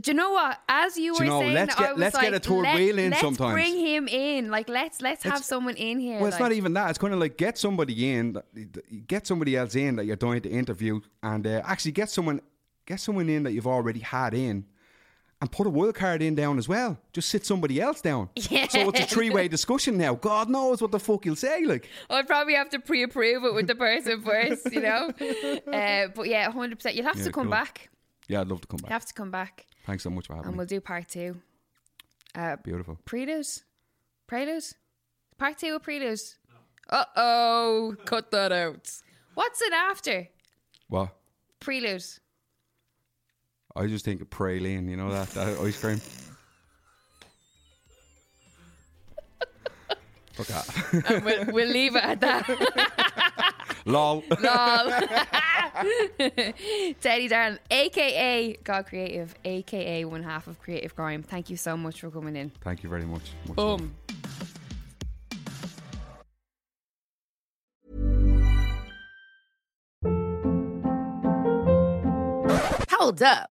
Do 0.00 0.10
you 0.10 0.14
know 0.16 0.30
what? 0.32 0.58
As 0.68 0.96
you 0.98 1.14
were 1.14 1.20
you 1.24 1.30
know, 1.30 1.40
saying, 1.40 1.54
let's 1.54 1.74
that, 1.74 1.80
I 1.82 1.86
get- 1.86 1.94
was 1.94 2.00
let's 2.00 2.14
like, 2.14 2.24
get 2.24 2.34
a 2.34 2.40
third 2.40 2.62
let, 2.62 2.74
wheel 2.76 2.98
in 2.98 3.10
let's 3.10 3.22
sometimes. 3.22 3.52
bring 3.54 3.76
him 3.78 4.08
in. 4.08 4.50
Like, 4.50 4.68
let's 4.68 5.00
let's 5.00 5.22
have 5.24 5.32
It's- 5.34 5.46
someone 5.46 5.76
in 5.76 5.98
here. 5.98 6.16
Well, 6.18 6.26
it's 6.26 6.34
like- 6.34 6.40
not 6.50 6.52
even 6.52 6.74
that. 6.74 6.90
It's 6.90 6.98
kind 6.98 7.14
of 7.14 7.20
like 7.20 7.36
get 7.36 7.56
somebody 7.58 8.10
in, 8.10 8.36
get 9.06 9.26
somebody 9.26 9.56
else 9.56 9.74
in 9.74 9.96
that 9.96 10.04
you're 10.04 10.16
going 10.16 10.42
to 10.42 10.50
interview, 10.50 11.00
and 11.22 11.46
uh, 11.46 11.62
actually 11.64 11.92
get 11.92 12.10
someone, 12.10 12.40
get 12.86 13.00
someone 13.00 13.28
in 13.28 13.42
that 13.44 13.52
you've 13.52 13.66
already 13.66 14.00
had 14.00 14.34
in, 14.34 14.66
and 15.40 15.52
put 15.52 15.66
a 15.66 15.70
wild 15.70 15.94
card 15.94 16.20
in 16.20 16.34
down 16.34 16.58
as 16.58 16.68
well. 16.68 16.98
Just 17.12 17.28
sit 17.28 17.46
somebody 17.46 17.80
else 17.80 18.00
down. 18.00 18.28
Yeah. 18.50 18.66
So 18.70 18.88
it's 18.90 19.00
a 19.00 19.06
three 19.06 19.30
way 19.30 19.48
discussion 19.48 19.96
now. 19.96 20.14
God 20.16 20.50
knows 20.50 20.82
what 20.82 20.90
the 20.90 20.98
fuck 21.00 21.24
he'll 21.24 21.36
say. 21.36 21.64
Like, 21.64 21.88
I'd 22.10 22.26
probably 22.26 22.54
have 22.54 22.68
to 22.70 22.80
pre-approve 22.80 23.44
it 23.44 23.54
with 23.54 23.68
the 23.68 23.74
person 23.76 24.20
first, 24.24 24.70
you 24.72 24.80
know. 24.80 25.10
Uh, 25.72 26.08
but 26.14 26.28
yeah, 26.28 26.50
hundred 26.50 26.76
percent. 26.76 26.96
You'll 26.96 27.06
have 27.06 27.16
Yeah, 27.16 27.24
to 27.24 27.32
come 27.32 27.44
cool. 27.44 27.50
back. 27.52 27.88
Yeah, 28.28 28.40
I'd 28.42 28.48
love 28.48 28.60
to 28.60 28.66
come 28.68 28.78
back. 28.78 28.90
You 28.90 28.92
have 28.94 29.06
to 29.06 29.14
come 29.14 29.30
back, 29.30 29.66
Thanks 29.86 30.02
so 30.04 30.10
much 30.10 30.26
for 30.26 30.34
having 30.34 30.48
and 30.48 30.56
me. 30.56 30.62
And 30.62 30.70
we'll 30.70 30.78
do 30.78 30.80
part 30.80 31.08
two. 31.08 31.36
Uh, 32.34 32.56
Beautiful. 32.62 32.98
prelude, 33.04 33.46
prelude, 34.26 34.64
part 35.38 35.58
two 35.58 35.74
of 35.76 35.82
prelude. 35.82 36.20
Uh 36.90 37.04
oh, 37.16 37.96
cut 38.04 38.30
that 38.30 38.52
out. 38.52 38.90
What's 39.34 39.60
it 39.62 39.72
after 39.72 40.28
What? 40.88 41.14
prelude? 41.60 42.04
I 43.76 43.86
just 43.86 44.04
think 44.04 44.20
of 44.20 44.30
praline, 44.30 44.88
you 44.88 44.96
know 44.96 45.10
that, 45.10 45.28
that 45.30 45.58
ice 45.58 45.80
cream. 45.80 46.00
Fuck 50.32 50.46
that. 50.48 51.04
And 51.10 51.24
we'll, 51.24 51.44
we'll 51.52 51.68
leave 51.68 51.96
it 51.96 52.04
at 52.04 52.20
that. 52.20 52.46
Lol. 53.84 54.24
Lol. 54.40 54.90
Teddy 57.00 57.28
Darren, 57.28 57.58
aka 57.70 58.56
God 58.64 58.86
Creative, 58.86 59.34
aka 59.44 60.04
one 60.04 60.22
half 60.22 60.46
of 60.46 60.58
Creative 60.60 60.94
Crime. 60.94 61.22
Thank 61.22 61.50
you 61.50 61.56
so 61.56 61.76
much 61.76 62.00
for 62.00 62.10
coming 62.10 62.36
in. 62.36 62.50
Thank 62.62 62.82
you 62.82 62.88
very 62.90 63.04
much. 63.04 63.32
much 63.46 63.58
love. 63.58 63.78
Boom. 63.78 63.94
Hold 72.90 73.22
up. 73.22 73.50